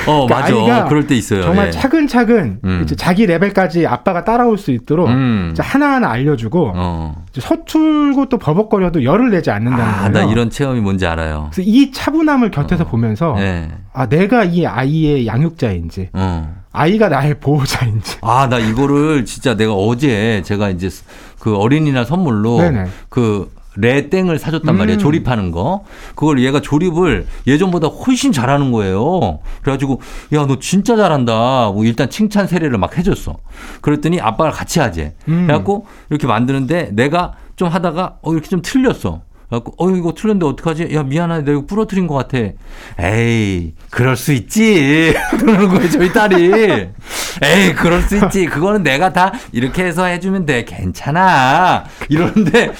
[0.07, 0.55] 어, 그러니까 맞아.
[0.55, 1.43] 아이가 그럴 때 있어요.
[1.43, 1.71] 정말 예.
[1.71, 2.81] 차근차근 음.
[2.85, 5.55] 이제 자기 레벨까지 아빠가 따라올 수 있도록 음.
[5.59, 7.25] 하나하나 알려주고 어.
[7.33, 10.13] 서툴고 또 버벅거려도 열을 내지 않는다는 아, 거예요.
[10.13, 11.51] 나 이런 체험이 뭔지 알아요.
[11.53, 13.69] 그래서 이 차분함을 곁에서 보면서 예.
[13.93, 16.64] 아 내가 이 아이의 양육자인지 어.
[16.75, 20.91] 아이가 나의 보호자인지 아, 나 이거를 진짜 내가 어제 제가 이제
[21.39, 22.87] 그 어린이날 선물로 네네.
[23.09, 24.99] 그 레땡을 사줬단 말이에요.
[24.99, 25.01] 음.
[25.01, 25.85] 조립하는 거.
[26.15, 29.41] 그걸 얘가 조립을 예전보다 훨씬 잘하는 거예요.
[29.63, 30.01] 그래가지고
[30.33, 31.71] 야, 너 진짜 잘한다.
[31.73, 33.37] 뭐 일단 칭찬 세례를 막 해줬어.
[33.81, 35.15] 그랬더니 아빠가 같이 하재.
[35.29, 35.47] 음.
[35.47, 39.23] 그래갖고 이렇게 만드는데 내가 좀 하다가 어, 이렇게 좀 틀렸어.
[39.55, 40.89] 그래갖고 어 이거 틀렸는데 어떡하지?
[40.95, 42.39] 야 미안하다 내가 부러뜨린 것 같아.
[42.99, 45.15] 에이 그럴 수 있지.
[45.39, 46.53] 그러는 거예요 저희 딸이.
[47.43, 48.47] 에이 그럴 수 있지.
[48.47, 50.65] 그거는 내가 다 이렇게 해서 해주면 돼.
[50.65, 51.85] 괜찮아.
[52.09, 52.73] 이러는데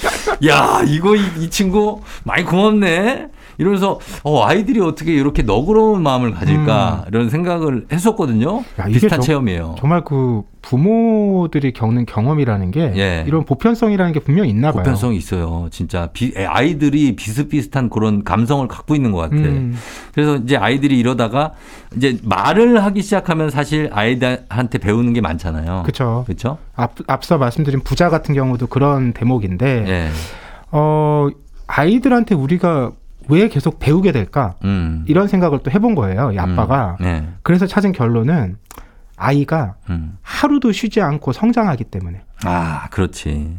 [0.47, 3.27] 야 이거 이, 이 친구 많이 고맙네.
[3.57, 8.59] 이러면서 어 아이들이 어떻게 이렇게 너그러운 마음을 가질까 이런 생각을 했었거든요.
[8.59, 8.63] 음.
[8.79, 9.75] 야, 비슷한 저- 체험이에요.
[9.79, 13.23] 정말 그 부모들이 겪는 경험이라는 게 예.
[13.27, 14.81] 이런 보편성이라는 게 분명히 있나 봐요.
[14.83, 15.67] 보편성이 있어요.
[15.71, 19.35] 진짜 비- 애- 아이들이 비슷비슷한 그런 감성을 갖고 있는 것 같아.
[19.35, 19.75] 음.
[20.13, 21.51] 그래서 이제 아이들이 이러다가
[21.95, 25.83] 이제 말을 하기 시작하면 사실 아이들한테 배우는 게 많잖아요.
[25.83, 26.23] 그렇죠.
[26.25, 26.57] 그렇죠?
[26.75, 30.07] 앞, 앞서 말씀드린 부자 같은 경우도 그런 대목인데 예.
[30.71, 31.27] 어
[31.67, 32.91] 아이들한테 우리가
[33.29, 35.05] 왜 계속 배우게 될까 음.
[35.07, 36.31] 이런 생각을 또 해본 거예요.
[36.31, 37.05] 이 아빠가 음.
[37.05, 37.27] 예.
[37.43, 38.57] 그래서 찾은 결론은
[39.17, 40.17] 아이가 음.
[40.21, 42.21] 하루도 쉬지 않고 성장하기 때문에.
[42.43, 43.57] 아, 그렇지.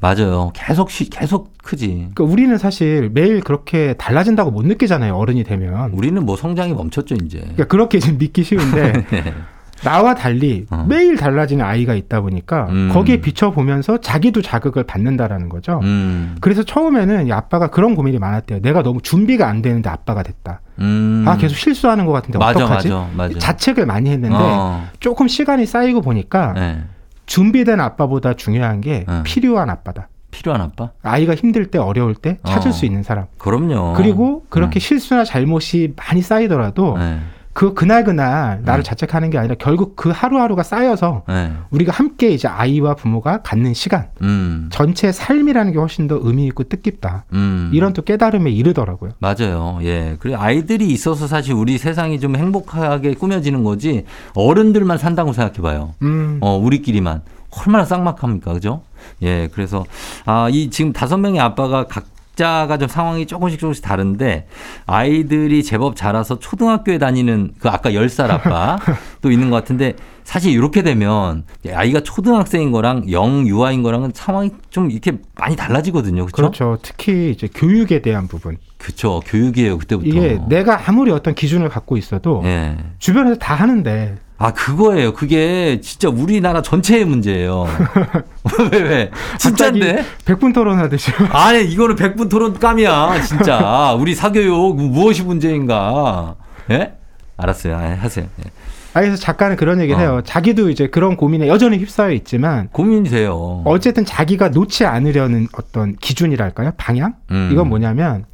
[0.00, 0.50] 맞아요.
[0.54, 2.08] 계속 쉬, 계속 크지.
[2.14, 5.14] 그러니까 우리는 사실 매일 그렇게 달라진다고 못 느끼잖아요.
[5.14, 5.92] 어른이 되면.
[5.92, 7.38] 우리는 뭐 성장이 멈췄죠, 이제.
[7.38, 9.34] 그러니까 그렇게 좀 믿기 쉬운데 네.
[9.82, 10.84] 나와 달리 어.
[10.88, 12.90] 매일 달라지는 아이가 있다 보니까 음.
[12.92, 15.80] 거기에 비춰보면서 자기도 자극을 받는다라는 거죠.
[15.82, 16.36] 음.
[16.40, 18.60] 그래서 처음에는 이 아빠가 그런 고민이 많았대요.
[18.60, 20.60] 내가 너무 준비가 안 되는데 아빠가 됐다.
[20.80, 21.24] 음.
[21.26, 22.88] 아 계속 실수하는 것 같은데 맞아, 어떡하지?
[22.88, 23.38] 맞아, 맞아.
[23.38, 24.86] 자책을 많이 했는데 어.
[25.00, 26.82] 조금 시간이 쌓이고 보니까 네.
[27.26, 29.22] 준비된 아빠보다 중요한 게 어.
[29.24, 30.08] 필요한 아빠다.
[30.30, 30.90] 필요한 아빠?
[31.02, 32.72] 아이가 힘들 때 어려울 때 찾을 어.
[32.72, 33.26] 수 있는 사람.
[33.38, 33.94] 그럼요.
[33.94, 34.80] 그리고 그렇게 음.
[34.80, 37.18] 실수나 잘못이 많이 쌓이더라도 네.
[37.52, 38.84] 그 그날 그날 나를 음.
[38.84, 41.52] 자책하는 게 아니라 결국 그 하루하루가 쌓여서 네.
[41.70, 44.68] 우리가 함께 이제 아이와 부모가 갖는 시간 음.
[44.70, 47.24] 전체 삶이라는 게 훨씬 더 의미 있고 뜻깊다.
[47.32, 47.70] 음.
[47.74, 49.12] 이런 또 깨달음에 이르더라고요.
[49.18, 49.78] 맞아요.
[49.82, 50.16] 예.
[50.20, 55.94] 그리고 아이들이 있어서 사실 우리 세상이 좀 행복하게 꾸며지는 거지 어른들만 산다고 생각해 봐요.
[56.02, 56.38] 음.
[56.40, 57.22] 어, 우리끼리만.
[57.50, 58.52] 얼마나 쌍막합니까?
[58.52, 58.82] 그죠?
[59.22, 59.48] 예.
[59.48, 59.84] 그래서
[60.24, 62.04] 아, 이 지금 다섯 명의 아빠가 각
[62.40, 64.46] 자가 좀 상황이 조금씩 조금씩 다른데
[64.86, 68.78] 아이들이 제법 자라서 초등학교에 다니는 그 아까 열 살 아빠
[69.20, 74.90] 또 있는 것 같은데 사실 이렇게 되면 아이가 초등학생인 거랑 영 유아인 거랑은 상황이 좀
[74.90, 76.26] 이렇게 많이 달라지거든요.
[76.26, 76.36] 그렇죠?
[76.50, 76.78] 그렇죠.
[76.82, 78.56] 특히 이제 교육에 대한 부분.
[78.78, 79.20] 그쵸.
[79.26, 79.76] 교육이에요.
[79.78, 80.08] 그때부터.
[80.08, 82.76] 이게 내가 아무리 어떤 기준을 갖고 있어도 예.
[82.98, 85.12] 주변에서 다 하는데 아, 그거예요.
[85.12, 87.66] 그게 진짜 우리나라 전체의 문제예요.
[88.72, 89.10] 왜, 왜?
[89.38, 90.02] 진짜인데?
[90.24, 91.12] 백분 토론 하듯이.
[91.30, 93.20] 아니, 이거는 백분 토론감이야.
[93.20, 93.92] 진짜.
[94.00, 96.36] 우리 사교육 무엇이 문제인가.
[96.70, 96.94] 예?
[97.36, 97.76] 알았어요.
[97.76, 98.24] 아, 하세요.
[98.38, 98.50] 예.
[98.94, 100.02] 아, 그래서 작가는 그런 얘기를 어.
[100.02, 100.22] 해요.
[100.24, 103.60] 자기도 이제 그런 고민에 여전히 휩싸여 있지만 고민이 돼요.
[103.66, 106.72] 어쨌든 자기가 놓지 않으려는 어떤 기준이랄까요?
[106.78, 107.14] 방향?
[107.30, 107.50] 음.
[107.52, 108.24] 이건 뭐냐면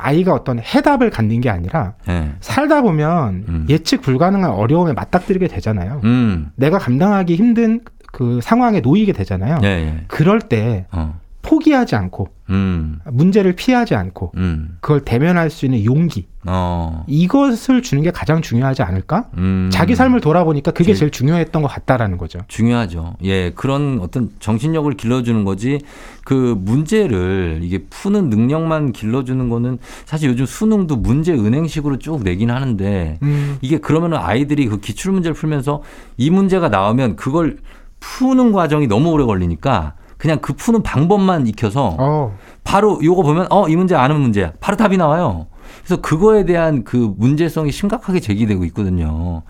[0.00, 2.30] 아이가 어떤 해답을 갖는 게 아니라 예.
[2.40, 3.66] 살다 보면 음.
[3.68, 6.00] 예측 불가능한 어려움에 맞닥뜨리게 되잖아요.
[6.04, 6.50] 음.
[6.56, 7.80] 내가 감당하기 힘든
[8.12, 9.60] 그 상황에 놓이게 되잖아요.
[9.62, 10.04] 예, 예.
[10.08, 11.18] 그럴 때 어.
[11.42, 13.00] 포기하지 않고 음.
[13.10, 14.76] 문제를 피하지 않고 음.
[14.80, 17.04] 그걸 대면할 수 있는 용기 어.
[17.06, 19.26] 이것을 주는 게 가장 중요하지 않을까?
[19.36, 19.68] 음.
[19.72, 22.38] 자기 삶을 돌아보니까 그게 제- 제일 중요했던 것 같다라는 거죠.
[22.48, 23.14] 중요하죠.
[23.24, 25.80] 예, 그런 어떤 정신력을 길러주는 거지,
[26.24, 33.18] 그 문제를 이게 푸는 능력만 길러주는 거는 사실 요즘 수능도 문제 은행식으로 쭉 내긴 하는데,
[33.22, 33.56] 음.
[33.60, 35.82] 이게 그러면은 아이들이 그 기출 문제를 풀면서
[36.16, 37.58] 이 문제가 나오면 그걸
[38.00, 43.68] 푸는 과정이 너무 오래 걸리니까 그냥 그 푸는 방법만 익혀서 어, 바로 요거 보면 어,
[43.68, 44.52] 이 문제 아는 문제야.
[44.60, 45.46] 바로 답이 나와요.
[45.84, 49.42] 그래서 그거에 대한 그 문제성이 심각하게 제기되고 있거든요.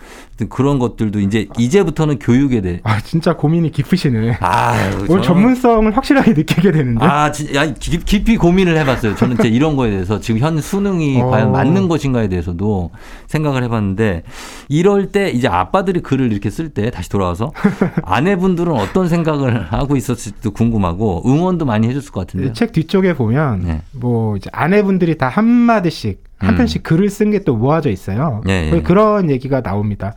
[0.49, 4.39] 그런 것들도 이제 이제부터는 교육에 대해 아 진짜 고민이 깊으시네.
[4.41, 4.73] 아,
[5.09, 7.05] 오늘 전문성을 확실하게 느끼게 되는데.
[7.05, 9.17] 아, 진- 야, 깊- 깊이 고민을 해봤어요.
[9.17, 11.27] 저는 진짜 이런 거에 대해서 지금 현 수능이 어.
[11.29, 12.91] 과연 맞는 것인가에 대해서도
[13.27, 14.23] 생각을 해봤는데
[14.69, 17.53] 이럴 때 이제 아빠들이 글을 이렇게 쓸 때 다시 돌아와서
[18.03, 22.53] 아내분들은 어떤 생각을 하고 있었을지도 궁금하고 응원도 많이 해줬을 것 같은데요.
[22.55, 23.83] 책 뒤쪽에 보면 네.
[23.93, 26.10] 뭐 이제 아내분들이 다 한 마디씩
[26.41, 26.57] 한 음.
[26.57, 28.41] 편씩 글을 쓴 게 또 모아져 있어요.
[28.49, 28.83] 예, 예.
[28.83, 30.15] 그런 얘기가 나옵니다.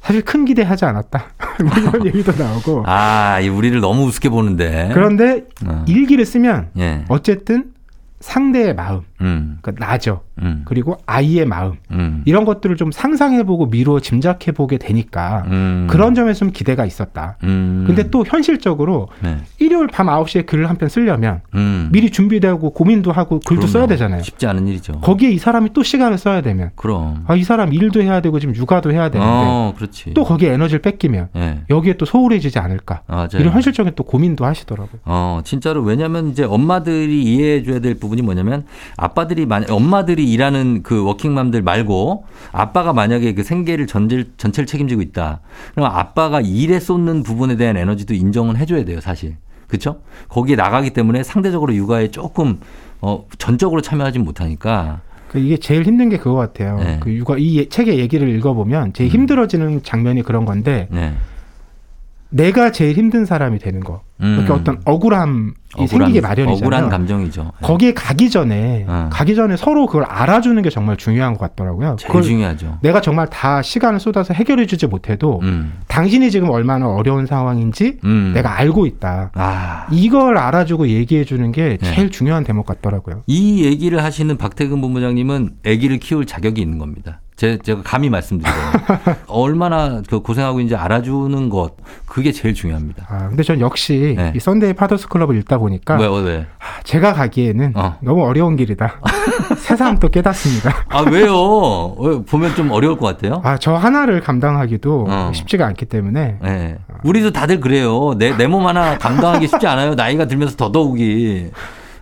[0.00, 1.24] 사실 큰 기대하지 않았다.
[1.64, 2.84] 뭐 이런 얘기도 나오고.
[2.86, 4.90] 아, 이 우리를 너무 우습게 보는데.
[4.92, 5.84] 그런데 어.
[5.88, 7.04] 일기를 쓰면 예.
[7.08, 7.72] 어쨌든
[8.20, 9.58] 상대의 마음, 음.
[9.62, 10.20] 그러니까 나죠.
[10.42, 10.62] 음.
[10.64, 12.22] 그리고 아이의 마음 음.
[12.24, 15.86] 이런 것들을 좀 상상해보고 미루어 짐작해보게 되니까 음.
[15.88, 17.36] 그런 점에서 좀 기대가 있었다.
[17.44, 17.84] 음.
[17.86, 19.38] 근데 또 현실적으로 네.
[19.60, 21.88] 일요일 밤 9시에 글을 한 편 쓰려면 음.
[21.92, 23.66] 미리 준비되고 고민도 하고 글도 그럼요.
[23.72, 24.22] 써야 되잖아요.
[24.22, 24.94] 쉽지 않은 일이죠.
[25.00, 27.24] 거기에 이 사람이 또 시간을 써야 되면 그럼.
[27.28, 30.14] 아, 이 사람 일도 해야 되고 지금 육아도 해야 되는데 어, 그렇지.
[30.14, 31.60] 또 거기에 에너지를 뺏기면 예.
[31.70, 33.28] 여기에 또 소홀해지지 않을까 맞아요.
[33.34, 35.00] 이런 현실적인 또 고민도 하시더라고요.
[35.04, 38.64] 어, 진짜로 왜냐면 이제 엄마들이 이해해 줘야 될 부분이 뭐냐면
[39.08, 45.40] 아빠들이 만 엄마들이 일하는 그 워킹맘들 말고 아빠가 만약에 그 생계를 전질, 전체를 책임지고 있다.
[45.74, 49.36] 그럼 아빠가 일에 쏟는 부분에 대한 에너지도 인정은 해줘야 돼요, 사실.
[49.68, 50.00] 그쵸?
[50.28, 52.60] 거기에 나가기 때문에 상대적으로 육아에 조금
[53.02, 55.02] 어, 전적으로 참여하지 못하니까.
[55.28, 56.78] 그 이게 제일 힘든 게 그거 같아요.
[56.78, 56.98] 네.
[57.00, 61.12] 그 육아 이 예- 책의 얘기를 읽어보면 제일 힘들어지는 장면이 그런 건데 네.
[62.30, 64.02] 내가 제일 힘든 사람이 되는 거.
[64.24, 64.36] 음.
[64.38, 66.56] 이렇게 어떤 억울함이 억울한, 생기게 마련이잖아요.
[66.56, 67.52] 억울한 감정이죠.
[67.62, 69.10] 거기에 가기 전에 어.
[69.12, 71.96] 가기 전에 서로 그걸 알아주는 게 정말 중요한 것 같더라고요.
[71.98, 72.78] 제일 중요하죠.
[72.82, 75.74] 내가 정말 다 시간을 쏟아서 해결해주지 못해도 음.
[75.88, 78.32] 당신이 지금 얼마나 어려운 상황인지 음.
[78.34, 79.32] 내가 알고 있다.
[79.34, 79.86] 아.
[79.90, 81.94] 이걸 알아주고 얘기해주는 게 네.
[81.94, 83.22] 제일 중요한 대목 같더라고요.
[83.26, 87.20] 이 얘기를 하시는 박태근 본부장님은 아기를 키울 자격이 있는 겁니다.
[87.36, 88.54] 제, 제가 감히 말씀드려요.
[89.26, 91.72] 얼마나 그 고생하고 있는지 알아주는 것,
[92.06, 93.06] 그게 제일 중요합니다.
[93.08, 94.32] 아, 근데 전 역시 네.
[94.36, 96.46] 이 Sunday Fathers Club을 읽다 보니까 왜, 왜, 왜?
[96.60, 97.96] 아, 제가 가기에는 어.
[98.02, 99.00] 너무 어려운 길이다.
[99.58, 100.84] 새삼 또 깨닫습니다.
[100.90, 101.94] 아, 왜요?
[101.98, 103.40] 왜, 보면 좀 어려울 것 같아요?
[103.44, 105.32] 아, 저 하나를 감당하기도 어.
[105.34, 106.78] 쉽지가 않기 때문에 네.
[107.02, 108.14] 우리도 다들 그래요.
[108.16, 109.94] 내, 내 몸 하나 감당하기 쉽지 않아요.
[109.96, 111.50] 나이가 들면서 더더욱이.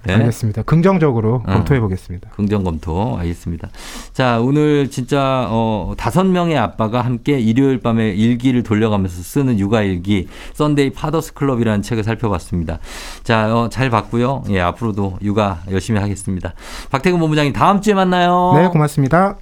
[0.04, 0.14] 네?
[0.14, 0.62] 알겠습니다.
[0.62, 1.52] 긍정적으로 어.
[1.52, 2.30] 검토해 보겠습니다.
[2.30, 3.68] 긍정 검토 알겠습니다.
[4.12, 10.28] 자 오늘 진짜 어 다섯 명의 아빠가 함께 일요일 밤에 일기를 돌려가면서 쓰는 육아 일기
[10.54, 12.78] Sunday Fathers Club이라는 책을 살펴봤습니다.
[13.22, 14.44] 자, 잘 봤고요.
[14.50, 16.54] 예 앞으로도 육아 열심히 하겠습니다.
[16.90, 18.52] 박태근 본부장님 다음 주에 만나요.
[18.56, 19.36] 네, 고맙습니다.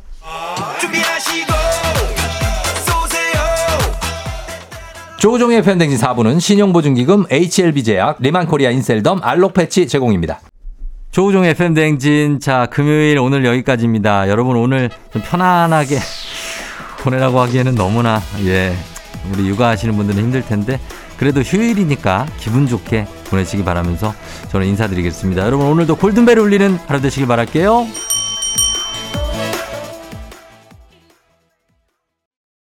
[5.20, 10.40] 조우종의 FM대행진 4부는 신용보증기금 HLB제약 리만코리아 인셀덤 알록패치 제공입니다.
[11.10, 14.30] 조우종의 팬댕진 자 금요일 오늘 여기까지입니다.
[14.30, 15.98] 여러분 오늘 좀 편안하게
[17.04, 18.74] 보내라고 하기에는 너무나 예
[19.30, 20.80] 우리 육아하시는 분들은 힘들 텐데
[21.18, 24.14] 그래도 휴일이니까 기분 좋게 보내시기 바라면서
[24.48, 25.44] 저는 인사드리겠습니다.
[25.44, 27.86] 여러분 오늘도 골든벨 울리는 하루 되시길 바랄게요.